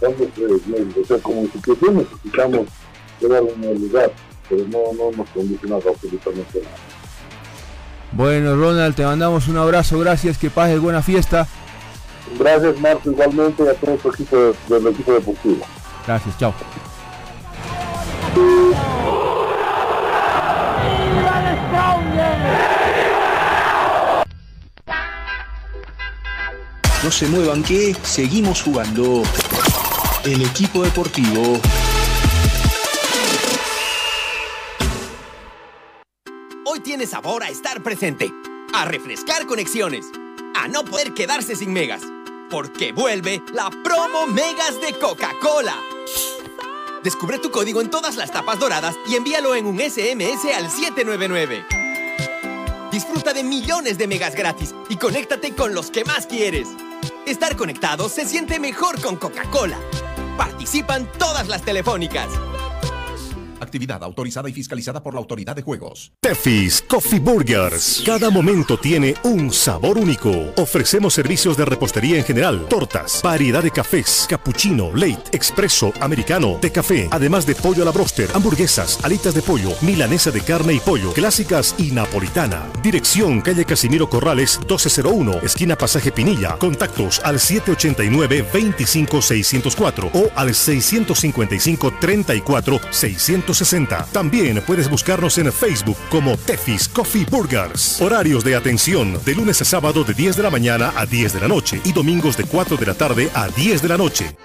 Estamos, 0.00 0.20
estamos 0.36 0.96
o 0.96 1.04
sea, 1.06 1.18
como 1.18 1.42
institución 1.42 1.96
necesitamos 1.96 2.66
quedar 3.18 3.42
en 3.42 3.64
el 3.64 3.80
lugar, 3.80 4.12
pero 4.48 4.64
no, 4.68 4.92
no 4.96 5.12
hemos 5.12 5.28
condicionado 5.30 5.90
absolutamente 5.90 6.60
nada. 6.60 6.76
Bueno, 8.12 8.56
Ronald, 8.56 8.94
te 8.94 9.04
mandamos 9.04 9.48
un 9.48 9.58
abrazo, 9.58 9.98
gracias, 9.98 10.38
que 10.38 10.50
pases 10.50 10.80
buena 10.80 11.02
fiesta. 11.02 11.46
Gracias, 12.38 12.80
Marco, 12.80 13.10
igualmente 13.10 13.68
a 13.68 13.74
todo 13.74 13.96
tu 13.96 14.08
equipo 14.10 14.36
del 14.68 14.86
equipo 14.88 15.12
deportivo. 15.12 15.66
Gracias, 16.06 16.38
chao. 16.38 16.54
No 27.04 27.10
se 27.10 27.26
muevan 27.28 27.62
que 27.62 27.94
seguimos 28.02 28.62
jugando. 28.62 29.22
El 30.24 30.42
equipo 30.42 30.82
deportivo 30.82 31.60
tiene 36.88 37.06
sabor 37.06 37.42
a 37.42 37.50
estar 37.50 37.82
presente, 37.82 38.32
a 38.72 38.86
refrescar 38.86 39.46
conexiones, 39.46 40.06
a 40.54 40.68
no 40.68 40.86
poder 40.86 41.12
quedarse 41.12 41.54
sin 41.54 41.70
megas, 41.70 42.00
porque 42.50 42.92
vuelve 42.92 43.42
la 43.52 43.70
promo 43.82 44.26
Megas 44.26 44.80
de 44.80 44.92
Coca-Cola. 44.98 45.76
Descubre 47.02 47.38
tu 47.38 47.50
código 47.50 47.80
en 47.80 47.90
todas 47.90 48.16
las 48.16 48.30
tapas 48.30 48.58
doradas 48.58 48.96
y 49.06 49.14
envíalo 49.14 49.54
en 49.54 49.66
un 49.66 49.78
SMS 49.78 50.44
al 50.54 50.70
799. 50.70 51.64
Disfruta 52.90 53.32
de 53.32 53.44
millones 53.44 53.98
de 53.98 54.06
megas 54.06 54.34
gratis 54.34 54.74
y 54.88 54.96
conéctate 54.96 55.54
con 55.54 55.74
los 55.74 55.90
que 55.90 56.04
más 56.04 56.26
quieres. 56.26 56.68
Estar 57.26 57.56
conectado 57.56 58.08
se 58.08 58.26
siente 58.26 58.58
mejor 58.58 59.00
con 59.00 59.16
Coca-Cola. 59.16 59.78
Participan 60.36 61.10
todas 61.18 61.48
las 61.48 61.62
telefónicas. 61.62 62.28
Actividad 63.60 64.02
autorizada 64.04 64.48
y 64.48 64.52
fiscalizada 64.52 65.02
por 65.02 65.14
la 65.14 65.20
Autoridad 65.20 65.56
de 65.56 65.62
Juegos. 65.62 66.12
Tefis 66.20 66.82
Coffee 66.82 67.18
Burgers. 67.18 68.02
Cada 68.04 68.30
momento 68.30 68.78
tiene 68.78 69.14
un 69.24 69.52
sabor 69.52 69.98
único. 69.98 70.30
Ofrecemos 70.56 71.14
servicios 71.14 71.56
de 71.56 71.64
repostería 71.64 72.18
en 72.18 72.24
general, 72.24 72.66
tortas, 72.68 73.20
variedad 73.22 73.62
de 73.62 73.70
cafés, 73.70 74.26
cappuccino, 74.28 74.94
late, 74.94 75.36
expreso, 75.36 75.92
americano, 76.00 76.58
de 76.60 76.70
café, 76.70 77.08
además 77.10 77.46
de 77.46 77.54
pollo 77.54 77.82
a 77.82 77.84
la 77.86 77.90
broster, 77.90 78.30
hamburguesas, 78.34 78.98
alitas 79.02 79.34
de 79.34 79.42
pollo, 79.42 79.70
milanesa 79.82 80.30
de 80.30 80.40
carne 80.40 80.74
y 80.74 80.80
pollo, 80.80 81.12
clásicas 81.12 81.74
y 81.78 81.90
napolitana. 81.90 82.66
Dirección 82.82 83.40
calle 83.40 83.64
Casimiro 83.64 84.08
Corrales 84.08 84.58
1201, 84.60 85.40
esquina 85.42 85.76
Pasaje 85.76 86.12
Pinilla. 86.12 86.56
Contactos 86.58 87.20
al 87.24 87.40
789 87.40 88.46
25604 88.52 90.10
o 90.14 90.30
al 90.34 90.54
655 90.54 91.94
34 92.00 92.80
600 92.90 93.47
60. 93.54 94.06
También 94.12 94.62
puedes 94.66 94.90
buscarnos 94.90 95.38
en 95.38 95.52
Facebook 95.52 95.96
como 96.10 96.36
Tefis 96.36 96.88
Coffee 96.88 97.24
Burgers. 97.24 98.00
Horarios 98.00 98.44
de 98.44 98.56
atención 98.56 99.18
de 99.24 99.34
lunes 99.34 99.60
a 99.62 99.64
sábado 99.64 100.04
de 100.04 100.14
10 100.14 100.36
de 100.36 100.42
la 100.42 100.50
mañana 100.50 100.92
a 100.96 101.06
10 101.06 101.34
de 101.34 101.40
la 101.40 101.48
noche 101.48 101.80
y 101.84 101.92
domingos 101.92 102.36
de 102.36 102.44
4 102.44 102.76
de 102.76 102.86
la 102.86 102.94
tarde 102.94 103.30
a 103.34 103.48
10 103.48 103.82
de 103.82 103.88
la 103.88 103.96
noche. 103.96 104.36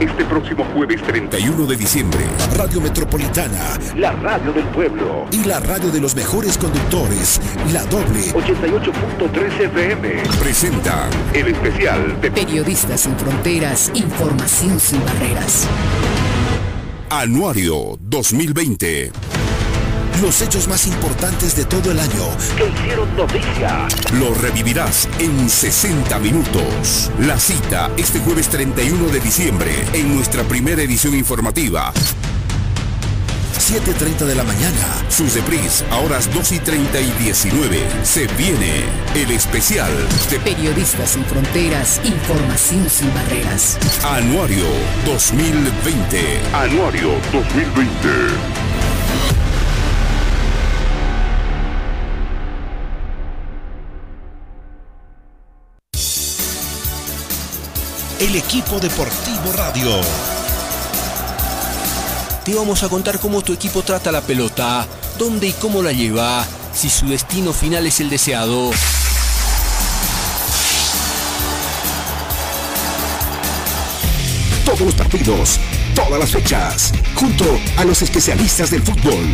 Este 0.00 0.24
próximo 0.24 0.64
jueves 0.72 1.02
31 1.02 1.66
de 1.66 1.76
diciembre, 1.76 2.20
Radio 2.56 2.80
Metropolitana, 2.80 3.78
la 3.96 4.12
radio 4.12 4.50
del 4.50 4.64
pueblo 4.68 5.26
y 5.30 5.44
la 5.44 5.60
radio 5.60 5.90
de 5.90 6.00
los 6.00 6.14
mejores 6.14 6.56
conductores, 6.56 7.38
la 7.70 7.84
doble 7.84 8.32
88.3 8.32 9.60
FM, 9.60 10.22
presenta 10.40 11.06
el 11.34 11.48
especial 11.48 12.18
de 12.18 12.30
Periodistas 12.30 13.02
sin 13.02 13.14
Fronteras, 13.18 13.90
Información 13.94 14.80
sin 14.80 15.04
Barreras. 15.04 15.68
Anuario 17.12 17.98
2020. 18.02 19.10
Los 20.22 20.42
hechos 20.42 20.68
más 20.68 20.86
importantes 20.86 21.56
de 21.56 21.64
todo 21.64 21.90
el 21.90 21.98
año 21.98 22.22
que 22.56 22.68
hicieron 22.68 23.16
noticia. 23.16 23.88
Lo 24.20 24.32
revivirás 24.32 25.08
en 25.18 25.50
60 25.50 26.20
minutos. 26.20 27.10
La 27.18 27.36
cita 27.36 27.90
este 27.96 28.20
jueves 28.20 28.48
31 28.48 29.08
de 29.08 29.18
diciembre 29.18 29.72
en 29.92 30.14
nuestra 30.14 30.44
primera 30.44 30.82
edición 30.82 31.16
informativa. 31.16 31.92
7.30 33.70 34.24
de 34.24 34.34
la 34.34 34.42
mañana. 34.42 35.04
Sus 35.08 35.32
repris 35.34 35.84
a 35.90 35.98
horas 35.98 36.28
2 36.34 36.52
y 36.52 36.58
30 36.58 37.00
y 37.00 37.10
19. 37.12 37.78
Se 38.02 38.26
viene 38.36 38.82
el 39.14 39.30
especial 39.30 39.92
de 40.28 40.40
Periodistas 40.40 41.10
sin 41.10 41.24
Fronteras, 41.24 42.00
Información 42.02 42.90
sin 42.90 43.14
Barreras. 43.14 43.78
Anuario 44.02 44.64
2020. 45.06 46.40
Anuario 46.52 47.10
2020. 47.32 48.08
el 58.20 58.36
equipo 58.36 58.78
deportivo 58.78 59.50
radio. 59.56 60.39
Te 62.50 62.56
vamos 62.56 62.82
a 62.82 62.88
contar 62.88 63.20
cómo 63.20 63.42
tu 63.42 63.52
equipo 63.52 63.84
trata 63.84 64.10
la 64.10 64.22
pelota, 64.22 64.84
dónde 65.20 65.46
y 65.46 65.52
cómo 65.52 65.84
la 65.84 65.92
lleva, 65.92 66.44
si 66.74 66.90
su 66.90 67.06
destino 67.06 67.52
final 67.52 67.86
es 67.86 68.00
el 68.00 68.10
deseado. 68.10 68.72
Todos 74.64 74.80
los 74.80 74.94
partidos, 74.96 75.60
todas 75.94 76.18
las 76.18 76.30
fechas, 76.30 76.92
junto 77.14 77.44
a 77.76 77.84
los 77.84 78.02
especialistas 78.02 78.72
del 78.72 78.82
fútbol. 78.82 79.28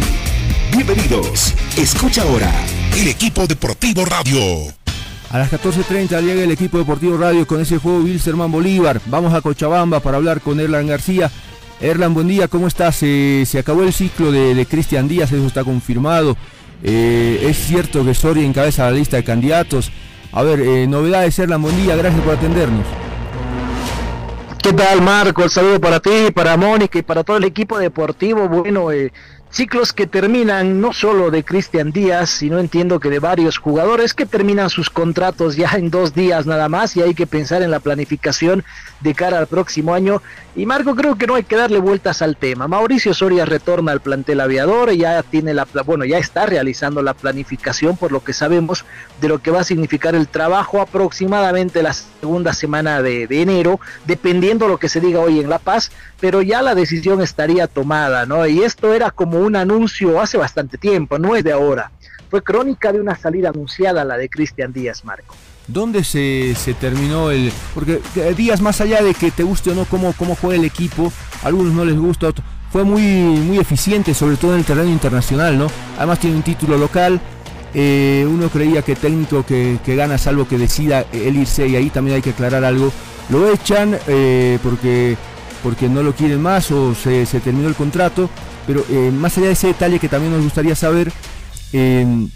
Bienvenidos. 0.73 1.55
Escucha 1.75 2.21
ahora 2.21 2.53
el 2.99 3.09
equipo 3.09 3.47
deportivo 3.47 4.05
radio. 4.05 4.41
A 5.31 5.39
las 5.39 5.51
14.30 5.51 6.21
llega 6.23 6.43
el 6.43 6.51
equipo 6.51 6.77
deportivo 6.77 7.17
radio 7.17 7.47
con 7.47 7.63
ese 7.63 7.79
juego 7.79 8.01
Wilstermann 8.01 8.53
Bolívar. 8.53 9.01
Vamos 9.07 9.33
a 9.33 9.41
Cochabamba 9.41 10.01
para 10.01 10.19
hablar 10.19 10.43
con 10.43 10.61
Erlan 10.61 10.87
García. 10.87 11.31
Erlan, 11.81 12.15
buen 12.15 12.27
día, 12.27 12.49
¿cómo 12.49 12.67
estás? 12.69 12.97
Se 12.97 13.59
acabó 13.59 13.83
el 13.83 13.93
ciclo 13.93 14.33
de, 14.33 14.67
Cristian 14.67 15.09
Díaz, 15.09 15.31
eso 15.33 15.47
está 15.47 15.63
confirmado. 15.63 16.37
Eh, 16.83 17.41
es 17.43 17.59
cierto 17.59 18.05
que 18.05 18.15
Soria 18.15 18.45
encabeza 18.45 18.85
la 18.85 18.93
lista 18.93 19.19
de 19.19 19.25
candidatos. 19.25 19.91
A 20.33 20.43
ver, 20.43 20.61
eh, 20.61 20.87
novedades, 20.87 21.39
Erlan, 21.39 21.61
buen 21.61 21.77
día, 21.77 21.95
gracias 21.97 22.23
por 22.23 22.35
atendernos. 22.35 22.87
¿Qué 24.63 24.73
tal, 24.73 25.03
Marco? 25.03 25.45
El 25.45 25.51
saludo 25.51 25.81
para 25.81 26.01
ti, 26.01 26.31
para 26.35 26.57
Mónica 26.57 26.99
y 26.99 27.03
para 27.03 27.23
todo 27.23 27.37
el 27.37 27.45
equipo 27.45 27.79
deportivo. 27.79 28.49
Bueno, 28.49 28.91
eh, 28.91 29.13
Ciclos 29.49 29.93
que 29.93 30.07
terminan 30.07 30.81
no 30.81 30.93
solo 30.93 31.31
de 31.31 31.45
Cristian 31.45 31.91
Díaz, 31.91 32.29
sino 32.29 32.59
entiendo 32.59 33.01
que 33.01 33.09
de 33.09 33.21
varios 33.21 33.57
jugadores 33.59 34.13
que 34.13 34.27
terminan 34.27 34.69
sus 34.69 34.91
contratos 34.91 35.57
ya 35.57 35.71
en 35.75 35.89
dos 35.89 36.15
días 36.15 36.47
nada 36.47 36.69
más 36.69 36.97
y 36.97 37.03
hay 37.03 37.15
que 37.15 37.27
pensar 37.27 37.63
en 37.63 37.71
la 37.71 37.81
planificación 37.81 38.65
de 39.01 39.15
cara 39.15 39.39
al 39.39 39.47
próximo 39.47 39.95
año. 39.95 40.21
Y 40.57 40.67
Marco, 40.67 40.95
creo 40.95 41.17
que 41.17 41.27
no 41.27 41.37
hay 41.37 41.45
que 41.45 41.57
darle 41.57 41.79
vueltas 41.79 42.23
al 42.23 42.37
tema. 42.37 42.67
Mauricio 42.67 43.15
Soria 43.15 43.45
retorna 43.45 43.93
al 43.93 44.01
plantel 44.01 44.41
aviador, 44.41 44.93
ya 44.93 45.23
tiene 45.23 45.55
la 45.55 45.67
bueno, 45.87 46.05
ya 46.05 46.19
está 46.19 46.47
realizando 46.47 47.01
la 47.03 47.15
planificación 47.15 47.97
por 47.97 48.13
lo 48.13 48.25
que 48.25 48.33
sabemos 48.33 48.85
de 49.21 49.29
lo 49.29 49.39
que 49.39 49.51
va 49.51 49.61
a 49.61 49.65
significar 49.65 50.15
el 50.15 50.29
trabajo 50.29 50.81
aproximadamente 50.81 51.83
la 51.83 51.93
segunda 51.93 52.53
semana 52.53 53.01
de 53.01 53.27
enero, 53.31 53.81
dependiendo 54.07 54.69
lo 54.69 54.79
que 54.79 54.89
se 54.89 55.01
diga 55.01 55.21
hoy 55.21 55.41
en 55.41 55.49
La 55.49 55.59
Paz, 55.59 55.93
pero 56.21 56.43
ya 56.43 56.63
la 56.63 56.75
decisión 56.75 57.21
estaría 57.21 57.67
tomada, 57.67 58.27
¿no? 58.27 58.47
Y 58.47 58.63
esto 58.63 58.95
era 58.95 59.11
como 59.11 59.36
un 59.39 59.57
anuncio 59.57 60.21
hace 60.21 60.37
bastante 60.37 60.79
tiempo, 60.79 61.19
no 61.19 61.37
es 61.37 61.45
de 61.45 61.53
ahora. 61.53 61.91
Fue 62.31 62.43
crónica 62.43 62.93
de 62.93 63.01
una 63.01 63.17
salida 63.17 63.51
anunciada, 63.51 64.05
la 64.05 64.17
de 64.17 64.29
Cristian 64.29 64.73
Díaz, 64.73 65.05
Marco. 65.05 65.35
¿Dónde 65.69 66.05
se, 66.05 66.55
terminó 66.81 67.31
el...? 67.31 67.53
Porque 67.75 68.01
eh, 68.17 68.35
Díaz, 68.37 68.61
más 68.61 68.81
allá 68.81 69.03
de 69.03 69.15
que 69.15 69.31
te 69.31 69.43
guste 69.43 69.71
o 69.71 69.75
no 69.75 69.85
cómo, 69.85 70.13
cómo 70.13 70.37
juega 70.37 70.57
el 70.57 70.65
equipo, 70.65 71.13
a 71.43 71.49
algunos 71.49 71.73
no 71.75 71.85
les 71.85 71.97
gusta, 71.97 72.29
fue 72.71 72.85
muy, 72.85 73.03
muy 73.03 73.59
eficiente, 73.59 74.15
sobre 74.15 74.37
todo 74.37 74.53
en 74.53 74.61
el 74.61 74.65
terreno 74.65 74.91
internacional, 74.91 75.59
¿no? 75.59 75.67
Además 75.97 76.21
tiene 76.21 76.37
un 76.37 76.43
título 76.43 76.77
local, 76.79 77.21
eh, 77.75 78.27
uno 78.29 78.49
creía 78.49 78.83
que 78.83 78.97
técnico 78.97 79.45
que, 79.45 79.79
gana 79.87 80.19
salvo 80.19 80.47
que 80.47 80.57
decida 80.57 81.05
él 81.13 81.37
irse 81.37 81.67
y 81.67 81.77
ahí 81.77 81.91
también 81.91 82.17
hay 82.17 82.23
que 82.23 82.31
aclarar 82.31 82.65
algo. 82.65 82.93
Lo 83.29 83.51
echan 83.51 83.99
eh, 84.07 84.59
porque, 84.63 85.17
porque 85.63 85.89
no 85.89 86.03
lo 86.03 86.15
quieren 86.15 86.41
más 86.41 86.71
o 86.71 86.95
se, 86.95 87.27
se 87.27 87.41
terminó 87.41 87.69
el 87.69 87.75
contrato 87.75 88.31
pero 88.67 88.85
eh, 88.91 89.11
más 89.13 89.37
allá 89.39 89.47
de 89.47 89.53
ese 89.53 89.69
detalle 89.69 89.99
que 89.99 90.09
también 90.09 90.33
nos 90.33 90.43
gustaría 90.43 90.75
saber, 90.75 91.13
em, 91.73 92.29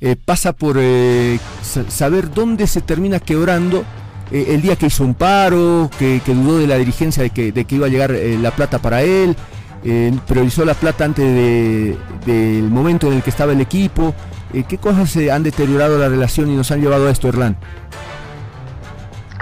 eh, 0.00 0.16
pasa 0.22 0.52
por 0.52 0.76
eh, 0.78 1.38
saber 1.88 2.30
dónde 2.32 2.66
se 2.66 2.82
termina 2.82 3.18
quebrando 3.18 3.84
el 4.30 4.60
día 4.60 4.74
que 4.74 4.86
hizo 4.86 5.04
un 5.04 5.14
paro, 5.14 5.88
que, 5.98 6.20
dudó 6.26 6.58
de 6.58 6.66
la 6.66 6.76
dirigencia 6.76 7.22
de 7.22 7.30
que, 7.30 7.66
iba 7.70 7.86
a 7.86 7.88
llegar 7.88 8.10
la 8.10 8.50
plata 8.50 8.80
para 8.80 9.02
él, 9.02 9.36
priorizó 10.26 10.64
la 10.64 10.74
plata 10.74 11.04
antes 11.04 11.24
del 12.26 12.64
momento 12.64 13.06
en 13.06 13.18
el 13.18 13.22
que 13.22 13.30
estaba 13.30 13.52
el 13.52 13.60
equipo. 13.60 14.16
¿Qué 14.68 14.78
cosas 14.78 15.16
han 15.30 15.44
deteriorado 15.44 15.96
la 15.96 16.08
relación 16.08 16.50
y 16.50 16.56
nos 16.56 16.72
han 16.72 16.80
llevado 16.80 17.06
a 17.06 17.12
esto, 17.12 17.28
Erlán? 17.28 17.56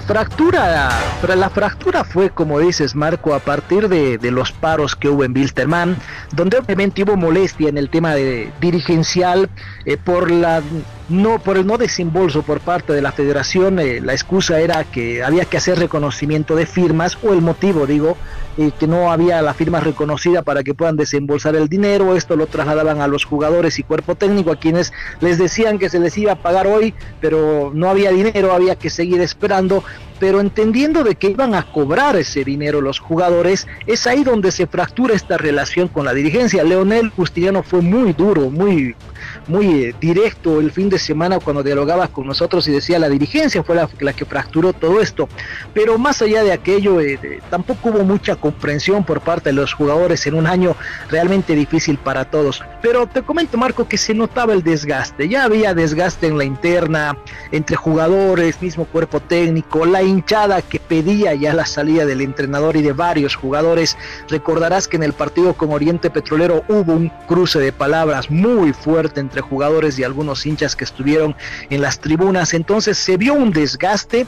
Fractura, 0.07 0.91
la 1.35 1.49
fractura 1.49 2.05
fue, 2.05 2.29
como 2.29 2.59
dices 2.59 2.95
Marco, 2.95 3.35
a 3.35 3.39
partir 3.39 3.89
de, 3.89 4.19
los 4.31 4.53
paros 4.53 4.95
que 4.97 5.09
hubo 5.09 5.25
en 5.25 5.33
Wilstermann, 5.33 5.97
donde 6.33 6.59
obviamente 6.59 7.03
hubo 7.03 7.17
molestia 7.17 7.71
en 7.71 7.79
el 7.79 7.89
tema 7.89 8.15
de, 8.15 8.53
dirigencial 8.61 9.49
eh, 9.87 9.97
por 9.97 10.31
la 10.31 10.63
no 11.09 11.39
por 11.39 11.57
el 11.57 11.67
no 11.67 11.77
desembolso 11.77 12.43
por 12.43 12.61
parte 12.61 12.93
de 12.93 13.03
la 13.03 13.13
federación 13.13 13.79
eh, 13.79 14.01
la 14.01 14.13
excusa 14.13 14.61
era 14.61 14.85
que 14.85 15.23
había 15.23 15.45
que 15.45 15.59
hacer 15.59 15.79
reconocimiento 15.79 16.57
de 16.57 16.67
firmas 16.67 17.19
o 17.23 17.33
el 17.33 17.43
motivo 17.43 17.87
digo 17.87 18.17
eh, 18.57 18.71
que 18.79 18.87
no 18.87 19.13
había 19.13 19.43
la 19.43 19.53
firma 19.53 19.81
reconocida 19.81 20.43
para 20.43 20.63
que 20.63 20.73
puedan 20.73 20.97
desembolsar 20.97 21.57
el 21.57 21.69
dinero 21.69 22.17
esto 22.17 22.37
lo 22.37 22.47
trasladaban 22.47 23.03
a 23.03 23.07
los 23.07 23.25
jugadores 23.25 23.79
y 23.79 23.83
cuerpo 23.83 24.15
técnico 24.15 24.51
a 24.51 24.57
quienes 24.57 24.93
les 25.21 25.39
decían 25.39 25.79
que 25.79 25.91
se 25.91 26.01
les 26.01 26.17
iba 26.17 26.33
a 26.33 26.37
pagar 26.37 26.67
hoy 26.67 26.95
pero 27.21 27.71
no 27.75 27.91
había 27.91 28.11
dinero 28.11 28.53
había 28.53 28.77
que 28.77 28.89
seguir 28.89 29.21
esperando 29.21 29.85
pero 30.19 30.41
entendiendo 30.41 31.05
de 31.05 31.17
que 31.17 31.29
iban 31.29 31.55
a 31.55 31.71
cobrar 31.71 32.17
ese 32.17 32.45
dinero 32.45 32.81
los 32.81 32.99
jugadores, 32.99 33.67
es 33.87 34.07
ahí 34.07 34.25
donde 34.25 34.53
se 34.53 34.67
fractura 34.67 35.15
esta 35.15 35.37
relación 35.37 35.89
con 35.89 36.05
la 36.05 36.15
dirigencia. 36.15 36.63
Leonel 36.63 37.11
Justiniano 37.11 37.63
fue 37.63 37.83
muy 37.83 38.13
duro, 38.13 38.51
muy 38.51 38.95
muy 39.47 39.85
eh, 39.85 39.95
directo 40.01 40.61
el 40.61 40.71
fin 40.71 40.89
de 40.89 40.99
semana 40.99 41.39
cuando 41.39 41.63
dialogaba 41.63 42.09
con 42.09 42.27
nosotros 42.27 42.67
y 42.69 42.73
decía 42.73 42.99
la 42.99 43.09
dirigencia 43.09 43.63
fue 43.63 43.77
la, 43.77 44.13
que 44.13 44.25
fracturó 44.25 44.73
todo 44.73 45.01
esto. 45.01 45.29
Pero 45.73 45.99
más 45.99 46.23
allá 46.23 46.43
de 46.43 46.53
aquello, 46.53 47.01
eh, 47.01 47.41
tampoco 47.51 47.91
hubo 47.91 48.05
mucha 48.05 48.37
comprensión 48.37 49.05
por 49.05 49.21
parte 49.21 49.51
de 49.51 49.55
los 49.55 49.73
jugadores 49.73 50.27
en 50.27 50.35
un 50.35 50.47
año 50.47 50.77
realmente 51.11 51.55
difícil 51.55 51.99
para 51.99 52.25
todos. 52.31 52.63
Pero 52.83 53.07
te 53.07 53.23
comento, 53.23 53.57
Marco, 53.57 53.89
que 53.89 53.99
se 53.99 54.15
notaba 54.15 54.53
el 54.53 54.63
desgaste. 54.63 55.29
Ya 55.29 55.45
había 55.45 55.75
desgaste 55.75 56.27
en 56.27 56.39
la 56.39 56.45
interna, 56.45 57.17
entre 57.53 57.77
jugadores, 57.77 58.61
mismo 58.61 58.85
cuerpo 58.85 59.21
técnico, 59.21 59.85
la 59.87 60.03
hinchada 60.03 60.63
que 60.63 60.79
pedía 60.79 61.35
ya 61.35 61.55
la 61.55 61.67
salida 61.67 62.07
del 62.07 62.21
entrenador 62.21 62.77
y 62.77 62.83
de 62.83 62.93
varios 62.93 63.35
jugadores. 63.35 63.97
Recordarás 64.29 64.89
que 64.89 64.97
en 64.97 65.03
el 65.03 65.13
partido 65.13 65.55
con 65.55 65.73
Oriente 65.73 66.11
Petrolero 66.11 66.65
hubo 66.69 66.93
un 66.93 67.11
cruce 67.27 67.59
de 67.59 67.73
palabras 67.73 68.31
muy 68.31 68.73
fuerte 68.73 69.21
entre 69.21 69.34
jugadores 69.41 69.99
y 69.99 70.05
algunos 70.05 70.45
hinchas 70.47 70.77
que 70.77 70.85
estuvieron 70.85 71.37
en 71.71 71.81
las 71.81 72.01
tribunas. 72.01 72.55
Entonces 72.55 72.99
se 72.99 73.17
vio 73.17 73.35
un 73.35 73.51
desgaste 73.51 74.27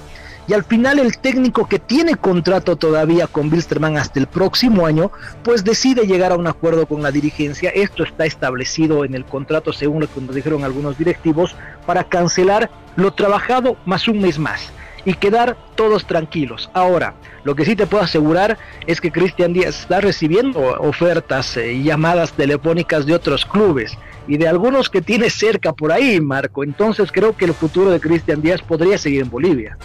y 0.49 0.53
al 0.55 0.65
final 0.65 0.99
el 0.99 1.19
técnico 1.19 1.69
que 1.69 1.79
tiene 1.79 2.15
contrato 2.15 2.77
todavía 2.77 3.27
con 3.27 3.51
Bilsterman 3.51 3.97
hasta 3.97 4.21
el 4.21 4.29
próximo 4.29 4.87
año, 4.87 5.11
pues 5.43 5.65
decide 5.65 6.07
llegar 6.07 6.33
a 6.33 6.37
un 6.37 6.47
acuerdo 6.47 6.87
con 6.87 7.03
la 7.03 7.11
dirigencia. 7.11 7.71
Esto 7.71 8.05
está 8.05 8.27
establecido 8.27 9.05
en 9.05 9.15
el 9.15 9.25
contrato, 9.25 9.73
según 9.73 10.03
lo 10.03 10.13
que 10.13 10.21
nos 10.21 10.35
dijeron 10.35 10.63
algunos 10.63 10.99
directivos, 10.99 11.57
para 11.85 12.05
cancelar 12.05 12.71
lo 12.95 13.13
trabajado 13.13 13.77
más 13.85 14.07
un 14.07 14.21
mes 14.21 14.39
más 14.39 14.71
y 15.05 15.15
quedar 15.15 15.57
todos 15.77 16.07
tranquilos. 16.07 16.71
Ahora, 16.75 17.15
lo 17.45 17.55
que 17.55 17.65
sí 17.65 17.77
te 17.77 17.87
puedo 17.87 18.03
asegurar 18.03 18.59
es 18.87 19.01
que 19.01 19.13
Cristian 19.13 19.53
Díaz 19.53 19.81
está 19.81 20.01
recibiendo 20.01 20.61
ofertas 20.81 21.57
y 21.57 21.83
llamadas 21.83 22.33
telefónicas 22.33 23.07
de 23.07 23.15
otros 23.15 23.45
clubes 23.47 23.97
y 24.29 24.37
de 24.37 24.49
algunos 24.49 24.91
que 24.91 25.03
tiene 25.03 25.31
cerca 25.31 25.73
por 25.73 25.93
ahí, 25.93 26.21
Marco. 26.21 26.65
Entonces 26.65 27.11
creo 27.13 27.37
que 27.37 27.45
el 27.45 27.55
futuro 27.55 27.91
de 27.91 28.01
Cristian 28.01 28.43
Díaz 28.43 28.63
podría 28.63 28.99
seguir 28.99 29.23
en 29.23 29.31
Bolivia. 29.31 29.79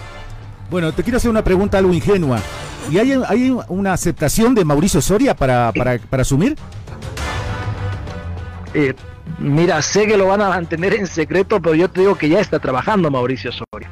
Bueno, 0.70 0.92
te 0.92 1.04
quiero 1.04 1.18
hacer 1.18 1.30
una 1.30 1.44
pregunta 1.44 1.78
algo 1.78 1.94
ingenua. 1.94 2.39
¿Y 2.89 2.98
hay, 2.98 3.12
hay 3.28 3.56
una 3.68 3.94
aceptación 3.94 4.56
de 4.56 4.66
Mauricio 4.66 5.02
Soria 5.02 5.36
para, 5.36 5.72
para, 5.72 6.00
para 6.00 6.22
asumir? 6.22 6.56
Eh, 8.74 8.94
mira, 9.38 9.82
sé 9.82 10.08
que 10.08 10.18
lo 10.18 10.28
van 10.28 10.42
a 10.42 10.50
mantener 10.50 10.94
en 10.94 11.06
secreto, 11.06 11.62
pero 11.62 11.76
yo 11.76 11.89
te 11.89 12.02
digo 12.02 12.16
que 12.16 12.30
ya 12.30 12.39
está 12.39 12.60
trabajando 12.60 13.12
Mauricio 13.12 13.52
Soria 13.52 13.89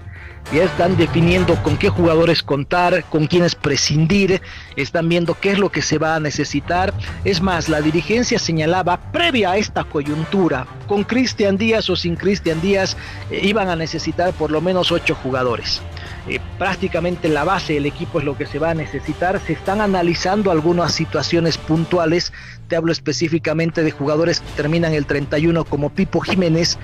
ya 0.51 0.63
están 0.63 0.97
definiendo 0.97 1.55
con 1.61 1.77
qué 1.77 1.89
jugadores 1.89 2.41
contar, 2.41 3.03
con 3.05 3.27
quiénes 3.27 3.55
prescindir, 3.55 4.41
están 4.75 5.07
viendo 5.07 5.35
qué 5.35 5.51
es 5.51 5.59
lo 5.59 5.69
que 5.69 5.81
se 5.81 5.97
va 5.97 6.15
a 6.15 6.19
necesitar. 6.19 6.93
Es 7.23 7.41
más, 7.41 7.69
la 7.69 7.81
dirigencia 7.81 8.39
señalaba, 8.39 9.11
previa 9.11 9.51
a 9.51 9.57
esta 9.57 9.83
coyuntura, 9.83 10.65
con 10.87 11.03
Cristian 11.03 11.57
Díaz 11.57 11.89
o 11.89 11.95
sin 11.95 12.15
Cristian 12.15 12.61
Díaz, 12.61 12.97
eh, 13.29 13.41
iban 13.43 13.69
a 13.69 13.75
necesitar 13.75 14.33
por 14.33 14.49
lo 14.49 14.61
menos 14.61 14.91
ocho 14.91 15.15
jugadores. 15.15 15.81
Eh, 16.27 16.39
prácticamente 16.57 17.29
la 17.29 17.43
base 17.43 17.73
del 17.73 17.85
equipo 17.85 18.19
es 18.19 18.25
lo 18.25 18.37
que 18.37 18.45
se 18.45 18.59
va 18.59 18.71
a 18.71 18.73
necesitar. 18.75 19.39
Se 19.45 19.53
están 19.53 19.81
analizando 19.81 20.51
algunas 20.51 20.93
situaciones 20.93 21.57
puntuales. 21.57 22.33
Te 22.67 22.75
hablo 22.75 22.91
específicamente 22.91 23.83
de 23.83 23.91
jugadores 23.91 24.41
que 24.41 24.51
terminan 24.55 24.93
el 24.93 25.05
31 25.05 25.63
como 25.65 25.89
Pipo 25.89 26.19
Jiménez, 26.19 26.77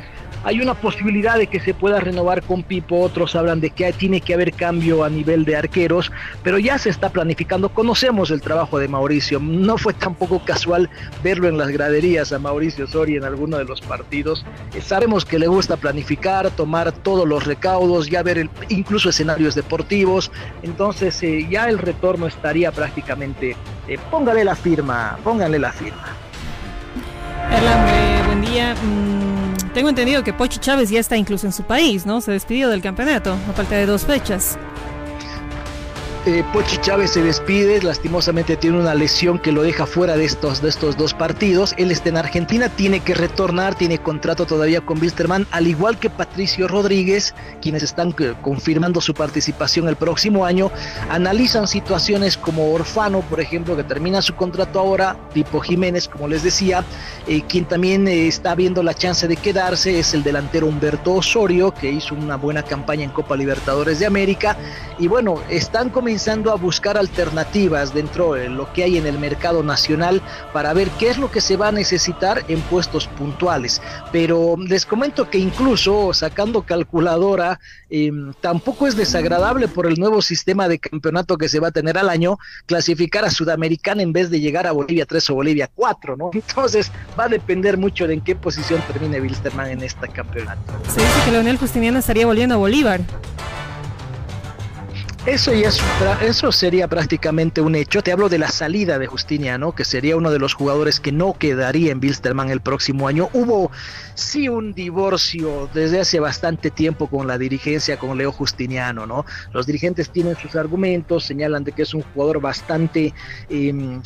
hay 0.46 0.62
una 0.62 0.76
posibilidad 0.76 1.38
de 1.40 1.48
que 1.48 1.60
se 1.60 1.74
pueda 1.74 2.00
renovar 2.00 2.44
con 2.44 2.62
Pipo, 2.62 3.02
otros 3.02 3.36
hablan 3.36 3.60
de 3.60 3.72
que 3.72 3.92
tiene 3.94 4.22
que 4.22 4.36
haber 4.36 4.54
cambio 4.54 5.04
a 5.04 5.10
nivel 5.10 5.44
de 5.44 5.56
arqueros, 5.56 6.12
pero 6.44 6.60
ya 6.60 6.78
se 6.78 6.92
está 6.92 7.10
planificando, 7.10 7.70
conocemos 7.70 8.30
el 8.30 8.42
trabajo 8.42 8.78
de 8.78 8.88
Mauricio, 8.88 9.40
no 9.40 9.80
fue 9.80 9.94
tampoco 9.94 10.46
casual 10.46 10.88
verlo 11.24 11.50
en 11.50 11.58
las 11.58 11.70
graderías 11.70 12.32
a 12.32 12.38
Mauricio 12.38 12.86
Soria 12.86 13.18
en 13.18 13.24
alguno 13.24 13.58
de 13.58 13.66
los 13.66 13.82
partidos, 13.82 14.46
eh, 14.76 14.82
sabemos 14.82 15.26
que 15.26 15.40
le 15.40 15.48
gusta 15.48 15.78
planificar, 15.78 16.52
tomar 16.52 16.92
todos 16.92 17.28
los 17.28 17.46
recaudos, 17.46 18.08
ya 18.08 18.22
ver 18.22 18.48
incluso 18.70 19.10
escenarios 19.10 19.56
deportivos, 19.56 20.32
entonces 20.62 21.22
eh, 21.24 21.48
ya 21.50 21.70
el 21.70 21.80
retorno 21.80 22.28
estaría 22.28 22.72
prácticamente, 22.72 23.58
eh, 23.88 23.98
póngale 24.12 24.44
la 24.44 24.56
firma, 24.56 25.18
póngale 25.24 25.58
la 25.58 25.72
firma. 25.72 26.06
Erlan, 27.52 28.28
buen 28.28 28.42
día. 28.42 28.76
Tengo 29.76 29.90
entendido 29.90 30.24
que 30.24 30.32
Pochi 30.32 30.58
Chávez 30.58 30.90
ya 30.90 31.02
está 31.02 31.18
incluso 31.18 31.46
en 31.46 31.52
su 31.52 31.64
país, 31.64 32.06
¿no? 32.06 32.22
Se 32.22 32.32
despidió 32.32 32.70
del 32.70 32.82
campeonato 32.82 33.34
a 33.34 33.52
falta 33.52 33.76
de 33.76 33.86
dos 33.86 34.06
fechas. 34.06 34.58
Eh, 36.28 36.44
Pochi 36.52 36.78
Chávez 36.78 37.12
se 37.12 37.22
despide, 37.22 37.84
lastimosamente 37.84 38.56
tiene 38.56 38.80
una 38.80 38.96
lesión 38.96 39.38
que 39.38 39.52
lo 39.52 39.62
deja 39.62 39.86
fuera 39.86 40.18
de 40.18 40.26
estos, 40.26 40.60
de 40.60 40.70
estos 40.70 40.98
dos 40.98 41.14
partidos. 41.14 41.76
Él 41.78 41.92
está 41.92 42.10
en 42.10 42.18
Argentina, 42.18 42.68
tiene 42.68 43.02
que 43.02 43.14
retornar, 43.14 43.76
tiene 43.76 44.00
contrato 44.00 44.48
todavía 44.48 44.82
con 44.82 45.00
Wilstermann, 45.00 45.46
al 45.52 45.68
igual 45.68 46.00
que 46.00 46.10
Patricio 46.10 46.68
Rodríguez, 46.68 47.36
quienes 47.62 47.84
están 47.84 48.16
eh, 48.18 48.34
confirmando 48.42 49.02
su 49.02 49.14
participación 49.14 49.88
el 49.88 49.98
próximo 49.98 50.46
año. 50.46 50.72
Analizan 51.12 51.68
situaciones 51.68 52.38
como 52.38 52.74
Orfano, 52.74 53.22
por 53.22 53.40
ejemplo, 53.40 53.76
que 53.78 53.84
termina 53.84 54.20
su 54.24 54.34
contrato 54.34 54.80
ahora, 54.80 55.16
tipo 55.32 55.60
Jiménez, 55.60 56.08
como 56.08 56.28
les 56.28 56.42
decía, 56.42 56.84
eh, 57.28 57.44
quien 57.48 57.66
también 57.66 58.08
está 58.08 58.56
viendo 58.56 58.82
la 58.82 58.96
chance 58.96 59.28
de 59.28 59.38
quedarse 59.38 60.00
es 60.00 60.16
el 60.16 60.24
delantero 60.24 60.66
Humberto 60.66 61.14
Osorio, 61.14 61.72
que 61.72 61.92
hizo 61.92 62.16
una 62.16 62.36
buena 62.36 62.64
campaña 62.64 63.04
en 63.04 63.12
Copa 63.12 63.38
Libertadores 63.38 64.00
de 64.00 64.08
América. 64.08 64.58
Y 64.98 65.08
bueno, 65.08 65.40
están 65.50 65.92
comenzando 65.92 66.15
comenzando 66.16 66.54
a 66.54 66.56
buscar 66.56 66.98
alternativas 66.98 67.94
dentro 67.94 68.36
de 68.36 68.48
lo 68.48 68.72
que 68.72 68.86
hay 68.86 68.98
en 68.98 69.06
el 69.06 69.20
mercado 69.20 69.64
nacional 69.64 70.22
para 70.54 70.72
ver 70.72 70.90
qué 70.92 71.10
es 71.10 71.18
lo 71.18 71.30
que 71.30 71.42
se 71.42 71.58
va 71.58 71.68
a 71.68 71.72
necesitar 71.74 72.46
en 72.48 72.62
puestos 72.62 73.08
puntuales. 73.08 73.82
Pero 74.14 74.56
les 74.58 74.86
comento 74.86 75.30
que 75.30 75.40
incluso 75.40 76.14
sacando 76.14 76.62
calculadora, 76.62 77.60
em, 77.90 78.32
tampoco 78.40 78.88
es 78.88 78.96
desagradable 78.96 79.68
por 79.68 79.88
el 79.88 80.00
nuevo 80.00 80.22
sistema 80.22 80.70
de 80.70 80.80
campeonato 80.80 81.38
que 81.38 81.50
se 81.50 81.60
va 81.60 81.68
a 81.68 81.72
tener 81.72 81.98
al 81.98 82.08
año, 82.08 82.38
clasificar 82.66 83.26
a 83.26 83.30
Sudamericana 83.30 84.02
en 84.02 84.14
vez 84.14 84.30
de 84.30 84.40
llegar 84.40 84.68
a 84.68 84.72
Bolivia 84.72 85.06
3 85.06 85.32
o 85.32 85.36
Bolivia 85.36 85.70
4, 85.76 86.16
¿no? 86.16 86.30
Entonces 86.32 86.94
va 87.20 87.26
a 87.26 87.28
depender 87.28 87.78
mucho 87.78 88.08
de 88.08 88.14
en 88.14 88.22
qué 88.22 88.38
posición 88.38 88.82
termine 88.88 89.20
Wilstermann 89.20 89.68
en 89.68 89.84
este 89.84 90.08
campeonato. 90.08 90.62
Se 90.88 91.02
dice 91.02 91.26
que 91.26 91.32
Leonel 91.32 91.58
Justiniano 91.58 92.00
estaría 92.00 92.26
volviendo 92.26 92.56
a 92.56 92.58
Bolívar. 92.58 93.02
Eso, 95.26 95.54
ya 95.54 95.70
eso 96.22 96.52
sería 96.52 96.88
prácticamente 96.88 97.60
un 97.60 97.74
hecho. 97.74 98.04
Te 98.04 98.12
hablo 98.12 98.30
de 98.30 98.38
la 98.38 98.50
salida 98.50 99.00
de 99.00 99.08
Justiniano, 99.08 99.74
que 99.74 99.84
sería 99.84 100.16
uno 100.18 100.30
de 100.30 100.38
los 100.38 100.54
jugadores 100.54 101.00
que 101.00 101.12
no 101.12 101.34
quedaría 101.34 101.92
en 101.92 102.00
Wilstermann 102.00 102.52
el 102.52 102.62
próximo 102.62 103.08
año. 103.08 103.30
Hubo 103.34 103.72
sí 104.14 104.50
un 104.50 104.74
divorcio 104.74 105.68
desde 105.74 106.02
hace 106.02 106.20
bastante 106.20 106.70
tiempo 106.70 107.08
con 107.08 107.26
la 107.26 107.40
dirigencia, 107.40 107.98
con 107.98 108.16
Leo 108.20 108.32
Justiniano, 108.32 109.08
¿no? 109.08 109.26
Los 109.52 109.66
dirigentes 109.66 110.12
tienen 110.12 110.36
sus 110.38 110.56
argumentos, 110.56 111.26
señalan 111.26 111.64
de 111.64 111.72
que 111.72 111.82
es 111.82 111.96
un 111.96 112.04
jugador 112.04 112.40
bastante... 112.40 113.16
Eh, 113.50 114.00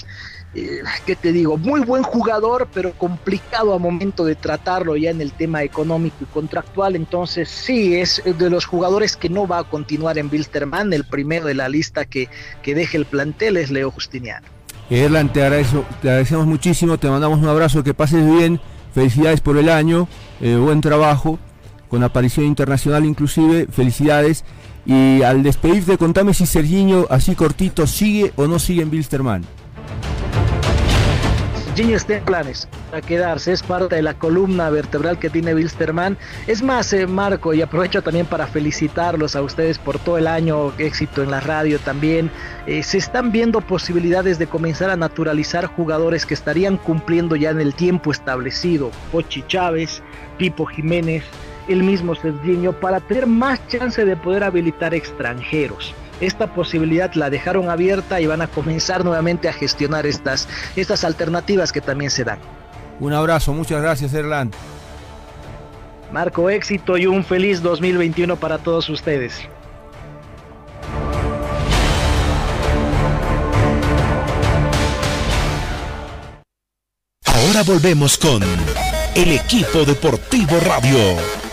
eh, 0.55 0.81
¿qué 1.05 1.15
te 1.15 1.31
digo? 1.31 1.57
Muy 1.57 1.81
buen 1.81 2.03
jugador, 2.03 2.67
pero 2.73 2.91
complicado 2.93 3.73
a 3.73 3.79
momento 3.79 4.25
de 4.25 4.35
tratarlo 4.35 4.95
ya 4.95 5.11
en 5.11 5.21
el 5.21 5.31
tema 5.31 5.63
económico 5.63 6.17
y 6.21 6.25
contractual. 6.25 6.95
Entonces, 6.95 7.49
sí, 7.49 7.95
es 7.95 8.21
de 8.25 8.49
los 8.49 8.65
jugadores 8.65 9.15
que 9.15 9.29
no 9.29 9.47
va 9.47 9.59
a 9.59 9.63
continuar 9.63 10.17
en 10.17 10.29
Wilstermann. 10.31 10.91
El 10.91 11.05
primero 11.05 11.45
de 11.45 11.53
la 11.53 11.69
lista 11.69 12.05
que, 12.05 12.29
que 12.63 12.73
deje 12.73 12.97
el 12.97 13.05
plantel 13.05 13.57
es 13.57 13.69
Leo 13.69 13.91
Justiniano. 13.91 14.47
Erlan, 14.89 15.31
te, 15.31 15.41
te 15.41 16.09
agradecemos 16.09 16.47
muchísimo, 16.47 16.97
te 16.97 17.09
mandamos 17.09 17.37
un 17.39 17.47
abrazo, 17.47 17.83
que 17.83 17.93
pases 17.93 18.25
bien, 18.25 18.59
felicidades 18.93 19.39
por 19.39 19.57
el 19.57 19.69
año, 19.69 20.07
eh, 20.41 20.55
buen 20.55 20.81
trabajo, 20.81 21.37
con 21.89 22.03
aparición 22.03 22.47
internacional 22.47 23.05
inclusive, 23.05 23.67
felicidades. 23.71 24.43
Y 24.87 25.21
al 25.21 25.43
despedirte, 25.43 25.99
contame 25.99 26.33
si 26.33 26.47
Serginho, 26.47 27.05
así 27.11 27.35
cortito, 27.35 27.85
sigue 27.85 28.33
o 28.35 28.47
no 28.47 28.57
sigue 28.57 28.81
en 28.81 28.89
Wilstermann. 28.89 29.45
Gini 31.79 31.93
está 31.93 32.17
en 32.17 32.25
planes 32.25 32.67
a 32.91 32.99
quedarse, 32.99 33.53
es 33.53 33.63
parte 33.63 33.95
de 33.95 34.01
la 34.01 34.13
columna 34.13 34.69
vertebral 34.69 35.17
que 35.17 35.29
tiene 35.29 35.55
Wilstermann. 35.55 36.17
Es 36.45 36.61
más, 36.61 36.91
eh, 36.91 37.07
Marco, 37.07 37.53
y 37.53 37.61
aprovecho 37.61 38.01
también 38.01 38.25
para 38.25 38.47
felicitarlos 38.47 39.33
a 39.37 39.41
ustedes 39.41 39.77
por 39.77 39.97
todo 39.97 40.17
el 40.17 40.27
año, 40.27 40.73
éxito 40.77 41.23
en 41.23 41.31
la 41.31 41.39
radio 41.39 41.79
también. 41.79 42.31
Eh, 42.67 42.83
se 42.83 42.97
están 42.97 43.31
viendo 43.31 43.61
posibilidades 43.61 44.37
de 44.37 44.47
comenzar 44.47 44.89
a 44.89 44.97
naturalizar 44.97 45.67
jugadores 45.67 46.25
que 46.25 46.33
estarían 46.33 46.75
cumpliendo 46.75 47.37
ya 47.37 47.51
en 47.51 47.61
el 47.61 47.73
tiempo 47.73 48.11
establecido. 48.11 48.91
Pochi 49.13 49.45
Chávez, 49.47 50.03
Pipo 50.37 50.65
Jiménez, 50.65 51.23
el 51.69 51.83
mismo 51.83 52.13
Serginho, 52.13 52.73
para 52.73 52.99
tener 52.99 53.25
más 53.25 53.65
chance 53.69 54.03
de 54.03 54.17
poder 54.17 54.43
habilitar 54.43 54.93
extranjeros 54.93 55.95
esta 56.21 56.53
posibilidad 56.53 57.13
la 57.13 57.29
dejaron 57.29 57.69
abierta 57.69 58.19
y 58.21 58.27
van 58.27 58.41
a 58.41 58.47
comenzar 58.47 59.03
nuevamente 59.03 59.49
a 59.49 59.53
gestionar 59.53 60.05
estas, 60.05 60.47
estas 60.75 61.03
alternativas 61.03 61.71
que 61.71 61.81
también 61.81 62.11
se 62.11 62.23
dan. 62.23 62.39
Un 62.99 63.13
abrazo, 63.13 63.53
muchas 63.53 63.81
gracias 63.81 64.13
Erland. 64.13 64.53
Marco, 66.11 66.49
éxito 66.49 66.97
y 66.97 67.05
un 67.05 67.23
feliz 67.23 67.61
2021 67.61 68.35
para 68.35 68.57
todos 68.57 68.89
ustedes. 68.89 69.47
Ahora 77.25 77.63
volvemos 77.63 78.17
con 78.17 78.43
el 79.15 79.31
equipo 79.31 79.85
deportivo 79.85 80.59
radio. 80.59 81.48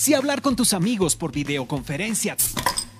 Si 0.00 0.14
hablar 0.14 0.40
con 0.40 0.56
tus 0.56 0.72
amigos 0.72 1.14
por 1.14 1.30
videoconferencia 1.30 2.34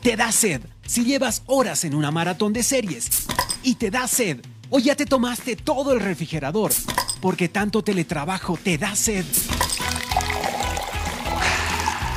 te 0.03 0.17
da 0.17 0.31
sed, 0.31 0.61
si 0.87 1.03
llevas 1.03 1.43
horas 1.47 1.85
en 1.85 1.95
una 1.95 2.11
maratón 2.11 2.53
de 2.53 2.63
series 2.63 3.25
y 3.63 3.77
te 3.77 3.91
da 3.91 4.07
sed, 4.07 4.41
o 4.69 4.79
ya 4.79 4.95
te 4.95 5.07
tomaste 5.07 5.57
todo 5.57 5.95
el 5.95 6.01
refrigerador, 6.01 6.73
porque 7.23 7.49
tanto 7.49 7.83
teletrabajo 7.83 8.59
te 8.63 8.77
da 8.77 8.95
sed. 8.95 9.25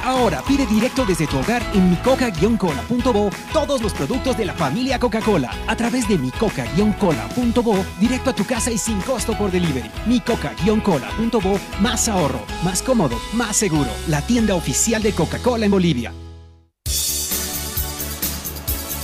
Ahora 0.03 0.43
pide 0.45 0.65
directo 0.65 1.05
desde 1.05 1.27
tu 1.27 1.39
hogar 1.39 1.63
en 1.73 1.89
micoca-cola.bo 1.89 3.29
todos 3.53 3.81
los 3.81 3.93
productos 3.93 4.37
de 4.37 4.45
la 4.45 4.53
familia 4.53 4.99
Coca-Cola 4.99 5.49
a 5.65 5.75
través 5.77 6.07
de 6.09 6.17
micoca-cola.bo 6.17 7.85
directo 7.99 8.31
a 8.31 8.35
tu 8.35 8.45
casa 8.45 8.69
y 8.69 8.77
sin 8.77 8.99
costo 9.01 9.37
por 9.37 9.49
delivery. 9.49 9.89
micoca-cola.bo 10.05 11.59
más 11.79 12.09
ahorro, 12.09 12.45
más 12.63 12.81
cómodo, 12.81 13.17
más 13.33 13.55
seguro. 13.55 13.89
La 14.07 14.21
tienda 14.21 14.55
oficial 14.55 15.01
de 15.01 15.13
Coca-Cola 15.13 15.65
en 15.65 15.71
Bolivia. 15.71 16.13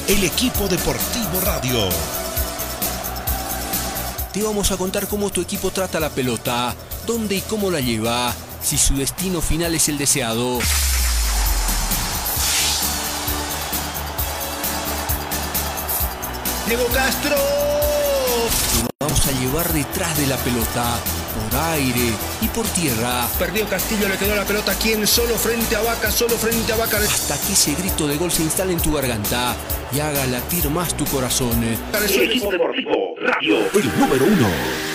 El 0.07 0.23
equipo 0.23 0.67
deportivo 0.67 1.39
radio. 1.45 1.87
Te 4.33 4.43
vamos 4.43 4.71
a 4.71 4.77
contar 4.77 5.07
cómo 5.07 5.29
tu 5.29 5.39
equipo 5.39 5.71
trata 5.71 5.99
la 5.99 6.09
pelota, 6.09 6.75
dónde 7.07 7.35
y 7.37 7.41
cómo 7.41 7.71
la 7.71 7.79
lleva 7.79 8.33
si 8.61 8.77
su 8.77 8.95
destino 8.95 9.41
final 9.41 9.73
es 9.75 9.87
el 9.87 9.97
deseado. 9.97 10.59
Diego 16.69 16.85
Castro. 16.93 17.35
Lo 18.83 18.89
vamos 18.99 19.27
a 19.27 19.31
llevar 19.31 19.73
detrás 19.73 20.15
de 20.19 20.27
la 20.27 20.37
pelota, 20.37 20.99
por 21.33 21.59
aire 21.71 22.13
y 22.41 22.47
por 22.49 22.67
tierra. 22.67 23.27
Perdió 23.39 23.67
Castillo, 23.67 24.07
le 24.07 24.17
quedó 24.17 24.35
la 24.35 24.45
pelota 24.45 24.73
aquí 24.73 24.91
en 24.91 25.07
solo 25.07 25.33
frente 25.33 25.75
a 25.75 25.81
Vaca, 25.81 26.11
solo 26.11 26.37
frente 26.37 26.71
a 26.71 26.75
Vaca. 26.75 26.97
Hasta 26.97 27.39
que 27.39 27.53
ese 27.53 27.73
grito 27.73 28.05
de 28.05 28.17
gol 28.17 28.31
se 28.31 28.43
instale 28.43 28.73
en 28.73 28.79
tu 28.79 28.93
garganta 28.93 29.55
y 29.91 29.99
haga 29.99 30.27
latir 30.27 30.69
más 30.69 30.95
tu 30.95 31.05
corazón. 31.05 31.63
El 31.63 32.21
equipo 32.21 32.51
deportivo, 32.51 33.15
radio. 33.17 33.57
El 33.73 33.99
número 33.99 34.25
uno. 34.25 34.88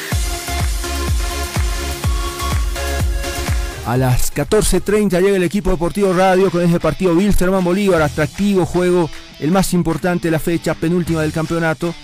A 3.87 3.99
las 3.99 4.33
14.30 4.33 5.21
llega 5.21 5.37
el 5.37 5.43
equipo 5.43 5.71
deportivo 5.71 6.15
radio 6.15 6.51
con 6.51 6.63
ese 6.63 6.81
partido 6.81 7.13
Wilstermann 7.13 7.63
Bolívar, 7.63 8.01
atractivo 8.01 8.65
juego, 8.65 9.11
el 9.41 9.51
más 9.51 9.75
importante 9.75 10.29
de 10.29 10.33
la 10.33 10.39
fecha, 10.39 10.75
penúltima 10.75 11.21
del 11.21 11.33
campeonato, 11.33 11.95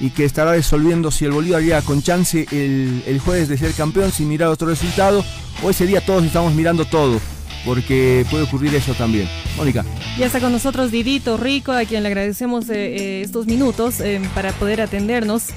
y 0.00 0.10
que 0.10 0.24
estará 0.24 0.52
resolviendo 0.52 1.12
si 1.12 1.26
el 1.26 1.30
Bolívar 1.30 1.62
llega 1.62 1.82
con 1.82 2.02
chance 2.02 2.44
el, 2.50 3.04
el 3.06 3.20
jueves 3.20 3.48
de 3.48 3.56
ser 3.56 3.72
campeón 3.72 4.10
sin 4.10 4.28
mirar 4.28 4.48
otro 4.48 4.66
resultado, 4.66 5.24
o 5.62 5.70
ese 5.70 5.86
día 5.86 6.04
todos 6.04 6.24
estamos 6.24 6.54
mirando 6.54 6.84
todo, 6.86 7.20
porque 7.64 8.26
puede 8.30 8.42
ocurrir 8.42 8.74
eso 8.74 8.94
también. 8.94 9.28
Mónica. 9.56 9.84
Ya 10.18 10.26
está 10.26 10.40
con 10.40 10.50
nosotros 10.50 10.90
Didito 10.90 11.36
Rico, 11.36 11.70
a 11.70 11.84
quien 11.84 12.02
le 12.02 12.08
agradecemos 12.08 12.68
eh, 12.68 12.96
eh, 12.96 13.22
estos 13.24 13.46
minutos 13.46 14.00
eh, 14.00 14.20
para 14.34 14.52
poder 14.54 14.80
atendernos. 14.80 15.52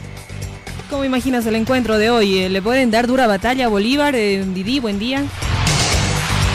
¿Cómo 0.92 1.06
imaginas 1.06 1.46
el 1.46 1.56
encuentro 1.56 1.98
de 1.98 2.10
hoy? 2.10 2.50
¿Le 2.50 2.62
pueden 2.62 2.92
dar 2.92 3.08
dura 3.08 3.26
batalla 3.26 3.68
a 3.68 3.70
Bolívar? 3.70 4.14
Eh, 4.14 4.44
Didi, 4.54 4.82
buen 4.82 5.00
día. 5.00 5.24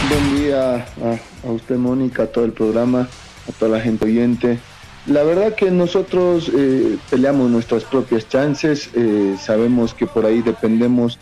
Buen 0.09 0.36
día 0.36 0.86
a, 1.44 1.50
usted, 1.50 1.76
Mónica, 1.76 2.24
a 2.24 2.26
todo 2.26 2.44
el 2.44 2.52
programa, 2.52 3.09
a 3.48 3.52
toda 3.59 3.72
la 3.72 3.80
gente 3.80 4.04
oyente. 4.04 4.61
La 5.07 5.24
verdad 5.24 5.54
que 5.57 5.68
nosotros 5.72 6.48
eh, 6.54 6.96
peleamos 7.11 7.50
nuestras 7.50 7.82
propias 7.82 8.28
chances, 8.28 8.88
eh, 8.94 9.34
sabemos 9.40 9.94
que 9.94 10.07
por 10.07 10.24
ahí 10.24 10.42
dependemos 10.42 11.18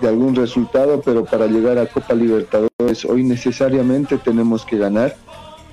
de 0.00 0.08
algún 0.08 0.34
resultado, 0.34 1.00
pero 1.04 1.24
para 1.24 1.46
llegar 1.46 1.78
a 1.78 1.86
Copa 1.86 2.14
Libertadores 2.14 3.04
hoy 3.04 3.22
necesariamente 3.22 4.18
tenemos 4.18 4.64
que 4.64 4.76
ganar 4.76 5.14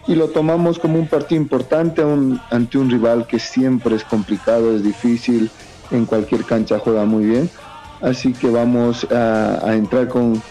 y 0.07 0.13
lo 0.13 0.27
tomamos 0.27 0.77
como 0.77 0.99
un 0.99 1.07
partido 1.07 1.41
importante 1.41 2.03
ante 2.51 2.77
un 2.77 2.89
rival 2.89 3.25
que 3.25 3.39
siempre 3.39 3.95
es 3.95 4.03
complicado, 4.03 4.75
es 4.75 4.83
difícil, 4.83 5.49
en 5.89 6.05
cualquier 6.05 6.43
cancha 6.43 6.77
juega 6.77 7.05
muy 7.05 7.25
bien, 7.25 7.49
así 8.01 8.33
que 8.33 8.49
vamos 8.49 9.07
a 9.11 9.73
entrar 9.73 10.07
con 10.07 10.41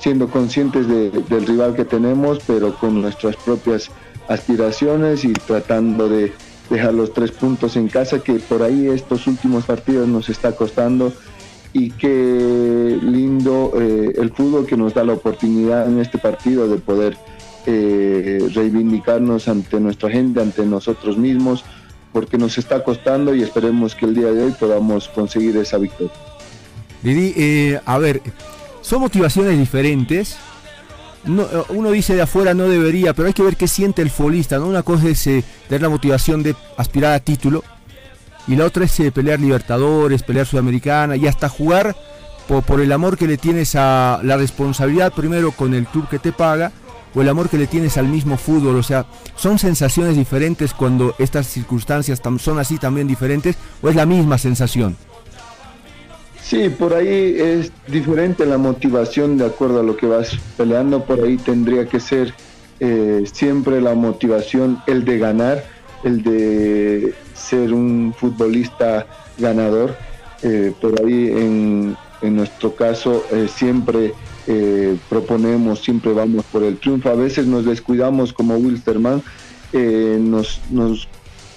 siendo 0.00 0.28
conscientes 0.28 0.86
de- 0.88 1.10
del 1.10 1.46
rival 1.46 1.74
que 1.74 1.84
tenemos, 1.84 2.38
pero 2.46 2.74
con 2.78 3.00
nuestras 3.02 3.36
propias 3.36 3.90
aspiraciones 4.28 5.24
y 5.24 5.32
tratando 5.32 6.08
de 6.08 6.32
dejar 6.70 6.94
los 6.94 7.12
tres 7.14 7.30
puntos 7.32 7.76
en 7.76 7.88
casa, 7.88 8.18
que 8.20 8.34
por 8.34 8.62
ahí 8.62 8.88
estos 8.88 9.26
últimos 9.26 9.64
partidos 9.64 10.06
nos 10.06 10.28
está 10.28 10.52
costando 10.52 11.12
y 11.72 11.90
qué 11.90 12.98
lindo 13.02 13.72
eh, 13.78 14.12
el 14.18 14.30
fútbol 14.30 14.66
que 14.66 14.76
nos 14.76 14.94
da 14.94 15.04
la 15.04 15.14
oportunidad 15.14 15.86
en 15.88 15.98
este 15.98 16.18
partido 16.18 16.68
de 16.68 16.76
poder 16.78 17.16
eh, 17.66 18.38
reivindicarnos 18.54 19.48
ante 19.48 19.78
nuestra 19.80 20.10
gente, 20.10 20.40
ante 20.40 20.64
nosotros 20.64 21.16
mismos, 21.18 21.64
porque 22.12 22.38
nos 22.38 22.56
está 22.56 22.82
costando 22.84 23.34
y 23.34 23.42
esperemos 23.42 23.94
que 23.94 24.06
el 24.06 24.14
día 24.14 24.32
de 24.32 24.44
hoy 24.44 24.52
podamos 24.58 25.08
conseguir 25.08 25.56
esa 25.58 25.76
victoria. 25.78 26.12
Didi, 27.02 27.34
eh, 27.36 27.80
a 27.84 27.98
ver, 27.98 28.22
son 28.88 29.02
motivaciones 29.02 29.58
diferentes. 29.58 30.36
Eh, 31.26 31.62
uno 31.68 31.90
dice 31.90 32.16
de 32.16 32.22
afuera 32.22 32.54
no 32.54 32.64
debería, 32.64 33.12
pero 33.12 33.28
hay 33.28 33.34
que 33.34 33.42
ver 33.42 33.56
qué 33.56 33.68
siente 33.68 34.00
el 34.00 34.08
futbolista. 34.08 34.56
¿no? 34.56 34.66
Una 34.66 34.82
cosa 34.82 35.08
es 35.08 35.26
eh, 35.26 35.44
tener 35.68 35.82
la 35.82 35.90
motivación 35.90 36.42
de 36.42 36.56
aspirar 36.78 37.12
a 37.12 37.20
título 37.20 37.62
y 38.46 38.56
la 38.56 38.64
otra 38.64 38.86
es 38.86 39.00
eh, 39.00 39.12
pelear 39.12 39.40
Libertadores, 39.40 40.22
pelear 40.22 40.46
Sudamericana 40.46 41.16
y 41.16 41.26
hasta 41.26 41.50
jugar 41.50 41.94
por, 42.46 42.80
el 42.80 42.90
amor 42.90 43.18
que 43.18 43.26
le 43.26 43.36
tienes 43.36 43.74
a 43.74 44.20
la 44.22 44.38
responsabilidad 44.38 45.12
primero 45.12 45.52
con 45.52 45.74
el 45.74 45.86
club 45.86 46.08
que 46.08 46.18
te 46.18 46.32
paga 46.32 46.72
o 47.14 47.20
el 47.20 47.28
amor 47.28 47.50
que 47.50 47.58
le 47.58 47.66
tienes 47.66 47.98
al 47.98 48.08
mismo 48.08 48.38
fútbol. 48.38 48.76
O 48.76 48.82
sea, 48.82 49.04
son 49.36 49.58
sensaciones 49.58 50.16
diferentes 50.16 50.72
cuando 50.72 51.14
estas 51.18 51.46
circunstancias 51.46 52.22
son 52.38 52.58
así 52.58 52.78
también 52.78 53.06
diferentes 53.06 53.56
o 53.82 53.90
es 53.90 53.96
la 53.96 54.06
misma 54.06 54.38
sensación. 54.38 54.96
Sí, 56.48 56.70
por 56.70 56.94
ahí 56.94 57.36
es 57.38 57.70
diferente 57.88 58.46
la 58.46 58.56
motivación 58.56 59.36
de 59.36 59.44
acuerdo 59.44 59.80
a 59.80 59.82
lo 59.82 59.98
que 59.98 60.06
vas 60.06 60.30
peleando. 60.56 61.04
Por 61.04 61.22
ahí 61.22 61.36
tendría 61.36 61.86
que 61.86 62.00
ser 62.00 62.32
eh, 62.80 63.22
siempre 63.30 63.82
la 63.82 63.92
motivación, 63.92 64.78
el 64.86 65.04
de 65.04 65.18
ganar, 65.18 65.62
el 66.04 66.22
de 66.22 67.12
ser 67.34 67.74
un 67.74 68.14
futbolista 68.16 69.06
ganador. 69.36 69.94
Eh, 70.42 70.72
por 70.80 70.98
ahí 71.04 71.28
en, 71.32 71.94
en 72.22 72.36
nuestro 72.36 72.74
caso 72.74 73.26
eh, 73.30 73.46
siempre 73.54 74.14
eh, 74.46 74.96
proponemos, 75.10 75.82
siempre 75.82 76.14
vamos 76.14 76.46
por 76.46 76.62
el 76.62 76.78
triunfo. 76.78 77.10
A 77.10 77.14
veces 77.14 77.46
nos 77.46 77.66
descuidamos 77.66 78.32
como 78.32 78.56
Wilstermann, 78.56 79.22
nos, 79.70 80.62
nos 80.70 81.08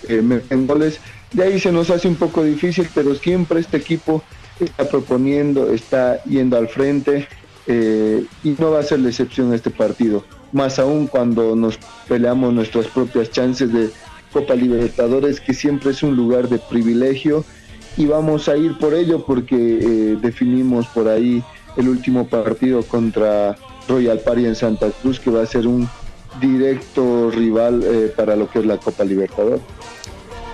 meten 0.10 0.68
goles. 0.68 1.00
De 1.32 1.44
ahí 1.44 1.62
se 1.62 1.72
nos 1.72 1.90
hace 1.90 2.10
un 2.10 2.16
poco 2.16 2.44
difícil, 2.44 2.90
pero 2.94 3.16
siempre 3.16 3.62
este 3.62 3.78
equipo 3.78 4.22
está 4.66 4.88
proponiendo, 4.90 5.72
está 5.72 6.24
yendo 6.24 6.58
al 6.58 6.68
frente 6.68 7.28
eh, 7.68 8.26
y 8.44 8.56
no 8.58 8.72
va 8.72 8.80
a 8.80 8.84
ser 8.84 9.00
la 9.00 9.10
excepción 9.10 9.54
este 9.54 9.70
partido. 9.70 10.24
Más 10.52 10.80
aún 10.80 11.08
cuando 11.08 11.56
nos 11.56 11.78
peleamos 12.08 12.54
nuestras 12.54 12.88
propias 12.88 13.32
chances 13.32 13.72
de 13.72 13.90
Copa 14.34 14.56
Libertadores, 14.56 15.40
que 15.40 15.54
siempre 15.54 15.92
es 15.92 16.04
un 16.04 16.16
lugar 16.16 16.50
de 16.50 16.60
privilegio 16.60 17.44
y 17.98 18.06
vamos 18.06 18.48
a 18.48 18.58
ir 18.58 18.78
por 18.78 18.94
ello 18.94 19.26
porque 19.26 19.56
eh, 19.56 20.18
definimos 20.22 20.88
por 20.88 21.08
ahí 21.08 21.44
el 21.78 21.90
último 21.90 22.28
partido 22.28 22.84
contra 22.84 23.56
Royal 23.88 24.20
Party 24.20 24.46
en 24.46 24.56
Santa 24.56 24.90
Cruz, 25.02 25.20
que 25.20 25.30
va 25.30 25.42
a 25.42 25.46
ser 25.46 25.68
un 25.68 25.88
directo 26.40 27.30
rival 27.32 27.84
eh, 27.84 28.14
para 28.16 28.36
lo 28.36 28.50
que 28.50 28.60
es 28.60 28.66
la 28.66 28.78
Copa 28.78 29.04
Libertadores. 29.04 29.62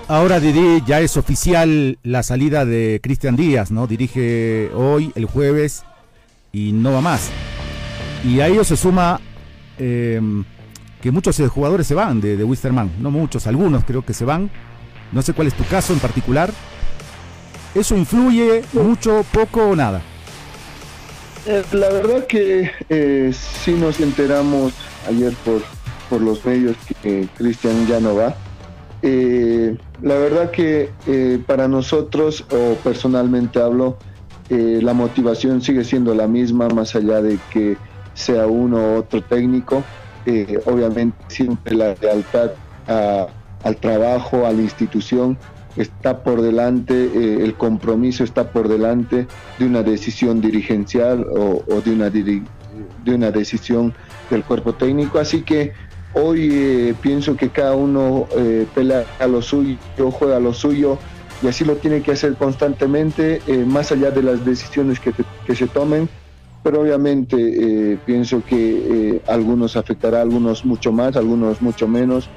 Ahora 0.08 0.40
Didi 0.40 0.82
ya 0.86 1.00
es 1.00 1.18
oficial 1.18 1.98
la 2.02 2.22
salida 2.22 2.64
de 2.64 2.98
Cristian 3.02 3.36
Díaz, 3.36 3.70
¿no? 3.70 3.86
Dirige 3.86 4.70
hoy, 4.74 5.12
el 5.14 5.26
jueves, 5.26 5.84
y 6.50 6.72
no 6.72 6.92
va 6.92 7.02
más. 7.02 7.28
Y 8.24 8.40
a 8.40 8.46
ello 8.46 8.64
se 8.64 8.78
suma 8.78 9.20
eh, 9.78 10.18
que 11.02 11.10
muchos 11.10 11.38
eh, 11.40 11.46
jugadores 11.48 11.86
se 11.86 11.94
van 11.94 12.22
de, 12.22 12.38
de 12.38 12.44
Wisterman, 12.44 12.90
no 13.00 13.10
muchos, 13.10 13.46
algunos 13.46 13.84
creo 13.84 14.02
que 14.02 14.14
se 14.14 14.24
van. 14.24 14.50
No 15.12 15.20
sé 15.20 15.34
cuál 15.34 15.48
es 15.48 15.54
tu 15.54 15.64
caso 15.64 15.92
en 15.92 15.98
particular. 15.98 16.50
¿Eso 17.74 17.94
influye 17.94 18.62
mucho, 18.72 19.26
poco 19.30 19.68
o 19.68 19.76
nada? 19.76 20.00
Eh, 21.44 21.62
la 21.72 21.90
verdad 21.90 22.26
que 22.26 22.70
eh, 22.88 23.30
sí 23.62 23.72
nos 23.72 24.00
enteramos 24.00 24.72
ayer 25.06 25.34
por, 25.44 25.62
por 26.08 26.22
los 26.22 26.42
medios 26.46 26.78
que 27.02 27.28
Cristian 27.36 27.86
ya 27.86 28.00
no 28.00 28.14
va. 28.14 28.34
Eh, 29.00 29.78
la 30.00 30.18
verdad 30.18 30.50
que 30.50 30.96
eh, 31.04 31.42
para 31.46 31.68
nosotros, 31.68 32.46
o 32.50 32.82
personalmente 32.82 33.60
hablo, 33.60 34.00
eh, 34.48 34.80
la 34.82 34.94
motivación 34.94 35.60
sigue 35.60 35.84
siendo 35.84 36.14
la 36.14 36.26
misma, 36.26 36.68
más 36.68 36.94
allá 36.96 37.22
de 37.22 37.42
que 37.44 37.80
sea 38.12 38.46
uno 38.46 38.94
u 38.94 38.98
otro 38.98 39.24
técnico. 39.24 39.90
Eh, 40.24 40.58
obviamente 40.66 41.24
siempre 41.28 41.74
la 41.76 41.96
lealtad 42.00 42.52
a- 42.86 43.34
al 43.62 43.80
trabajo, 43.80 44.46
a 44.46 44.52
la 44.52 44.62
institución, 44.62 45.40
está 45.74 46.22
por 46.22 46.42
delante, 46.42 46.94
eh, 46.94 47.44
el 47.44 47.56
compromiso 47.56 48.24
está 48.24 48.50
por 48.52 48.68
delante 48.68 49.30
de 49.56 49.66
una 49.66 49.82
decisión 49.82 50.40
dirigencial 50.40 51.24
o, 51.36 51.80
de, 51.82 51.92
una 51.92 52.10
diri- 52.10 52.50
de 52.66 53.14
una 53.14 53.30
decisión 53.30 53.96
del 54.28 54.44
cuerpo 54.44 54.74
técnico. 54.76 55.18
Así 55.18 55.44
que 55.44 55.72
hoy 56.14 56.48
eh, 56.50 56.94
pienso 57.00 57.36
que 57.36 57.50
cada 57.50 57.74
uno 57.74 58.26
eh, 58.36 58.66
pelea 58.74 59.04
a 59.18 59.26
lo 59.26 59.42
suyo, 59.42 59.76
juega 60.10 60.36
a 60.36 60.40
lo 60.40 60.54
suyo 60.54 60.98
y 61.42 61.46
así 61.46 61.64
lo 61.64 61.76
tiene 61.76 62.02
que 62.02 62.12
hacer 62.12 62.34
constantemente, 62.34 63.40
eh, 63.46 63.64
más 63.64 63.92
allá 63.92 64.10
de 64.10 64.22
las 64.22 64.44
decisiones 64.44 64.98
que, 64.98 65.12
se 65.54 65.66
tomen. 65.68 66.08
Pero 66.64 66.80
obviamente 66.80 67.36
eh, 67.38 67.98
pienso 68.04 68.42
que 68.44 69.22
algunos 69.28 69.76
afectará, 69.76 70.20
algunos 70.20 70.64
mucho 70.64 70.92
más, 70.92 71.16
algunos 71.16 71.62
mucho 71.62 71.88
menos 71.88 72.28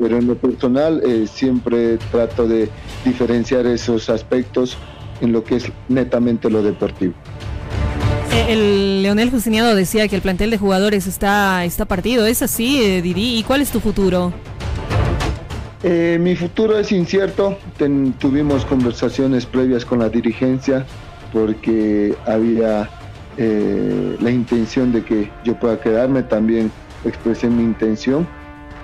pero 0.00 0.16
en 0.16 0.28
lo 0.28 0.36
personal 0.36 1.02
siempre 1.26 1.98
trato 2.12 2.46
de 2.46 2.68
diferenciar 3.04 3.66
esos 3.66 4.08
aspectos 4.08 4.78
en 5.20 5.32
lo 5.32 5.42
que 5.42 5.56
es 5.56 5.72
netamente 5.88 6.48
lo 6.48 6.62
deportivo. 6.62 7.14
Leonel 9.08 9.30
Justiniano 9.30 9.74
decía 9.74 10.06
que 10.06 10.16
el 10.16 10.20
plantel 10.20 10.50
de 10.50 10.58
jugadores 10.58 11.06
está, 11.06 11.64
está 11.64 11.86
partido. 11.86 12.26
¿Es 12.26 12.42
así, 12.42 12.82
eh, 12.82 13.00
Didi? 13.00 13.38
¿Y 13.38 13.42
cuál 13.42 13.62
es 13.62 13.70
tu 13.70 13.80
futuro? 13.80 14.34
Eh, 15.82 16.18
mi 16.20 16.36
futuro 16.36 16.78
es 16.78 16.92
incierto. 16.92 17.56
Tuvimos 18.18 18.66
conversaciones 18.66 19.46
previas 19.46 19.86
con 19.86 20.00
la 20.00 20.10
dirigencia 20.10 20.84
porque 21.32 22.14
había 22.26 22.90
eh, 23.38 24.18
la 24.20 24.30
intención 24.30 24.92
de 24.92 25.02
que 25.02 25.30
yo 25.42 25.58
pueda 25.58 25.80
quedarme, 25.80 26.22
también 26.22 26.70
expresé 27.06 27.48
mi 27.48 27.62
intención. 27.62 28.28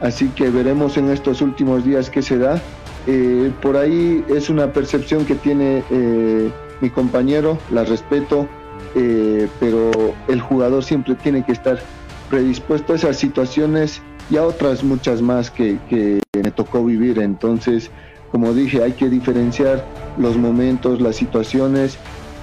Así 0.01 0.29
que 0.29 0.49
veremos 0.49 0.97
en 0.97 1.11
estos 1.11 1.43
últimos 1.43 1.85
días 1.85 2.09
qué 2.09 2.23
se 2.23 2.39
da. 2.39 2.63
Por 3.61 3.77
ahí 3.77 4.25
es 4.35 4.49
una 4.49 4.73
percepción 4.73 5.27
que 5.27 5.35
tiene 5.35 5.85
mi 6.81 6.89
compañero, 6.89 7.59
la 7.71 7.85
respeto, 7.85 8.49
pero 8.95 9.91
el 10.29 10.41
jugador 10.41 10.85
siempre 10.85 11.15
tiene 11.17 11.45
que 11.45 11.53
estar 11.53 11.79
predispuesto 12.31 12.93
a 12.93 12.97
esas 12.97 13.17
situaciones 13.17 14.01
y 14.31 14.37
a 14.37 14.45
otras 14.45 14.83
muchas 14.83 15.21
más 15.21 15.51
que, 15.51 15.79
me 16.33 16.51
tocó 16.51 16.85
vivir. 16.85 17.19
Entonces, 17.19 17.91
como 18.31 18.53
dije, 18.53 18.83
hay 18.83 18.93
que 18.93 19.09
diferenciar 19.09 19.85
los 20.19 20.37
momentos, 20.37 21.01
las 21.01 21.17
situaciones 21.17 21.99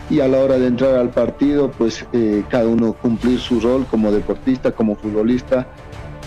y 0.09 0.19
a 0.19 0.27
la 0.27 0.39
hora 0.39 0.57
de 0.57 0.67
entrar 0.67 0.95
al 0.95 1.09
partido, 1.09 1.71
pues 1.71 2.05
eh, 2.13 2.43
cada 2.49 2.67
uno 2.67 2.93
cumplir 2.93 3.39
su 3.39 3.59
rol 3.59 3.85
como 3.89 4.11
deportista, 4.11 4.71
como 4.71 4.95
futbolista, 4.95 5.67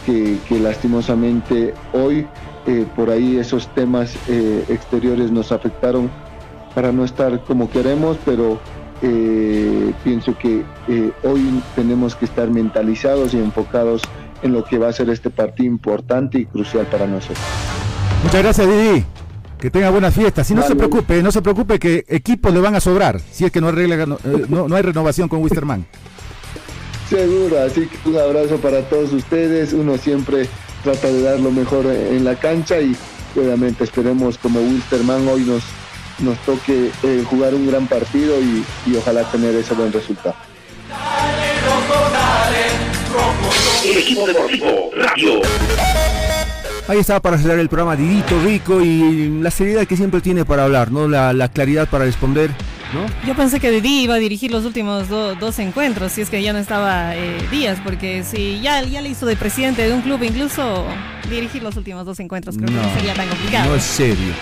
que, 0.06 0.38
lastimosamente 0.60 1.74
hoy 1.92 2.26
eh, 2.66 2.86
por 2.94 3.10
ahí 3.10 3.36
esos 3.36 3.68
temas 3.74 4.14
eh, 4.28 4.64
exteriores 4.68 5.30
nos 5.30 5.52
afectaron 5.52 6.10
para 6.74 6.92
no 6.92 7.04
estar 7.04 7.40
como 7.44 7.70
queremos, 7.70 8.18
pero 8.24 8.58
pienso 10.02 10.36
que 10.38 10.62
hoy 11.22 11.62
tenemos 11.74 12.14
que 12.14 12.24
estar 12.24 12.50
mentalizados 12.50 13.34
y 13.34 13.38
enfocados 13.38 14.02
en 14.42 14.52
lo 14.52 14.64
que 14.64 14.78
va 14.78 14.88
a 14.88 14.92
ser 14.92 15.08
este 15.10 15.30
partido 15.30 15.66
importante 15.66 16.38
y 16.38 16.46
crucial 16.46 16.86
para 16.86 17.06
nosotros. 17.06 17.38
Muchas 18.22 18.42
gracias, 18.42 18.68
Didi. 18.68 19.04
Que 19.58 19.70
tenga 19.70 19.90
buenas 19.90 20.14
fiestas. 20.14 20.46
Si 20.46 20.54
no 20.54 20.62
se 20.62 20.76
preocupe, 20.76 21.22
no 21.22 21.32
se 21.32 21.40
preocupe 21.40 21.78
que 21.78 22.04
equipos 22.08 22.52
le 22.52 22.60
van 22.60 22.74
a 22.74 22.80
sobrar. 22.80 23.20
Si 23.20 23.44
es 23.44 23.50
que 23.50 23.60
no, 23.60 23.68
arregla, 23.68 24.04
no, 24.04 24.16
eh, 24.24 24.74
hay 24.74 24.82
renovación 24.82 25.28
con 25.28 25.42
Wisterman. 25.42 25.86
Seguro, 27.08 27.62
así 27.62 27.86
que 27.86 28.08
un 28.08 28.18
abrazo 28.18 28.56
para 28.58 28.82
todos 28.82 29.12
ustedes. 29.12 29.72
Uno 29.72 29.96
siempre 29.96 30.46
trata 30.82 31.06
de 31.06 31.22
dar 31.22 31.40
lo 31.40 31.50
mejor 31.50 31.86
en 31.86 32.24
la 32.24 32.36
cancha 32.36 32.80
y 32.80 32.94
obviamente 33.36 33.84
esperemos 33.84 34.36
como 34.36 34.60
Wisterman 34.60 35.26
hoy 35.28 35.44
nos, 35.44 35.62
nos 36.18 36.38
toque 36.40 36.90
eh, 37.02 37.24
jugar 37.28 37.54
un 37.54 37.66
gran 37.66 37.86
partido 37.86 38.40
y, 38.40 38.64
y 38.86 38.96
ojalá 38.96 39.22
tener 39.30 39.54
ese 39.54 39.74
buen 39.74 39.92
resultado. 39.92 40.34
El 43.84 43.98
equipo 43.98 44.26
deportivo 44.26 44.90
Radio. 44.96 45.40
Ahí 46.86 46.98
estaba 46.98 47.20
para 47.20 47.38
cerrar 47.38 47.58
el 47.58 47.68
programa 47.68 47.96
Didito 47.96 48.38
Rico 48.44 48.82
y 48.82 49.40
la 49.40 49.50
seriedad 49.50 49.86
que 49.86 49.96
siempre 49.96 50.20
tiene 50.20 50.44
para 50.44 50.64
hablar, 50.64 50.92
¿no? 50.92 51.08
La, 51.08 51.48
claridad 51.48 51.88
para 51.88 52.04
responder, 52.04 52.50
¿no? 52.94 53.06
Yo 53.26 53.34
pensé 53.34 53.60
que 53.60 53.70
Didi 53.70 54.02
iba 54.04 54.14
a 54.14 54.18
dirigir 54.18 54.50
los 54.50 54.64
últimos 54.64 55.08
dos 55.08 55.58
encuentros, 55.58 56.12
si 56.12 56.20
es 56.20 56.30
que 56.30 56.42
ya 56.42 56.52
no 56.52 56.58
estaba 56.58 57.14
eh, 57.16 57.38
Díaz, 57.50 57.78
porque 57.84 58.24
si 58.24 58.60
ya, 58.60 58.82
ya 58.82 59.02
le 59.02 59.10
hizo 59.10 59.26
de 59.26 59.36
presidente 59.36 59.86
de 59.86 59.92
un 59.92 60.02
club, 60.02 60.22
incluso 60.22 60.86
dirigir 61.28 61.62
los 61.62 61.76
últimos 61.76 62.04
dos 62.04 62.20
encuentros 62.20 62.56
creo 62.56 62.68
que 62.68 62.74
no 62.74 62.94
sería 62.94 63.14
tan 63.14 63.28
complicado. 63.28 63.70
No 63.70 63.76
es 63.76 63.82
serio. 63.82 64.32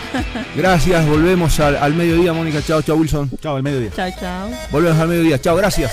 gracias, 0.56 1.06
volvemos 1.06 1.58
al, 1.60 1.76
al 1.76 1.94
mediodía, 1.94 2.32
Mónica. 2.32 2.60
Chao, 2.62 2.82
chao, 2.82 2.96
Wilson. 2.96 3.30
Chao, 3.40 3.56
al 3.56 3.62
mediodía. 3.62 3.90
Chao, 3.94 4.10
chao. 4.18 4.50
Volvemos 4.70 4.98
al 5.00 5.08
mediodía. 5.08 5.40
Chao, 5.40 5.56
gracias. 5.56 5.92